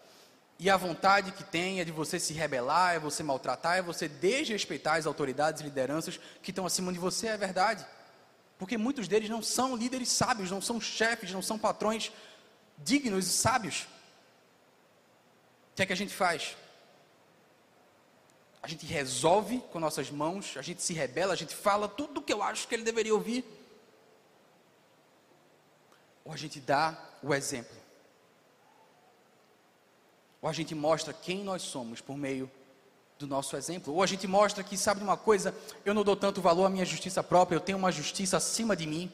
E 0.58 0.70
a 0.70 0.76
vontade 0.76 1.32
que 1.32 1.44
tem 1.44 1.80
é 1.80 1.86
de 1.86 1.92
você 1.92 2.20
se 2.20 2.34
rebelar, 2.34 2.96
é 2.96 3.00
você 3.00 3.24
maltratar, 3.24 3.78
é 3.78 3.82
você 3.82 4.10
desrespeitar 4.10 4.98
as 4.98 5.06
autoridades 5.06 5.62
e 5.62 5.64
lideranças 5.64 6.20
que 6.44 6.52
estão 6.52 6.66
acima 6.66 6.92
de 6.92 7.00
você, 7.00 7.28
é 7.28 7.38
verdade. 7.38 7.86
Porque 8.60 8.78
muitos 8.78 9.08
deles 9.08 9.30
não 9.30 9.42
são 9.42 9.76
líderes 9.76 10.10
sábios, 10.10 10.52
não 10.52 10.62
são 10.62 10.82
chefes, 10.82 11.32
não 11.32 11.42
são 11.42 11.58
patrões 11.58 12.12
dignos 12.78 13.26
e 13.26 13.30
sábios. 13.32 13.88
O 15.72 15.76
que 15.78 15.84
é 15.84 15.86
que 15.86 15.94
a 15.94 15.96
gente 15.96 16.14
faz? 16.14 16.58
A 18.62 18.68
gente 18.68 18.86
resolve 18.86 19.64
com 19.72 19.80
nossas 19.80 20.12
mãos, 20.12 20.58
a 20.58 20.62
gente 20.62 20.82
se 20.82 20.94
rebela, 20.94 21.32
a 21.32 21.38
gente 21.38 21.56
fala 21.56 21.88
tudo 21.88 22.20
o 22.20 22.22
que 22.22 22.34
eu 22.34 22.44
acho 22.44 22.68
que 22.68 22.76
ele 22.76 22.84
deveria 22.84 23.14
ouvir. 23.14 23.46
Ou 26.26 26.34
a 26.34 26.38
gente 26.38 26.60
dá 26.60 27.02
o 27.24 27.34
exemplo. 27.34 27.78
Ou 30.42 30.50
a 30.50 30.54
gente 30.54 30.76
mostra 30.76 31.14
quem 31.14 31.46
nós 31.46 31.62
somos 31.62 32.02
por 32.02 32.18
meio 32.18 32.52
do 33.20 33.28
nosso 33.28 33.58
exemplo. 33.58 33.94
Ou 33.94 34.02
a 34.02 34.08
gente 34.08 34.26
mostra 34.26 34.64
que, 34.64 34.78
sabe 34.78 35.02
de 35.02 35.04
uma 35.04 35.18
coisa, 35.18 35.54
eu 35.84 35.94
não 35.94 36.04
dou 36.04 36.16
tanto 36.16 36.42
valor 36.42 36.66
à 36.66 36.70
minha 36.70 36.86
justiça 36.86 37.22
própria, 37.22 37.58
eu 37.58 37.60
tenho 37.60 37.78
uma 37.78 37.92
justiça 37.92 38.38
acima 38.38 38.76
de 38.76 38.88
mim, 38.88 39.12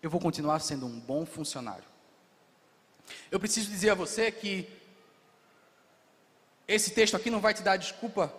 eu 0.00 0.08
vou 0.08 0.20
continuar 0.20 0.60
sendo 0.60 0.86
um 0.86 1.00
bom 1.00 1.26
funcionário. 1.26 1.84
Eu 3.30 3.40
preciso 3.40 3.68
dizer 3.68 3.90
a 3.90 3.94
você 3.94 4.30
que 4.30 4.68
esse 6.68 6.92
texto 6.92 7.16
aqui 7.16 7.30
não 7.30 7.40
vai 7.40 7.52
te 7.52 7.62
dar 7.62 7.76
desculpa 7.76 8.32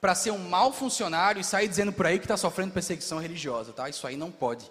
para 0.00 0.14
ser 0.14 0.30
um 0.30 0.38
mau 0.38 0.72
funcionário 0.72 1.40
e 1.40 1.44
sair 1.44 1.68
dizendo 1.68 1.92
por 1.92 2.06
aí 2.06 2.18
que 2.18 2.24
está 2.24 2.36
sofrendo 2.36 2.72
perseguição 2.72 3.18
religiosa, 3.18 3.72
tá? 3.72 3.88
Isso 3.88 4.06
aí 4.06 4.16
não 4.16 4.30
pode. 4.30 4.70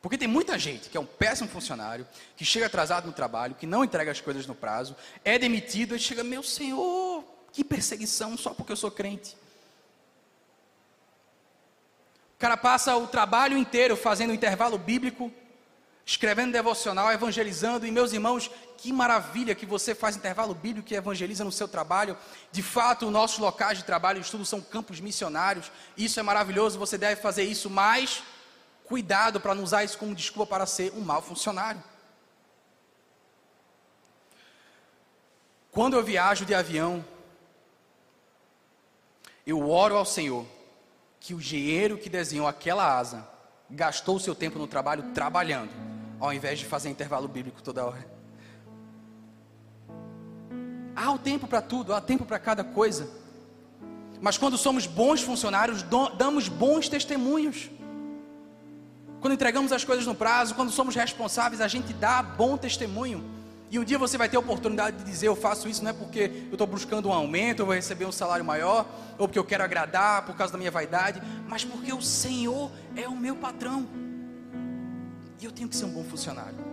Porque 0.00 0.18
tem 0.18 0.28
muita 0.28 0.56
gente 0.58 0.88
que 0.88 0.96
é 0.96 1.00
um 1.00 1.06
péssimo 1.06 1.48
funcionário, 1.48 2.06
que 2.36 2.44
chega 2.44 2.66
atrasado 2.66 3.06
no 3.06 3.12
trabalho, 3.12 3.56
que 3.56 3.66
não 3.66 3.82
entrega 3.82 4.12
as 4.12 4.20
coisas 4.20 4.46
no 4.46 4.54
prazo, 4.54 4.94
é 5.24 5.38
demitido 5.38 5.96
e 5.96 5.98
chega, 5.98 6.22
meu 6.22 6.42
senhor, 6.42 7.24
que 7.56 7.64
perseguição 7.64 8.36
só 8.36 8.50
porque 8.50 8.72
eu 8.72 8.76
sou 8.76 8.90
crente. 8.90 9.34
O 12.36 12.38
cara 12.38 12.56
passa 12.56 12.94
o 12.96 13.06
trabalho 13.06 13.56
inteiro 13.56 13.96
fazendo 13.96 14.34
intervalo 14.34 14.76
bíblico, 14.76 15.32
escrevendo 16.04 16.52
devocional, 16.52 17.10
evangelizando. 17.10 17.86
E 17.86 17.90
meus 17.90 18.12
irmãos, 18.12 18.50
que 18.76 18.92
maravilha 18.92 19.54
que 19.54 19.64
você 19.64 19.94
faz 19.94 20.14
intervalo 20.16 20.54
bíblico 20.54 20.92
e 20.92 20.96
evangeliza 20.96 21.44
no 21.44 21.50
seu 21.50 21.66
trabalho. 21.66 22.14
De 22.52 22.62
fato, 22.62 23.10
nossos 23.10 23.38
locais 23.38 23.78
de 23.78 23.84
trabalho 23.84 24.18
e 24.18 24.20
estudo 24.20 24.44
são 24.44 24.60
campos 24.60 25.00
missionários. 25.00 25.72
Isso 25.96 26.20
é 26.20 26.22
maravilhoso, 26.22 26.78
você 26.78 26.98
deve 26.98 27.22
fazer 27.22 27.44
isso 27.44 27.70
mais 27.70 28.22
Cuidado 28.86 29.40
para 29.40 29.52
não 29.52 29.64
usar 29.64 29.82
isso 29.82 29.98
como 29.98 30.14
desculpa 30.14 30.46
para 30.46 30.64
ser 30.64 30.92
um 30.92 31.00
mau 31.00 31.20
funcionário. 31.20 31.82
Quando 35.72 35.96
eu 35.96 36.04
viajo 36.04 36.44
de 36.44 36.54
avião, 36.54 37.04
eu 39.46 39.70
oro 39.70 39.96
ao 39.96 40.04
Senhor 40.04 40.44
que 41.20 41.32
o 41.32 41.38
engenheiro 41.38 41.96
que 41.96 42.10
desenhou 42.10 42.48
aquela 42.48 42.98
asa 42.98 43.26
gastou 43.70 44.16
o 44.16 44.20
seu 44.20 44.34
tempo 44.34 44.58
no 44.58 44.66
trabalho 44.66 45.04
trabalhando, 45.14 45.70
ao 46.18 46.32
invés 46.32 46.58
de 46.58 46.64
fazer 46.64 46.90
intervalo 46.90 47.28
bíblico 47.28 47.62
toda 47.62 47.84
hora. 47.84 48.16
Há 50.94 51.12
o 51.12 51.18
tempo 51.18 51.46
para 51.46 51.62
tudo, 51.62 51.94
há 51.94 52.00
tempo 52.00 52.24
para 52.24 52.38
cada 52.38 52.64
coisa. 52.64 53.08
Mas 54.20 54.36
quando 54.36 54.56
somos 54.56 54.86
bons 54.86 55.20
funcionários, 55.20 55.84
damos 56.16 56.48
bons 56.48 56.88
testemunhos. 56.88 57.70
Quando 59.20 59.34
entregamos 59.34 59.72
as 59.72 59.84
coisas 59.84 60.06
no 60.06 60.14
prazo, 60.14 60.54
quando 60.54 60.70
somos 60.70 60.94
responsáveis, 60.94 61.60
a 61.60 61.68
gente 61.68 61.92
dá 61.92 62.22
bom 62.22 62.56
testemunho. 62.56 63.35
E 63.70 63.78
um 63.78 63.84
dia 63.84 63.98
você 63.98 64.16
vai 64.16 64.28
ter 64.28 64.36
a 64.36 64.40
oportunidade 64.40 64.98
de 64.98 65.04
dizer: 65.04 65.28
Eu 65.28 65.36
faço 65.36 65.68
isso 65.68 65.82
não 65.82 65.90
é 65.90 65.92
porque 65.92 66.30
eu 66.48 66.52
estou 66.52 66.66
buscando 66.66 67.08
um 67.08 67.12
aumento, 67.12 67.60
eu 67.60 67.66
vou 67.66 67.74
receber 67.74 68.04
um 68.04 68.12
salário 68.12 68.44
maior, 68.44 68.86
ou 69.18 69.26
porque 69.26 69.38
eu 69.38 69.44
quero 69.44 69.64
agradar 69.64 70.24
por 70.24 70.36
causa 70.36 70.52
da 70.52 70.58
minha 70.58 70.70
vaidade, 70.70 71.20
mas 71.48 71.64
porque 71.64 71.92
o 71.92 72.00
Senhor 72.00 72.70
é 72.94 73.08
o 73.08 73.16
meu 73.16 73.36
patrão. 73.36 73.86
E 75.40 75.44
eu 75.44 75.50
tenho 75.50 75.68
que 75.68 75.76
ser 75.76 75.84
um 75.84 75.92
bom 75.92 76.04
funcionário. 76.04 76.66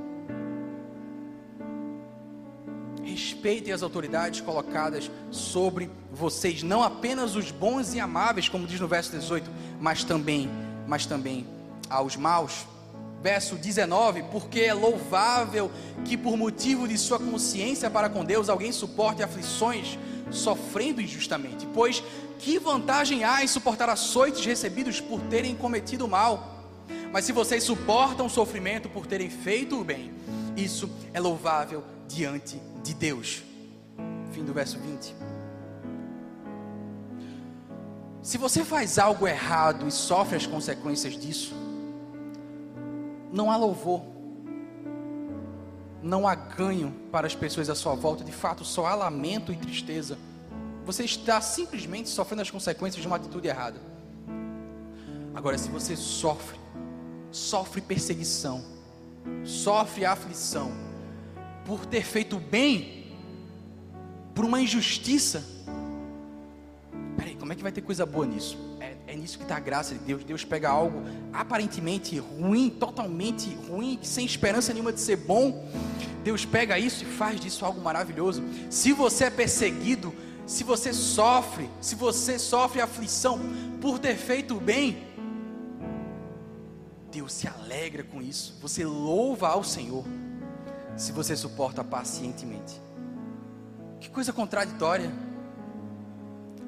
Respeitem 3.04 3.74
as 3.74 3.84
autoridades 3.84 4.40
colocadas 4.40 5.12
sobre 5.30 5.90
vocês, 6.12 6.64
não 6.64 6.82
apenas 6.82 7.36
os 7.36 7.52
bons 7.52 7.94
e 7.94 8.00
amáveis, 8.00 8.48
como 8.48 8.66
diz 8.66 8.80
no 8.80 8.88
verso 8.88 9.12
18, 9.12 9.50
mas 9.80 10.04
também, 10.04 10.50
mas 10.88 11.06
também 11.06 11.46
aos 11.90 12.16
maus. 12.16 12.66
Verso 13.24 13.56
19: 13.56 14.24
Porque 14.24 14.60
é 14.60 14.74
louvável 14.74 15.72
que, 16.04 16.18
por 16.18 16.36
motivo 16.36 16.86
de 16.86 16.98
sua 16.98 17.18
consciência 17.18 17.90
para 17.90 18.10
com 18.10 18.26
Deus, 18.26 18.50
alguém 18.50 18.74
suporte 18.74 19.24
aflições, 19.24 19.98
sofrendo 20.30 21.00
injustamente. 21.00 21.66
Pois 21.74 22.04
que 22.38 22.60
vantagem 22.60 23.24
há 23.24 23.42
em 23.42 23.48
suportar 23.48 23.88
açoites 23.90 24.46
recebidos 24.46 25.00
por 25.00 25.22
terem 25.22 25.56
cometido 25.56 26.06
mal? 26.06 26.66
Mas 27.14 27.24
se 27.24 27.32
vocês 27.32 27.64
suportam 27.64 28.28
sofrimento 28.28 28.90
por 28.90 29.08
terem 29.08 29.30
feito 29.30 29.80
o 29.80 29.86
bem, 29.86 30.12
isso 30.58 30.90
é 31.14 31.20
louvável 31.22 31.82
diante 32.10 32.60
de 32.84 32.94
Deus. 32.94 33.42
Fim 34.34 34.44
do 34.44 34.52
verso 34.52 34.78
20. 34.80 35.16
Se 38.22 38.38
você 38.38 38.66
faz 38.66 39.00
algo 39.00 39.26
errado 39.26 39.88
e 39.88 39.92
sofre 39.92 40.36
as 40.36 40.46
consequências 40.46 41.18
disso, 41.18 41.63
não 43.34 43.50
há 43.52 43.58
louvor, 43.58 44.04
não 46.04 46.28
há 46.28 46.36
ganho 46.36 46.94
para 47.12 47.26
as 47.26 47.34
pessoas 47.34 47.68
à 47.68 47.74
sua 47.74 47.96
volta, 47.96 48.24
de 48.24 48.32
fato 48.32 48.64
só 48.64 48.86
há 48.86 48.94
lamento 48.94 49.52
e 49.52 49.58
tristeza. 49.58 50.20
Você 50.86 51.04
está 51.04 51.42
simplesmente 51.42 52.10
sofrendo 52.10 52.44
as 52.44 52.52
consequências 52.52 53.02
de 53.02 53.08
uma 53.08 53.16
atitude 53.16 53.48
errada. 53.48 53.82
Agora, 55.34 55.58
se 55.58 55.68
você 55.70 55.96
sofre, 55.96 56.60
sofre 57.32 57.82
perseguição, 57.82 58.64
sofre 59.44 60.06
aflição, 60.06 60.72
por 61.66 61.86
ter 61.88 62.04
feito 62.04 62.38
bem, 62.38 63.16
por 64.36 64.46
uma 64.46 64.62
injustiça, 64.62 65.44
peraí, 67.18 67.36
como 67.36 67.52
é 67.52 67.56
que 67.56 67.64
vai 67.64 67.72
ter 67.72 67.82
coisa 67.82 68.06
boa 68.06 68.28
nisso? 68.28 68.58
É 69.08 69.16
nisso 69.16 69.38
que 69.38 69.44
está 69.44 69.58
a 69.58 69.60
graça 69.60 69.94
de 69.94 70.00
Deus. 70.00 70.24
Deus 70.24 70.46
pega 70.46 70.70
algo 70.70 71.02
aparentemente 71.32 72.18
ruim, 72.18 72.70
totalmente 72.70 73.54
ruim, 73.68 74.00
sem 74.02 74.26
esperança 74.26 74.74
nenhuma 74.74 74.94
de 74.94 75.02
ser 75.02 75.18
bom. 75.18 75.68
Deus 76.24 76.46
pega 76.46 76.80
isso 76.80 77.04
e 77.04 77.08
faz 77.08 77.40
disso 77.40 77.66
algo 77.66 77.82
maravilhoso. 77.82 78.42
Se 78.70 78.94
você 78.94 79.26
é 79.26 79.30
perseguido, 79.30 80.14
se 80.46 80.64
você 80.64 80.94
sofre, 80.94 81.70
se 81.82 81.96
você 81.96 82.40
sofre 82.40 82.82
aflição 82.82 83.40
por 83.82 84.00
ter 84.00 84.16
feito 84.16 84.56
o 84.56 84.60
bem, 84.60 85.04
Deus 87.12 87.34
se 87.34 87.48
alegra 87.48 88.04
com 88.04 88.22
isso. 88.22 88.58
Você 88.62 88.86
louva 88.86 89.50
ao 89.50 89.64
Senhor. 89.64 90.06
Se 90.96 91.12
você 91.12 91.36
suporta 91.36 91.84
pacientemente. 91.84 92.82
Que 94.00 94.10
coisa 94.10 94.32
contraditória. 94.32 95.12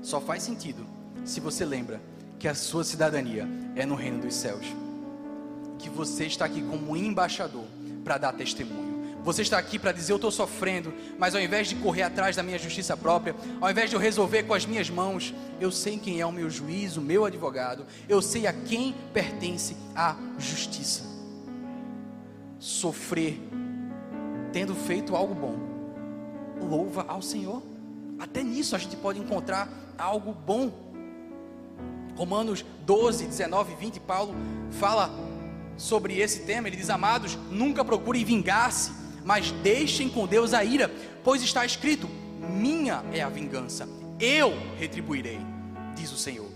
Só 0.01 0.21
faz 0.21 0.43
sentido 0.43 0.86
se 1.23 1.39
você 1.39 1.65
lembra 1.65 1.99
que 2.39 2.47
a 2.47 2.55
sua 2.55 2.83
cidadania 2.83 3.47
é 3.75 3.86
no 3.86 3.95
reino 3.95 4.19
dos 4.19 4.36
céus. 4.36 4.65
Que 5.79 5.89
você 5.89 6.25
está 6.25 6.45
aqui 6.45 6.61
como 6.61 6.95
embaixador 6.95 7.65
para 8.03 8.17
dar 8.17 8.33
testemunho. 8.33 8.95
Você 9.25 9.41
está 9.41 9.57
aqui 9.57 9.79
para 9.79 9.91
dizer: 9.91 10.11
Eu 10.13 10.17
estou 10.17 10.29
sofrendo, 10.29 10.93
mas 11.17 11.33
ao 11.33 11.41
invés 11.41 11.67
de 11.67 11.75
correr 11.75 12.03
atrás 12.03 12.36
da 12.36 12.43
minha 12.43 12.59
justiça 12.59 12.95
própria, 12.95 13.36
ao 13.59 13.71
invés 13.71 13.89
de 13.89 13.95
eu 13.95 13.99
resolver 13.99 14.43
com 14.43 14.53
as 14.53 14.67
minhas 14.67 14.88
mãos, 14.88 15.33
eu 15.59 15.71
sei 15.71 15.97
quem 15.97 16.21
é 16.21 16.25
o 16.25 16.31
meu 16.31 16.47
juiz, 16.47 16.95
o 16.95 17.01
meu 17.01 17.25
advogado, 17.25 17.88
eu 18.07 18.21
sei 18.21 18.45
a 18.45 18.53
quem 18.53 18.93
pertence 19.11 19.75
a 19.95 20.15
justiça. 20.38 21.03
Sofrer, 22.59 23.39
tendo 24.53 24.75
feito 24.75 25.15
algo 25.15 25.33
bom, 25.33 25.57
louva 26.61 27.03
ao 27.07 27.21
Senhor. 27.21 27.63
Até 28.19 28.43
nisso 28.43 28.75
a 28.75 28.79
gente 28.79 28.95
pode 28.95 29.19
encontrar 29.19 29.67
algo 29.97 30.33
bom. 30.33 30.84
Romanos 32.16 32.66
12, 32.86 33.26
19 33.26 33.74
e 33.74 33.76
20, 33.76 33.99
Paulo 33.99 34.34
fala 34.72 35.13
sobre 35.78 36.20
esse 36.20 36.41
tema. 36.41 36.68
Ele 36.68 36.78
diz: 36.78 36.89
Amados, 36.89 37.38
nunca 37.51 37.84
procurem 37.84 38.24
vingar-se, 38.24 38.91
mas 39.24 39.51
deixem 39.51 40.09
com 40.09 40.26
Deus 40.26 40.53
a 40.53 40.63
ira, 40.63 40.89
pois 41.24 41.41
está 41.43 41.66
escrito: 41.66 42.09
Minha 42.49 43.03
é 43.11 43.22
a 43.22 43.30
vingança, 43.30 43.88
eu 44.20 44.53
retribuirei, 44.78 45.39
diz 45.95 46.11
o 46.11 46.18
Senhor. 46.18 46.49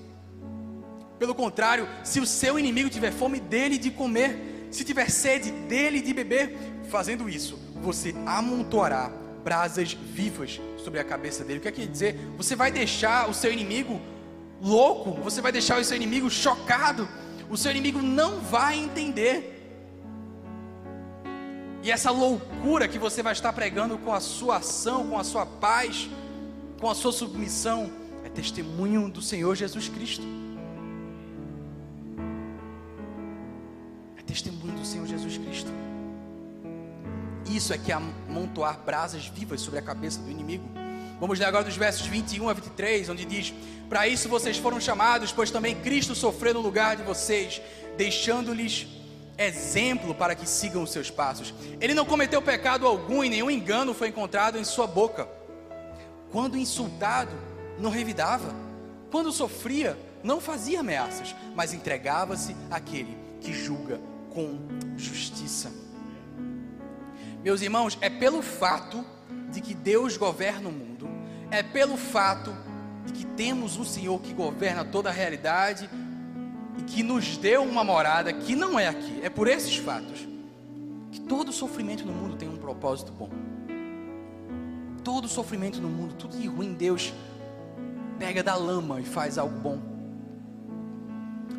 Pelo 1.18 1.36
contrário, 1.36 1.88
se 2.04 2.22
o 2.22 2.26
seu 2.26 2.58
inimigo 2.58 2.90
tiver 2.90 3.12
fome 3.12 3.42
dele 3.42 3.78
de 3.78 3.92
comer, 3.92 4.68
se 4.72 4.86
tiver 4.86 5.10
sede 5.10 5.52
dele 5.52 6.00
de 6.00 6.14
beber, 6.14 6.56
fazendo 6.90 7.28
isso, 7.28 7.60
você 7.82 8.16
amontoará 8.26 9.12
brasas 9.44 9.94
vivas 9.94 10.62
sobre 10.78 11.00
a 11.00 11.04
cabeça 11.04 11.44
dele. 11.44 11.60
O 11.60 11.62
que 11.62 11.68
é 11.68 11.72
que 11.72 11.82
quer 11.82 11.92
dizer? 11.92 12.16
Você 12.38 12.56
vai 12.56 12.72
deixar 12.72 13.30
o 13.30 13.34
seu 13.34 13.52
inimigo 13.52 14.00
louco, 14.62 15.12
você 15.22 15.42
vai 15.42 15.52
deixar 15.52 15.80
o 15.80 15.84
seu 15.84 15.96
inimigo 15.96 16.30
chocado, 16.30 17.08
o 17.50 17.58
seu 17.58 17.72
inimigo 17.72 18.02
não 18.02 18.40
vai 18.40 18.78
entender. 18.78 19.56
E 21.82 21.92
essa 21.92 22.12
loucura 22.12 22.88
que 22.88 23.00
você 23.00 23.24
vai 23.24 23.34
estar 23.34 23.54
pregando 23.54 23.98
com 23.98 24.14
a 24.14 24.20
sua 24.20 24.58
ação, 24.58 25.10
com 25.10 25.18
a 25.18 25.24
sua 25.24 25.46
paz, 25.46 26.10
com 26.80 26.90
a 26.90 26.96
sua 26.96 27.12
submissão, 27.12 27.90
é 28.24 28.30
testemunho 28.30 29.10
do 29.10 29.22
Senhor 29.22 29.56
Jesus 29.56 29.88
Cristo. 29.88 30.26
É 34.18 34.22
testemunho 34.22 34.78
do 34.78 34.86
Senhor 34.86 35.08
Jesus 35.08 35.38
Cristo. 35.38 35.72
Isso 37.50 37.74
é 37.74 37.78
que 37.78 37.92
é 37.92 37.96
amontoar 37.96 38.80
brasas 38.86 39.28
vivas 39.28 39.62
sobre 39.62 39.80
a 39.80 39.82
cabeça 39.82 40.20
do 40.22 40.30
inimigo. 40.30 40.70
Vamos 41.20 41.38
ler 41.38 41.46
agora 41.46 41.66
dos 41.66 41.76
versos 41.76 42.08
21 42.08 42.48
a 42.50 42.54
23, 42.54 43.10
onde 43.10 43.26
diz: 43.26 43.54
Para 43.90 44.08
isso 44.08 44.30
vocês 44.30 44.58
foram 44.58 44.80
chamados, 44.80 45.32
pois 45.32 45.52
também 45.52 45.76
Cristo 45.76 46.16
sofreu 46.16 46.54
no 46.54 46.62
lugar 46.62 46.96
de 46.96 47.04
vocês, 47.04 47.62
deixando-lhes 47.98 48.88
exemplo 49.38 50.14
para 50.14 50.36
que 50.36 50.48
sigam 50.48 50.84
os 50.84 50.92
seus 50.92 51.10
passos. 51.10 51.54
Ele 51.80 51.94
não 51.94 52.06
cometeu 52.06 52.42
pecado 52.42 52.88
algum 52.88 53.24
e 53.24 53.30
nenhum 53.30 53.50
engano 53.52 53.94
foi 53.94 54.10
encontrado 54.10 54.58
em 54.58 54.64
sua 54.64 54.88
boca. 54.88 55.28
Quando 56.32 56.58
insultado, 56.58 57.32
não 57.78 57.90
revidava. 57.90 58.54
Quando 59.12 59.32
sofria, 59.32 59.98
não 60.24 60.40
fazia 60.40 60.82
ameaças, 60.82 61.36
mas 61.56 61.74
entregava-se 61.74 62.56
àquele 62.70 63.18
que 63.42 63.54
julga 63.54 64.00
com 64.30 64.60
justiça. 64.96 65.72
Meus 67.44 67.62
irmãos, 67.62 67.98
é 68.02 68.10
pelo 68.10 68.42
fato 68.42 69.04
de 69.52 69.62
que 69.62 69.74
Deus 69.74 70.18
governa 70.18 70.70
o 70.70 70.72
mundo, 70.72 70.89
é 71.52 71.64
pelo 71.64 71.98
fato 71.98 72.54
de 73.06 73.14
que 73.14 73.26
temos 73.26 73.78
um 73.78 73.84
Senhor 73.84 74.20
que 74.22 74.34
governa 74.34 74.84
toda 74.84 75.10
a 75.10 75.12
realidade 75.12 75.90
e 76.78 76.82
que 76.84 77.04
nos 77.04 77.38
deu 77.38 77.64
uma 77.64 77.84
morada 77.84 78.32
que 78.32 78.56
não 78.56 78.80
é 78.80 78.88
aqui. 78.88 79.20
É 79.22 79.30
por 79.30 79.48
esses 79.48 79.78
fatos 79.78 80.28
que 81.12 81.20
todo 81.20 81.52
sofrimento 81.52 82.06
no 82.06 82.14
mundo 82.14 82.36
tem 82.36 82.48
um 82.48 82.58
propósito 82.58 83.12
bom. 83.12 83.30
Todo 85.04 85.28
sofrimento 85.28 85.80
no 85.82 85.90
mundo, 85.90 86.14
tudo 86.16 86.38
de 86.38 86.48
ruim, 86.48 86.74
Deus 86.74 87.14
pega 88.20 88.44
da 88.44 88.56
lama 88.56 89.00
e 89.00 89.06
faz 89.06 89.38
algo 89.38 89.58
bom. 89.60 89.80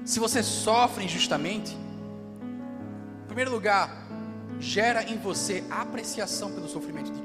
Se 0.04 0.20
você 0.20 0.42
sofre 0.42 1.04
injustamente, 1.04 1.74
em 1.74 3.26
primeiro 3.26 3.50
lugar, 3.50 4.06
gera 4.58 5.02
em 5.02 5.18
você 5.18 5.64
apreciação 5.70 6.52
pelo 6.52 6.68
sofrimento 6.68 7.10
de 7.12 7.19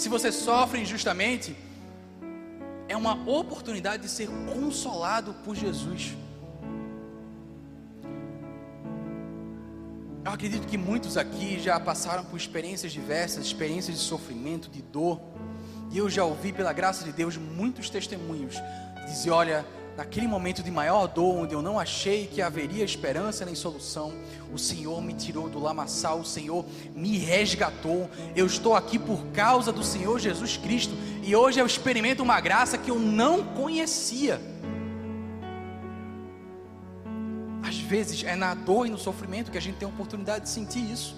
se 0.00 0.08
você 0.08 0.32
sofre 0.32 0.80
injustamente, 0.80 1.54
é 2.88 2.96
uma 2.96 3.12
oportunidade 3.28 4.02
de 4.04 4.08
ser 4.08 4.28
consolado 4.50 5.34
por 5.44 5.54
Jesus. 5.54 6.16
Eu 10.24 10.32
acredito 10.32 10.66
que 10.66 10.78
muitos 10.78 11.18
aqui 11.18 11.60
já 11.60 11.78
passaram 11.78 12.24
por 12.24 12.38
experiências 12.38 12.92
diversas, 12.92 13.44
experiências 13.44 13.98
de 13.98 14.02
sofrimento, 14.02 14.70
de 14.70 14.80
dor. 14.80 15.20
E 15.90 15.98
eu 15.98 16.08
já 16.08 16.24
ouvi, 16.24 16.50
pela 16.50 16.72
graça 16.72 17.04
de 17.04 17.12
Deus, 17.12 17.36
muitos 17.36 17.90
testemunhos 17.90 18.54
dizer: 19.06 19.30
olha, 19.30 19.66
naquele 20.00 20.26
momento 20.26 20.62
de 20.62 20.70
maior 20.70 21.06
dor, 21.06 21.40
onde 21.40 21.54
eu 21.54 21.60
não 21.60 21.78
achei 21.78 22.26
que 22.26 22.40
haveria 22.40 22.82
esperança 22.82 23.44
nem 23.44 23.54
solução, 23.54 24.14
o 24.50 24.58
Senhor 24.58 25.02
me 25.02 25.12
tirou 25.12 25.46
do 25.46 25.58
lamaçal, 25.58 26.20
o 26.20 26.24
Senhor 26.24 26.64
me 26.94 27.18
resgatou. 27.18 28.08
Eu 28.34 28.46
estou 28.46 28.74
aqui 28.74 28.98
por 28.98 29.26
causa 29.26 29.70
do 29.70 29.84
Senhor 29.84 30.18
Jesus 30.18 30.56
Cristo. 30.56 30.94
E 31.22 31.36
hoje 31.36 31.60
eu 31.60 31.66
experimento 31.66 32.22
uma 32.22 32.40
graça 32.40 32.78
que 32.78 32.90
eu 32.90 32.98
não 32.98 33.44
conhecia. 33.44 34.40
Às 37.62 37.76
vezes 37.76 38.24
é 38.24 38.34
na 38.34 38.54
dor 38.54 38.86
e 38.86 38.90
no 38.90 38.98
sofrimento 38.98 39.50
que 39.50 39.58
a 39.58 39.60
gente 39.60 39.76
tem 39.76 39.86
a 39.86 39.90
oportunidade 39.90 40.44
de 40.44 40.50
sentir 40.50 40.90
isso. 40.90 41.14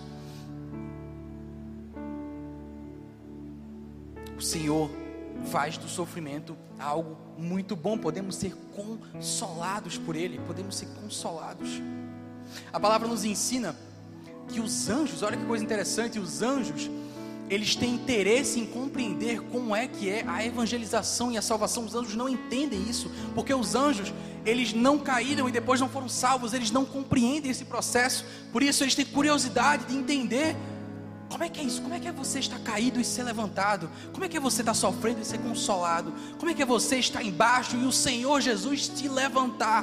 O 4.37 4.43
Senhor 4.43 4.91
faz 5.51 5.77
do 5.77 5.89
sofrimento 5.89 6.57
algo 6.79 7.17
muito 7.39 7.75
bom. 7.77 7.99
Podemos 7.99 8.37
ser 8.37 8.55
consolados 8.75 9.99
por 9.99 10.17
Ele, 10.17 10.41
podemos 10.47 10.77
ser 10.77 10.87
consolados. 11.01 11.81
A 12.73 12.81
palavra 12.81 13.09
nos 13.09 13.25
ensina 13.25 13.75
que 14.49 14.61
os 14.61 14.89
anjos, 14.89 15.23
olha 15.23 15.37
que 15.37 15.45
coisa 15.47 15.65
interessante, 15.65 16.19
os 16.19 16.43
anjos 16.43 16.91
eles 17.53 17.77
têm 17.77 17.95
interesse 17.95 18.59
em 18.59 18.65
compreender 18.65 19.43
como 19.43 19.77
é 19.77 19.87
que 19.87 20.09
é 20.09 20.25
a 20.27 20.45
evangelização 20.45 21.31
e 21.31 21.37
a 21.37 21.43
salvação. 21.43 21.85
Os 21.85 21.95
anjos 21.95 22.15
não 22.15 22.27
entendem 22.27 22.83
isso, 22.89 23.11
porque 23.35 23.53
os 23.53 23.75
anjos, 23.75 24.13
eles 24.47 24.73
não 24.73 24.99
caíram 24.99 25.47
e 25.49 25.53
depois 25.53 25.79
não 25.79 25.89
foram 25.89 26.09
salvos, 26.09 26.55
eles 26.55 26.71
não 26.71 26.85
compreendem 26.85 27.51
esse 27.51 27.67
processo. 27.67 28.25
Por 28.51 28.63
isso 28.63 28.83
eles 28.83 28.95
têm 28.95 29.05
curiosidade 29.05 29.85
de 29.85 29.95
entender 29.95 30.57
como 31.33 31.45
é 31.45 31.49
que 31.49 31.61
é 31.61 31.65
isso? 31.65 31.81
Como 31.81 31.95
é 31.95 31.99
que 31.99 32.07
é 32.07 32.13
você 32.13 32.39
estar 32.39 32.59
caído 32.59 33.01
e 33.01 33.05
ser 33.05 33.23
levantado? 33.23 33.89
Como 34.13 34.23
é 34.23 34.29
que 34.29 34.37
é 34.37 34.41
você 34.41 34.61
estar 34.61 34.75
sofrendo 34.75 35.23
e 35.23 35.25
ser 35.25 35.39
consolado? 35.39 36.13
Como 36.39 36.51
é 36.51 36.55
que 36.55 36.61
é 36.61 36.67
você 36.67 36.99
estar 36.99 37.23
embaixo 37.23 37.75
e 37.75 37.87
o 37.87 37.91
Senhor 37.91 38.39
Jesus 38.43 38.87
te 38.87 39.09
levantar? 39.09 39.83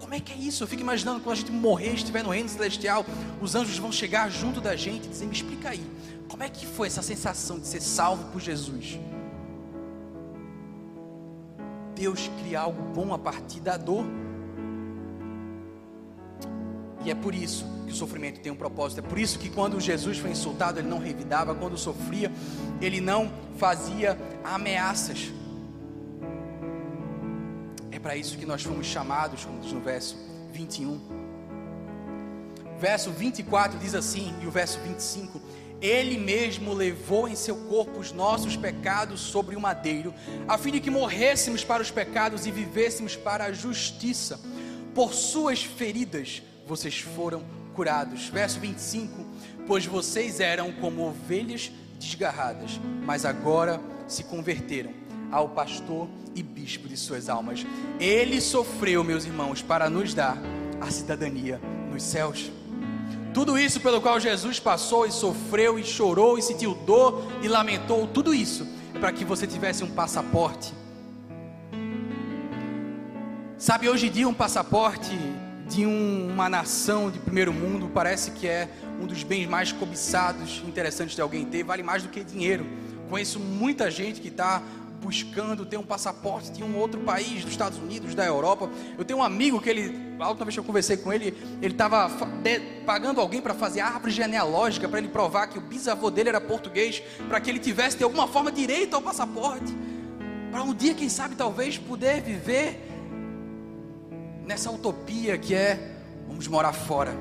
Como 0.00 0.12
é 0.12 0.18
que 0.18 0.32
é 0.32 0.36
isso? 0.36 0.64
Eu 0.64 0.66
fico 0.66 0.82
imaginando 0.82 1.20
quando 1.20 1.32
a 1.32 1.36
gente 1.36 1.52
morrer, 1.52 1.94
estiver 1.94 2.24
no 2.24 2.30
reino 2.30 2.48
celestial, 2.48 3.06
os 3.40 3.54
anjos 3.54 3.78
vão 3.78 3.92
chegar 3.92 4.28
junto 4.28 4.60
da 4.60 4.74
gente 4.74 5.06
e 5.06 5.08
dizer: 5.08 5.26
Me 5.26 5.32
explica 5.32 5.70
aí, 5.70 5.86
como 6.28 6.42
é 6.42 6.48
que 6.48 6.66
foi 6.66 6.88
essa 6.88 7.02
sensação 7.02 7.60
de 7.60 7.68
ser 7.68 7.80
salvo 7.80 8.24
por 8.32 8.40
Jesus? 8.40 8.98
Deus 11.94 12.28
cria 12.40 12.60
algo 12.60 12.82
bom 12.92 13.14
a 13.14 13.18
partir 13.18 13.60
da 13.60 13.76
dor. 13.76 14.04
E 17.04 17.10
é 17.10 17.14
por 17.14 17.34
isso 17.34 17.66
que 17.86 17.92
o 17.92 17.94
sofrimento 17.94 18.40
tem 18.40 18.50
um 18.50 18.56
propósito. 18.56 19.00
É 19.00 19.02
por 19.02 19.18
isso 19.18 19.38
que 19.38 19.50
quando 19.50 19.78
Jesus 19.78 20.18
foi 20.18 20.30
insultado, 20.30 20.78
ele 20.78 20.88
não 20.88 20.98
revidava. 20.98 21.54
Quando 21.54 21.76
sofria, 21.76 22.32
ele 22.80 23.00
não 23.00 23.30
fazia 23.58 24.18
ameaças. 24.42 25.30
É 27.90 27.98
para 27.98 28.16
isso 28.16 28.38
que 28.38 28.46
nós 28.46 28.62
fomos 28.62 28.86
chamados, 28.86 29.44
como 29.44 29.60
diz 29.60 29.72
no 29.72 29.80
verso 29.80 30.16
21. 30.52 30.98
Verso 32.80 33.10
24 33.10 33.78
diz 33.78 33.94
assim, 33.94 34.34
e 34.42 34.46
o 34.46 34.50
verso 34.50 34.80
25: 34.80 35.40
ele 35.80 36.16
mesmo 36.16 36.72
levou 36.72 37.28
em 37.28 37.36
seu 37.36 37.56
corpo 37.56 37.98
os 37.98 38.12
nossos 38.12 38.56
pecados 38.56 39.20
sobre 39.20 39.54
o 39.54 39.60
madeiro, 39.60 40.14
a 40.48 40.56
fim 40.56 40.70
de 40.70 40.80
que 40.80 40.90
morrêssemos 40.90 41.62
para 41.62 41.82
os 41.82 41.90
pecados 41.90 42.46
e 42.46 42.50
vivêssemos 42.50 43.14
para 43.14 43.44
a 43.44 43.52
justiça. 43.52 44.40
Por 44.94 45.12
suas 45.12 45.62
feridas 45.62 46.42
vocês 46.66 47.00
foram 47.00 47.42
curados. 47.74 48.28
Verso 48.28 48.60
25: 48.60 49.24
Pois 49.66 49.86
vocês 49.86 50.40
eram 50.40 50.72
como 50.72 51.06
ovelhas 51.06 51.70
desgarradas, 51.98 52.80
mas 53.04 53.24
agora 53.24 53.80
se 54.06 54.24
converteram 54.24 54.92
ao 55.30 55.48
pastor 55.48 56.08
e 56.34 56.42
bispo 56.42 56.88
de 56.88 56.96
suas 56.96 57.28
almas. 57.28 57.66
Ele 57.98 58.40
sofreu, 58.40 59.02
meus 59.02 59.24
irmãos, 59.24 59.62
para 59.62 59.88
nos 59.88 60.14
dar 60.14 60.38
a 60.80 60.90
cidadania 60.90 61.60
nos 61.90 62.02
céus. 62.02 62.50
Tudo 63.32 63.58
isso 63.58 63.80
pelo 63.80 64.00
qual 64.00 64.20
Jesus 64.20 64.60
passou 64.60 65.06
e 65.06 65.10
sofreu 65.10 65.76
e 65.78 65.84
chorou 65.84 66.38
e 66.38 66.42
sentiu 66.42 66.74
dor 66.86 67.26
e 67.42 67.48
lamentou, 67.48 68.06
tudo 68.06 68.32
isso 68.32 68.66
é 68.94 68.98
para 68.98 69.12
que 69.12 69.24
você 69.24 69.44
tivesse 69.44 69.82
um 69.82 69.90
passaporte. 69.90 70.72
Sabe, 73.58 73.88
hoje 73.88 74.06
em 74.06 74.10
dia 74.10 74.28
um 74.28 74.34
passaporte 74.34 75.10
de 75.74 75.84
um, 75.84 76.28
uma 76.30 76.48
nação 76.48 77.10
de 77.10 77.18
primeiro 77.18 77.52
mundo 77.52 77.90
parece 77.92 78.30
que 78.30 78.46
é 78.46 78.68
um 79.00 79.06
dos 79.06 79.24
bens 79.24 79.48
mais 79.48 79.72
cobiçados, 79.72 80.62
interessantes 80.64 81.16
de 81.16 81.20
alguém 81.20 81.44
ter, 81.44 81.64
vale 81.64 81.82
mais 81.82 82.04
do 82.04 82.08
que 82.08 82.22
dinheiro. 82.22 82.64
Conheço 83.10 83.40
muita 83.40 83.90
gente 83.90 84.20
que 84.20 84.28
está 84.28 84.62
buscando 85.02 85.66
ter 85.66 85.76
um 85.76 85.82
passaporte 85.82 86.52
de 86.52 86.62
um 86.62 86.76
outro 86.76 87.00
país, 87.00 87.42
dos 87.42 87.50
Estados 87.50 87.76
Unidos, 87.76 88.14
da 88.14 88.24
Europa. 88.24 88.70
Eu 88.96 89.04
tenho 89.04 89.18
um 89.18 89.22
amigo 89.22 89.60
que 89.60 89.68
ele, 89.68 90.14
a 90.20 90.28
última 90.28 90.44
vez 90.44 90.54
que 90.54 90.60
eu 90.60 90.64
conversei 90.64 90.96
com 90.96 91.12
ele, 91.12 91.36
ele 91.60 91.74
estava 91.74 92.08
pagando 92.86 93.20
alguém 93.20 93.40
para 93.40 93.52
fazer 93.52 93.80
árvore 93.80 94.12
genealógica, 94.12 94.88
para 94.88 95.00
ele 95.00 95.08
provar 95.08 95.48
que 95.48 95.58
o 95.58 95.60
bisavô 95.60 96.08
dele 96.08 96.28
era 96.28 96.40
português, 96.40 97.02
para 97.28 97.40
que 97.40 97.50
ele 97.50 97.58
tivesse 97.58 97.98
de 97.98 98.04
alguma 98.04 98.28
forma 98.28 98.52
direito 98.52 98.94
ao 98.94 99.02
passaporte, 99.02 99.76
para 100.52 100.62
um 100.62 100.72
dia, 100.72 100.94
quem 100.94 101.08
sabe, 101.08 101.34
talvez 101.34 101.76
poder 101.76 102.22
viver 102.22 102.93
nessa 104.44 104.70
utopia 104.70 105.38
que 105.38 105.54
é 105.54 105.94
vamos 106.26 106.46
morar 106.48 106.72
fora. 106.72 107.12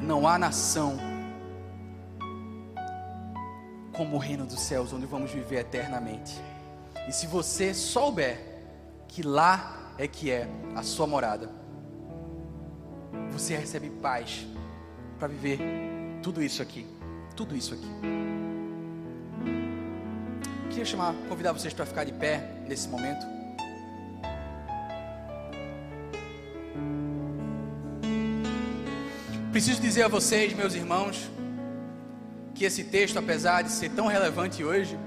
Não 0.00 0.26
há 0.26 0.38
nação 0.38 0.98
como 3.92 4.16
o 4.16 4.18
reino 4.18 4.44
dos 4.46 4.60
céus, 4.60 4.92
onde 4.92 5.06
vamos 5.06 5.30
viver 5.30 5.60
eternamente. 5.60 6.40
E 7.08 7.12
se 7.12 7.26
você 7.26 7.74
souber 7.74 8.40
que 9.06 9.22
lá 9.22 9.92
é 9.98 10.08
que 10.08 10.30
é 10.30 10.48
a 10.74 10.82
sua 10.82 11.06
morada, 11.06 11.50
você 13.30 13.56
recebe 13.56 13.90
paz 13.90 14.46
para 15.18 15.28
viver 15.28 15.60
tudo 16.22 16.42
isso 16.42 16.62
aqui, 16.62 16.86
tudo 17.36 17.56
isso 17.56 17.74
aqui. 17.74 18.41
Queria 20.72 20.86
chamar, 20.86 21.14
convidar 21.28 21.52
vocês 21.52 21.74
para 21.74 21.84
ficar 21.84 22.02
de 22.02 22.12
pé 22.12 22.48
nesse 22.66 22.88
momento. 22.88 23.26
Preciso 29.52 29.82
dizer 29.82 30.04
a 30.04 30.08
vocês, 30.08 30.54
meus 30.54 30.74
irmãos, 30.74 31.30
que 32.54 32.64
esse 32.64 32.84
texto, 32.84 33.18
apesar 33.18 33.60
de 33.60 33.70
ser 33.70 33.90
tão 33.90 34.06
relevante 34.06 34.64
hoje, 34.64 34.98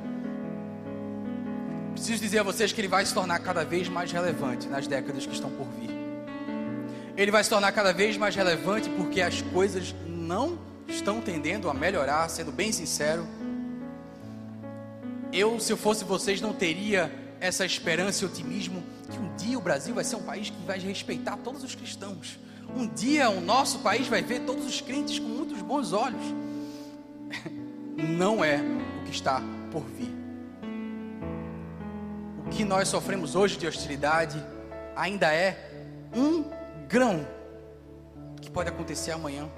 preciso 1.93 2.21
dizer 2.21 2.37
a 2.37 2.43
vocês 2.43 2.71
que 2.71 2.79
ele 2.79 2.87
vai 2.87 3.03
se 3.03 3.11
tornar 3.11 3.39
cada 3.39 3.65
vez 3.65 3.89
mais 3.89 4.11
relevante 4.11 4.67
nas 4.67 4.85
décadas 4.85 5.25
que 5.25 5.33
estão 5.33 5.49
por 5.49 5.65
vir. 5.79 5.89
Ele 7.17 7.31
vai 7.31 7.43
se 7.43 7.49
tornar 7.49 7.71
cada 7.71 7.91
vez 7.91 8.17
mais 8.17 8.35
relevante 8.35 8.87
porque 8.91 9.19
as 9.19 9.41
coisas 9.41 9.95
não 10.07 10.59
estão 10.87 11.21
tendendo 11.21 11.71
a 11.71 11.73
melhorar, 11.73 12.29
sendo 12.29 12.51
bem 12.51 12.71
sincero. 12.71 13.25
Eu, 15.35 15.59
se 15.59 15.73
eu 15.73 15.75
fosse 15.75 16.05
vocês, 16.05 16.39
não 16.39 16.53
teria 16.53 17.11
essa 17.41 17.65
esperança 17.65 18.23
e 18.23 18.27
otimismo 18.27 18.81
que 19.11 19.19
um 19.19 19.35
dia 19.35 19.57
o 19.57 19.61
Brasil 19.61 19.93
vai 19.93 20.05
ser 20.05 20.15
um 20.15 20.23
país 20.23 20.49
que 20.49 20.65
vai 20.65 20.79
respeitar 20.79 21.35
todos 21.35 21.61
os 21.61 21.75
cristãos. 21.75 22.39
Um 22.73 22.87
dia 22.87 23.29
o 23.29 23.41
nosso 23.41 23.79
país 23.79 24.07
vai 24.07 24.21
ver 24.21 24.41
todos 24.41 24.65
os 24.65 24.79
crentes 24.79 25.19
com 25.19 25.27
muitos 25.27 25.61
bons 25.61 25.91
olhos 25.91 26.23
não 27.97 28.43
é 28.43 28.61
o 29.01 29.03
que 29.03 29.11
está 29.11 29.41
por 29.71 29.83
vir. 29.83 30.13
O 32.45 32.49
que 32.49 32.63
nós 32.63 32.87
sofremos 32.87 33.35
hoje 33.35 33.57
de 33.57 33.67
hostilidade 33.67 34.41
ainda 34.95 35.33
é 35.33 35.97
um 36.15 36.45
grão 36.87 37.27
que 38.41 38.49
pode 38.49 38.69
acontecer 38.69 39.11
amanhã. 39.11 39.49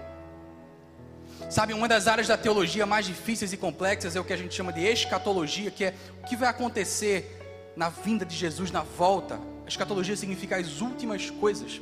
Sabe, 1.49 1.73
uma 1.73 1.87
das 1.87 2.07
áreas 2.07 2.27
da 2.27 2.37
teologia 2.37 2.85
mais 2.85 3.05
difíceis 3.05 3.53
e 3.53 3.57
complexas 3.57 4.17
é 4.17 4.19
o 4.19 4.23
que 4.23 4.33
a 4.33 4.37
gente 4.37 4.53
chama 4.53 4.73
de 4.73 4.81
escatologia, 4.81 5.71
que 5.71 5.85
é 5.85 5.93
o 6.21 6.27
que 6.27 6.35
vai 6.35 6.49
acontecer 6.49 7.73
na 7.73 7.87
vinda 7.87 8.25
de 8.25 8.35
Jesus, 8.35 8.69
na 8.69 8.81
volta. 8.81 9.39
A 9.65 9.69
escatologia 9.69 10.15
significa 10.17 10.57
as 10.57 10.81
últimas 10.81 11.29
coisas. 11.29 11.79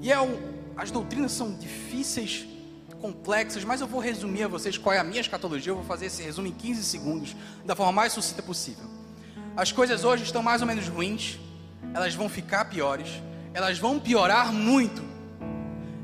E 0.00 0.10
é 0.10 0.16
as 0.74 0.90
doutrinas 0.90 1.32
são 1.32 1.54
difíceis 1.54 2.46
complexas, 2.98 3.62
mas 3.62 3.82
eu 3.82 3.86
vou 3.86 4.00
resumir 4.00 4.44
a 4.44 4.48
vocês 4.48 4.78
qual 4.78 4.94
é 4.94 4.98
a 4.98 5.04
minha 5.04 5.20
escatologia. 5.20 5.72
Eu 5.72 5.76
vou 5.76 5.84
fazer 5.84 6.06
esse 6.06 6.22
resumo 6.22 6.48
em 6.48 6.52
15 6.52 6.82
segundos, 6.82 7.36
da 7.62 7.76
forma 7.76 7.92
mais 7.92 8.12
sucinta 8.14 8.42
possível. 8.42 8.88
As 9.54 9.70
coisas 9.70 10.02
hoje 10.02 10.24
estão 10.24 10.42
mais 10.42 10.62
ou 10.62 10.66
menos 10.66 10.88
ruins, 10.88 11.38
elas 11.92 12.14
vão 12.14 12.28
ficar 12.28 12.64
piores, 12.64 13.08
elas 13.52 13.78
vão 13.78 14.00
piorar 14.00 14.50
muito, 14.50 15.02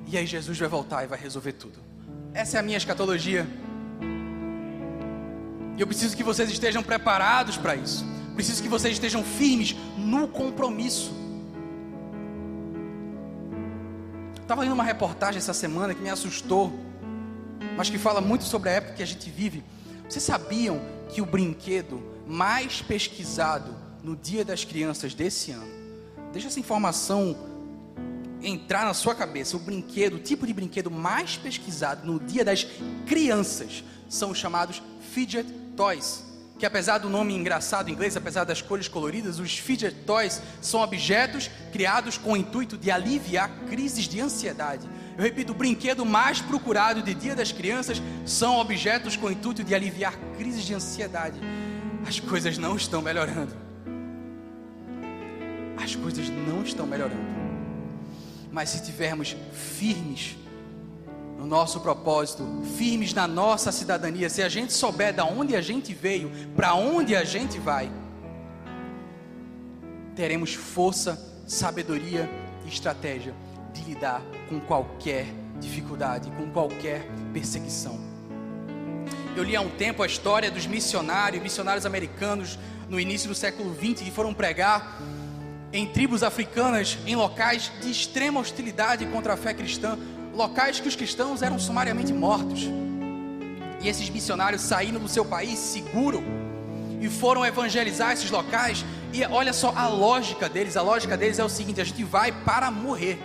e 0.07 0.19
aí 0.19 0.27
Jesus 0.27 0.59
vai 0.59 0.69
voltar 0.69 1.03
e 1.03 1.07
vai 1.07 1.19
resolver 1.19 1.53
tudo. 1.53 1.90
Essa 2.33 2.57
é 2.57 2.61
a 2.61 2.63
minha 2.63 2.77
escatologia. 2.77 3.47
E 5.77 5.81
eu 5.81 5.87
preciso 5.87 6.17
que 6.17 6.23
vocês 6.23 6.51
estejam 6.51 6.83
preparados 6.83 7.57
para 7.57 7.75
isso. 7.75 8.05
Preciso 8.35 8.63
que 8.63 8.69
vocês 8.69 8.95
estejam 8.95 9.23
firmes 9.23 9.75
no 9.97 10.29
compromisso. 10.29 11.21
estava 14.51 14.63
lendo 14.63 14.73
uma 14.73 14.83
reportagem 14.83 15.39
essa 15.39 15.55
semana 15.55 15.95
que 15.95 16.03
me 16.03 16.11
assustou, 16.11 16.73
mas 17.77 17.89
que 17.89 17.99
fala 17.99 18.21
muito 18.21 18.43
sobre 18.43 18.69
a 18.69 18.73
época 18.73 18.95
que 18.95 19.03
a 19.03 19.07
gente 19.07 19.31
vive. 19.31 19.63
Vocês 20.09 20.25
sabiam 20.25 20.81
que 21.09 21.23
o 21.23 21.27
brinquedo 21.27 22.03
mais 22.27 22.83
pesquisado 22.83 23.73
no 24.03 24.17
Dia 24.17 24.45
das 24.45 24.65
Crianças 24.65 25.15
desse 25.15 25.53
ano, 25.53 25.71
deixa 26.33 26.49
essa 26.49 26.59
informação 26.59 27.37
entrar 28.43 28.85
na 28.85 28.95
sua 28.95 29.15
cabeça, 29.15 29.57
o 29.57 29.61
brinquedo, 29.61 30.17
o 30.17 30.19
tipo 30.19 30.47
de 30.47 30.53
brinquedo 30.53 30.91
mais 30.91 31.37
pesquisado 31.37 32.07
no 32.07 32.19
Dia 32.19 32.45
das 32.45 32.67
Crianças 33.07 33.85
são 34.09 34.31
os 34.31 34.39
chamados 34.39 34.83
fidget 35.13 35.51
toys 35.77 36.31
que 36.61 36.67
apesar 36.67 36.99
do 36.99 37.09
nome 37.09 37.35
engraçado 37.35 37.89
em 37.89 37.93
inglês, 37.95 38.19
apesar 38.19 38.45
das 38.45 38.61
cores 38.61 38.87
coloridas, 38.87 39.39
os 39.39 39.57
fidget 39.57 39.97
toys 40.05 40.43
são 40.61 40.83
objetos 40.83 41.51
criados 41.73 42.19
com 42.19 42.35
o 42.35 42.37
intuito 42.37 42.77
de 42.77 42.91
aliviar 42.91 43.51
crises 43.71 44.05
de 44.05 44.21
ansiedade. 44.21 44.87
Eu 45.17 45.25
repito, 45.25 45.53
o 45.53 45.55
brinquedo 45.55 46.05
mais 46.05 46.43
procurado 46.43 47.03
de 47.03 47.15
Dia 47.15 47.35
das 47.35 47.51
Crianças 47.51 48.03
são 48.27 48.59
objetos 48.59 49.17
com 49.17 49.29
o 49.29 49.31
intuito 49.33 49.65
de 49.65 49.75
aliviar 49.75 50.15
crises 50.37 50.63
de 50.63 50.75
ansiedade. 50.75 51.41
As 52.07 52.21
coisas 52.21 52.59
não 52.59 52.77
estão 52.77 53.01
melhorando. 53.01 53.57
As 55.83 55.97
coisas 55.97 56.29
não 56.29 56.63
estão 56.63 56.87
melhorando. 56.87 57.40
Mas 58.53 58.71
se 58.71 58.83
tivermos 58.83 59.37
firmes 59.53 60.37
no 61.39 61.47
nosso 61.47 61.81
propósito, 61.81 62.45
firmes 62.77 63.15
na 63.15 63.27
nossa 63.27 63.73
cidadania, 63.73 64.29
se 64.29 64.43
a 64.43 64.49
gente 64.49 64.73
souber 64.73 65.15
de 65.15 65.23
onde 65.23 65.57
a 65.57 65.63
gente 65.63 65.95
veio, 65.95 66.31
para 66.55 66.75
onde 66.75 67.17
a 67.17 67.25
gente 67.25 67.59
vai, 67.59 67.91
teremos 70.15 70.55
força, 70.55 71.19
sabedoria 71.47 72.29
e 72.67 72.69
estratégia 72.69 73.35
de 73.73 73.83
lidar 73.83 74.21
com 74.49 74.61
qualquer 74.61 75.27
dificuldade, 75.59 76.31
com 76.33 76.51
qualquer 76.51 77.07
perseguição. 77.33 77.99
Eu 79.37 79.45
li 79.45 79.55
há 79.55 79.61
um 79.61 79.71
tempo 79.71 80.03
a 80.03 80.07
história 80.07 80.51
dos 80.51 80.67
missionários, 80.67 81.43
missionários 81.43 81.87
americanos 81.87 82.59
no 82.89 82.99
início 82.99 83.29
do 83.29 83.35
século 83.35 83.75
XX 83.75 84.03
que 84.03 84.11
foram 84.11 84.35
pregar 84.35 85.01
em 85.73 85.87
tribos 85.87 86.23
africanas 86.23 86.99
em 87.07 87.15
locais 87.15 87.71
de 87.81 87.91
extrema 87.91 88.41
hostilidade 88.41 89.07
contra 89.07 89.35
a 89.35 89.37
fé 89.37 89.55
cristã, 89.55 89.99
locais 90.35 90.81
que 90.81 90.89
os 90.89 90.97
cristãos 90.97 91.43
eram 91.43 91.59
sumariamente 91.59 92.13
mortos. 92.13 92.69
E 93.81 93.89
esses 93.89 94.11
missionários 94.11 94.63
saíram 94.63 95.01
do 95.01 95.09
seu 95.09 95.25
país 95.25 95.59
seguro 95.59 96.23
e 97.01 97.09
foram 97.09 97.45
evangelizar 97.47 98.13
esses 98.13 98.31
locais. 98.31 98.85
E 99.13 99.25
olha 99.25 99.53
só 99.53 99.73
a 99.75 99.89
lógica 99.89 100.49
deles: 100.49 100.77
a 100.77 100.83
lógica 100.83 101.17
deles 101.17 101.39
é 101.39 101.45
o 101.45 101.49
seguinte: 101.49 101.81
a 101.81 101.85
gente 101.85 102.05
vai 102.05 102.33
para 102.33 102.71
morrer, 102.71 103.19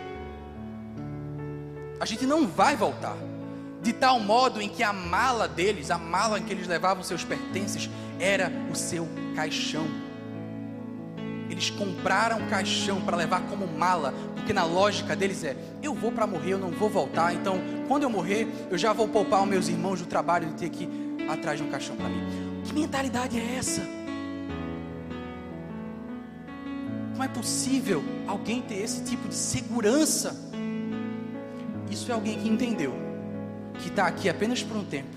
a 1.99 2.05
gente 2.05 2.25
não 2.25 2.47
vai 2.47 2.75
voltar. 2.75 3.17
De 3.81 3.93
tal 3.93 4.19
modo 4.19 4.59
em 4.61 4.69
que 4.69 4.81
a 4.81 4.91
mala 4.91 5.47
deles, 5.47 5.91
a 5.91 5.97
mala 5.97 6.39
em 6.39 6.43
que 6.43 6.51
eles 6.51 6.67
levavam 6.67 7.03
seus 7.03 7.23
pertences, 7.23 7.87
era 8.19 8.51
o 8.71 8.75
seu 8.75 9.07
caixão. 9.35 10.04
Eles 11.55 11.69
compraram 11.69 12.45
caixão 12.49 12.99
para 12.99 13.15
levar 13.15 13.39
como 13.43 13.65
mala, 13.65 14.13
porque 14.35 14.51
na 14.51 14.65
lógica 14.65 15.15
deles 15.15 15.41
é: 15.41 15.55
eu 15.81 15.93
vou 15.93 16.11
para 16.11 16.27
morrer, 16.27 16.51
eu 16.51 16.57
não 16.57 16.69
vou 16.69 16.89
voltar. 16.89 17.33
Então, 17.33 17.61
quando 17.87 18.03
eu 18.03 18.09
morrer, 18.09 18.45
eu 18.69 18.77
já 18.77 18.91
vou 18.91 19.07
poupar 19.07 19.41
os 19.41 19.47
meus 19.47 19.69
irmãos 19.69 20.01
do 20.01 20.05
trabalho 20.05 20.49
de 20.49 20.55
ter 20.55 20.69
que 20.69 20.83
ir 20.83 21.29
atrás 21.29 21.57
de 21.57 21.65
um 21.65 21.71
caixão 21.71 21.95
para 21.95 22.09
mim. 22.09 22.61
Que 22.65 22.73
mentalidade 22.73 23.39
é 23.39 23.55
essa? 23.55 23.81
Como 27.11 27.23
é 27.23 27.27
possível 27.29 28.03
alguém 28.27 28.61
ter 28.61 28.83
esse 28.83 29.05
tipo 29.05 29.29
de 29.29 29.35
segurança? 29.35 30.35
Isso 31.89 32.11
é 32.11 32.13
alguém 32.13 32.37
que 32.37 32.49
entendeu 32.49 32.93
que 33.79 33.87
está 33.87 34.07
aqui 34.07 34.27
apenas 34.27 34.61
por 34.61 34.75
um 34.75 34.83
tempo, 34.83 35.15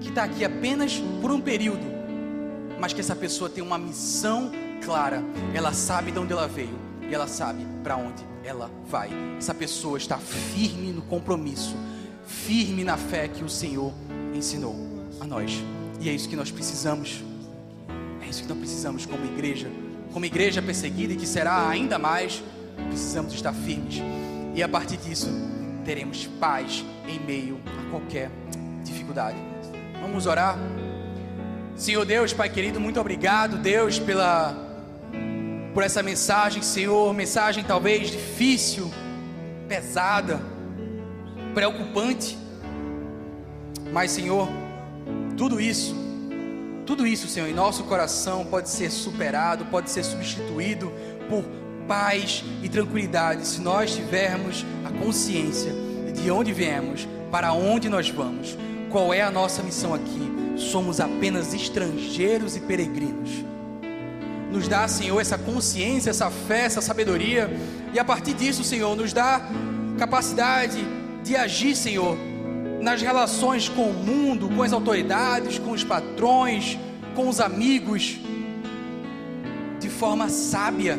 que 0.00 0.08
está 0.08 0.22
aqui 0.22 0.44
apenas 0.44 1.02
por 1.20 1.32
um 1.32 1.40
período, 1.40 1.84
mas 2.78 2.92
que 2.92 3.00
essa 3.00 3.16
pessoa 3.16 3.50
tem 3.50 3.64
uma 3.64 3.76
missão 3.76 4.61
clara, 4.84 5.22
ela 5.54 5.72
sabe 5.72 6.10
de 6.10 6.18
onde 6.18 6.32
ela 6.32 6.46
veio 6.46 6.78
e 7.08 7.14
ela 7.14 7.26
sabe 7.26 7.66
para 7.82 7.96
onde 7.96 8.22
ela 8.44 8.70
vai. 8.88 9.10
Essa 9.38 9.54
pessoa 9.54 9.96
está 9.96 10.18
firme 10.18 10.92
no 10.92 11.02
compromisso, 11.02 11.76
firme 12.26 12.84
na 12.84 12.96
fé 12.96 13.28
que 13.28 13.44
o 13.44 13.48
Senhor 13.48 13.92
ensinou 14.34 14.74
a 15.20 15.26
nós. 15.26 15.62
E 16.00 16.08
é 16.08 16.12
isso 16.12 16.28
que 16.28 16.36
nós 16.36 16.50
precisamos. 16.50 17.22
É 18.20 18.28
isso 18.28 18.42
que 18.42 18.48
nós 18.48 18.58
precisamos 18.58 19.06
como 19.06 19.24
igreja, 19.24 19.70
como 20.12 20.24
igreja 20.24 20.60
perseguida 20.62 21.12
e 21.12 21.16
que 21.16 21.26
será 21.26 21.68
ainda 21.68 21.98
mais, 21.98 22.42
precisamos 22.88 23.32
estar 23.34 23.52
firmes. 23.52 24.02
E 24.54 24.62
a 24.62 24.68
partir 24.68 24.96
disso, 24.96 25.28
teremos 25.84 26.26
paz 26.40 26.84
em 27.06 27.20
meio 27.20 27.60
a 27.66 27.90
qualquer 27.90 28.30
dificuldade. 28.84 29.36
Vamos 30.00 30.26
orar. 30.26 30.58
Senhor 31.76 32.04
Deus, 32.04 32.32
Pai 32.32 32.48
querido, 32.48 32.80
muito 32.80 33.00
obrigado, 33.00 33.56
Deus, 33.56 33.98
pela 33.98 34.71
por 35.74 35.82
essa 35.82 36.02
mensagem, 36.02 36.62
Senhor, 36.62 37.12
mensagem 37.14 37.64
talvez 37.64 38.10
difícil, 38.10 38.90
pesada, 39.68 40.40
preocupante. 41.54 42.36
Mas, 43.90 44.10
Senhor, 44.10 44.48
tudo 45.36 45.60
isso, 45.60 45.94
tudo 46.84 47.06
isso, 47.06 47.26
Senhor, 47.26 47.48
em 47.48 47.54
nosso 47.54 47.84
coração 47.84 48.44
pode 48.44 48.68
ser 48.68 48.90
superado, 48.90 49.64
pode 49.66 49.90
ser 49.90 50.04
substituído 50.04 50.92
por 51.28 51.44
paz 51.88 52.44
e 52.62 52.68
tranquilidade 52.68 53.46
se 53.46 53.60
nós 53.60 53.94
tivermos 53.94 54.64
a 54.84 54.90
consciência 55.04 55.72
de 56.14 56.30
onde 56.30 56.52
viemos, 56.52 57.08
para 57.30 57.52
onde 57.54 57.88
nós 57.88 58.10
vamos, 58.10 58.56
qual 58.90 59.12
é 59.12 59.22
a 59.22 59.30
nossa 59.30 59.62
missão 59.62 59.94
aqui. 59.94 60.30
Somos 60.56 61.00
apenas 61.00 61.54
estrangeiros 61.54 62.56
e 62.56 62.60
peregrinos 62.60 63.51
nos 64.52 64.68
dá, 64.68 64.86
Senhor, 64.86 65.18
essa 65.18 65.38
consciência, 65.38 66.10
essa 66.10 66.30
fé, 66.30 66.66
essa 66.66 66.82
sabedoria, 66.82 67.50
e 67.92 67.98
a 67.98 68.04
partir 68.04 68.34
disso, 68.34 68.62
Senhor, 68.62 68.94
nos 68.94 69.12
dá 69.12 69.40
capacidade 69.98 70.78
de 71.24 71.34
agir, 71.34 71.74
Senhor, 71.74 72.16
nas 72.80 73.00
relações 73.00 73.68
com 73.68 73.90
o 73.90 73.94
mundo, 73.94 74.48
com 74.50 74.62
as 74.62 74.72
autoridades, 74.72 75.58
com 75.58 75.70
os 75.70 75.82
patrões, 75.82 76.78
com 77.14 77.28
os 77.28 77.40
amigos, 77.40 78.18
de 79.80 79.88
forma 79.88 80.28
sábia, 80.28 80.98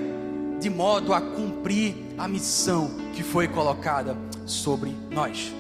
de 0.60 0.70
modo 0.70 1.14
a 1.14 1.22
cumprir 1.22 1.96
a 2.18 2.28
missão 2.28 2.92
que 3.14 3.22
foi 3.22 3.48
colocada 3.48 4.18
sobre 4.46 4.96
nós. 5.12 5.54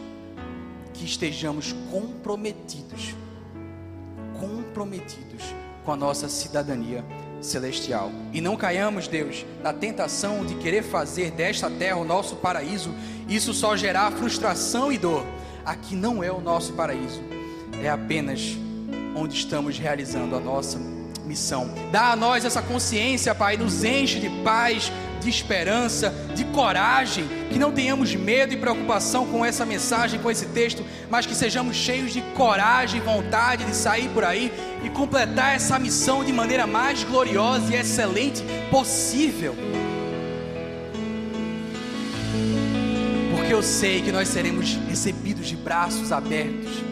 Que 0.93 1.05
estejamos 1.05 1.75
comprometidos, 1.91 3.15
comprometidos 4.39 5.43
com 5.83 5.91
a 5.91 5.95
nossa 5.95 6.29
cidadania 6.29 7.03
celestial. 7.43 8.11
E 8.31 8.41
não 8.41 8.55
caiamos, 8.55 9.07
Deus, 9.07 9.45
na 9.61 9.73
tentação 9.73 10.45
de 10.45 10.55
querer 10.55 10.83
fazer 10.83 11.31
desta 11.31 11.69
terra 11.69 11.97
o 11.97 12.05
nosso 12.05 12.37
paraíso. 12.37 12.93
Isso 13.27 13.53
só 13.53 13.75
gerar 13.75 14.11
frustração 14.11 14.91
e 14.91 14.97
dor. 14.97 15.25
Aqui 15.65 15.95
não 15.95 16.23
é 16.23 16.31
o 16.31 16.41
nosso 16.41 16.73
paraíso, 16.73 17.21
é 17.81 17.89
apenas 17.89 18.57
onde 19.15 19.35
estamos 19.35 19.77
realizando 19.77 20.35
a 20.35 20.39
nossa 20.39 20.77
missão. 21.25 21.69
Dá 21.91 22.11
a 22.11 22.15
nós 22.15 22.43
essa 22.43 22.61
consciência, 22.61 23.33
Pai, 23.33 23.55
nos 23.55 23.83
enche 23.83 24.19
de 24.19 24.29
paz, 24.43 24.91
de 25.23 25.29
esperança, 25.29 26.13
de 26.35 26.43
coragem, 26.45 27.25
que 27.49 27.57
não 27.57 27.71
tenhamos 27.71 28.13
medo 28.15 28.53
e 28.53 28.57
preocupação 28.57 29.25
com 29.25 29.45
essa 29.45 29.65
mensagem, 29.65 30.19
com 30.19 30.29
esse 30.29 30.45
texto, 30.47 30.83
mas 31.09 31.25
que 31.25 31.35
sejamos 31.35 31.75
cheios 31.75 32.11
de 32.11 32.21
coragem 32.35 32.99
e 32.99 33.03
vontade 33.03 33.65
de 33.65 33.75
sair 33.75 34.09
por 34.09 34.23
aí 34.23 34.51
e 34.83 34.89
completar 34.89 35.55
essa 35.55 35.79
missão 35.79 36.23
de 36.23 36.33
maneira 36.33 36.67
mais 36.67 37.03
gloriosa 37.03 37.73
e 37.73 37.77
excelente 37.77 38.43
possível. 38.69 39.55
Porque 43.35 43.53
eu 43.53 43.63
sei 43.63 44.01
que 44.01 44.11
nós 44.11 44.27
seremos 44.27 44.75
recebidos 44.87 45.47
de 45.47 45.55
braços 45.55 46.11
abertos 46.11 46.83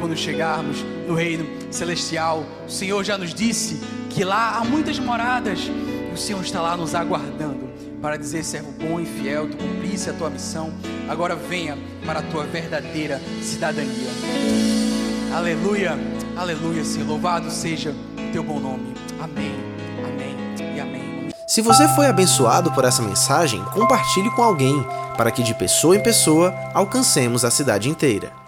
quando 0.00 0.16
chegarmos 0.16 0.84
no 1.06 1.14
reino 1.14 1.46
celestial. 1.70 2.44
O 2.66 2.70
Senhor 2.70 3.02
já 3.04 3.18
nos 3.18 3.34
disse 3.34 3.80
que 4.10 4.24
lá 4.24 4.56
há 4.56 4.64
muitas 4.64 4.98
moradas 4.98 5.60
e 5.60 6.14
o 6.14 6.16
Senhor 6.16 6.42
está 6.42 6.60
lá 6.60 6.76
nos 6.76 6.94
aguardando 6.94 7.65
para 8.06 8.16
dizer: 8.16 8.44
servo 8.44 8.70
bom 8.70 9.00
e 9.00 9.04
fiel, 9.04 9.50
tu 9.50 9.56
cumprisse 9.56 10.08
a 10.08 10.12
tua 10.12 10.30
missão, 10.30 10.72
agora 11.08 11.34
venha 11.34 11.76
para 12.04 12.20
a 12.20 12.22
tua 12.22 12.44
verdadeira 12.44 13.20
cidadania. 13.42 14.08
Aleluia, 15.34 15.98
aleluia, 16.36 16.84
Senhor. 16.84 17.08
Louvado 17.08 17.50
seja 17.50 17.90
o 17.90 18.32
teu 18.32 18.44
bom 18.44 18.60
nome. 18.60 18.94
Amém, 19.20 19.52
amém 20.06 20.36
e 20.76 20.80
amém. 20.80 21.30
Se 21.48 21.60
você 21.60 21.88
foi 21.96 22.06
abençoado 22.06 22.70
por 22.70 22.84
essa 22.84 23.02
mensagem, 23.02 23.60
compartilhe 23.74 24.30
com 24.30 24.42
alguém, 24.44 24.86
para 25.16 25.32
que 25.32 25.42
de 25.42 25.52
pessoa 25.56 25.96
em 25.96 26.00
pessoa 26.00 26.54
alcancemos 26.74 27.44
a 27.44 27.50
cidade 27.50 27.90
inteira. 27.90 28.45